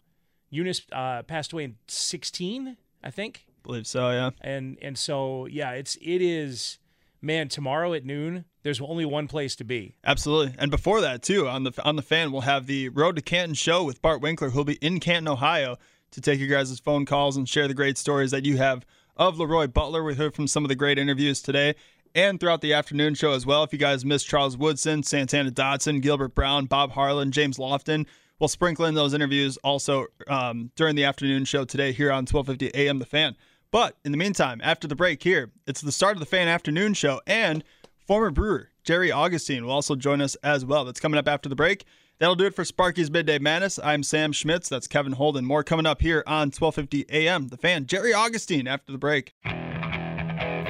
eunice 0.50 0.82
uh, 0.92 1.24
passed 1.24 1.54
away 1.54 1.64
in 1.64 1.76
16 1.88 2.78
i 3.04 3.10
think 3.12 3.46
believe 3.64 3.88
so. 3.88 4.10
Yeah, 4.10 4.32
and 4.42 4.78
and 4.82 4.98
so 4.98 5.46
yeah 5.48 5.72
it's 5.72 5.96
it 6.02 6.22
is 6.22 6.80
man 7.22 7.48
tomorrow 7.48 7.94
at 7.94 8.06
noon 8.06 8.46
there's 8.64 8.82
only 8.82 9.06
one 9.06 9.28
place 9.28 9.56
to 9.56 9.64
be 9.64 9.96
absolutely. 10.04 10.56
And 10.60 10.70
before 10.70 11.02
that 11.02 11.24
too, 11.24 11.48
on 11.48 11.64
the 11.64 11.74
on 11.84 11.96
the 11.96 12.02
fan, 12.02 12.32
we'll 12.32 12.42
have 12.42 12.68
the 12.68 12.90
Road 12.90 13.16
to 13.16 13.22
Canton 13.22 13.56
show 13.56 13.84
with 13.84 14.02
Bart 14.02 14.22
Winkler, 14.22 14.52
who'll 14.52 14.64
be 14.64 14.76
in 14.76 15.00
Canton, 15.00 15.28
Ohio, 15.28 15.78
to 16.12 16.22
take 16.22 16.40
your 16.40 16.48
guys' 16.48 16.80
phone 16.80 17.06
calls 17.06 17.38
and 17.38 17.50
share 17.50 17.68
the 17.68 17.74
great 17.74 17.98
stories 17.98 18.32
that 18.32 18.46
you 18.46 18.58
have 18.58 18.86
of 19.18 19.40
Leroy 19.40 19.68
Butler. 19.68 20.04
We 20.04 20.16
heard 20.16 20.36
from 20.36 20.48
some 20.48 20.64
of 20.64 20.70
the 20.70 20.76
great 20.76 21.00
interviews 21.00 21.42
today. 21.42 21.76
And 22.16 22.40
throughout 22.40 22.62
the 22.62 22.74
afternoon 22.74 23.16
show 23.16 23.32
as 23.32 23.46
well. 23.46 23.64
If 23.64 23.74
you 23.74 23.80
guys 23.80 24.06
missed 24.06 24.28
Charles 24.28 24.58
Woodson, 24.58 25.04
Santana 25.04 25.52
Dotson, 25.52 26.02
Gilbert 26.02 26.36
Brown, 26.36 26.66
Bob 26.66 26.92
Harlan, 26.92 27.32
James 27.32 27.58
Lofton, 27.58 28.06
we'll 28.40 28.48
sprinkle 28.48 28.86
in 28.86 28.96
those 28.96 29.14
interviews 29.14 29.58
also 29.58 30.08
um, 30.28 30.72
during 30.76 30.96
the 30.96 31.04
afternoon 31.04 31.46
show 31.46 31.66
today 31.66 31.92
here 31.92 32.12
on 32.12 32.26
1250 32.26 32.72
AM 32.78 33.00
The 33.00 33.06
Fan. 33.06 33.36
But 33.72 33.98
in 34.04 34.12
the 34.12 34.18
meantime, 34.18 34.60
after 34.64 34.88
the 34.88 34.96
break 34.96 35.24
here, 35.24 35.52
it's 35.66 35.82
the 35.82 35.92
start 35.92 36.18
of 36.18 36.20
the 36.20 36.26
Fan 36.26 36.48
Afternoon 36.48 36.94
show, 36.94 37.22
and 37.26 37.64
former 38.06 38.30
Brewer 38.30 38.70
Jerry 38.84 39.12
Augustine 39.12 39.66
will 39.66 39.72
also 39.72 39.96
join 39.96 40.22
us 40.22 40.36
as 40.44 40.66
well. 40.66 40.84
That's 40.84 41.00
coming 41.00 41.18
up 41.18 41.28
after 41.28 41.48
the 41.48 41.56
break. 41.56 41.86
That'll 42.20 42.36
do 42.36 42.46
it 42.46 42.54
for 42.54 42.66
Sparky's 42.66 43.10
Midday 43.10 43.40
Madness. 43.40 43.80
I'm 43.84 44.04
Sam 44.04 44.32
Schmitz. 44.32 44.70
That's 44.70 44.88
Kevin 44.88 45.14
Holden. 45.14 45.44
More 45.44 45.64
coming 45.64 45.88
up 45.88 46.02
here 46.02 46.24
on 46.28 46.52
1250 46.52 47.06
AM. 47.10 47.48
The 47.48 47.58
fan, 47.58 47.88
Jerry 47.88 48.14
Augustine, 48.14 48.68
after 48.68 48.92
the 48.92 48.98
break. 49.00 49.34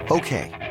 Okay, 0.09 0.70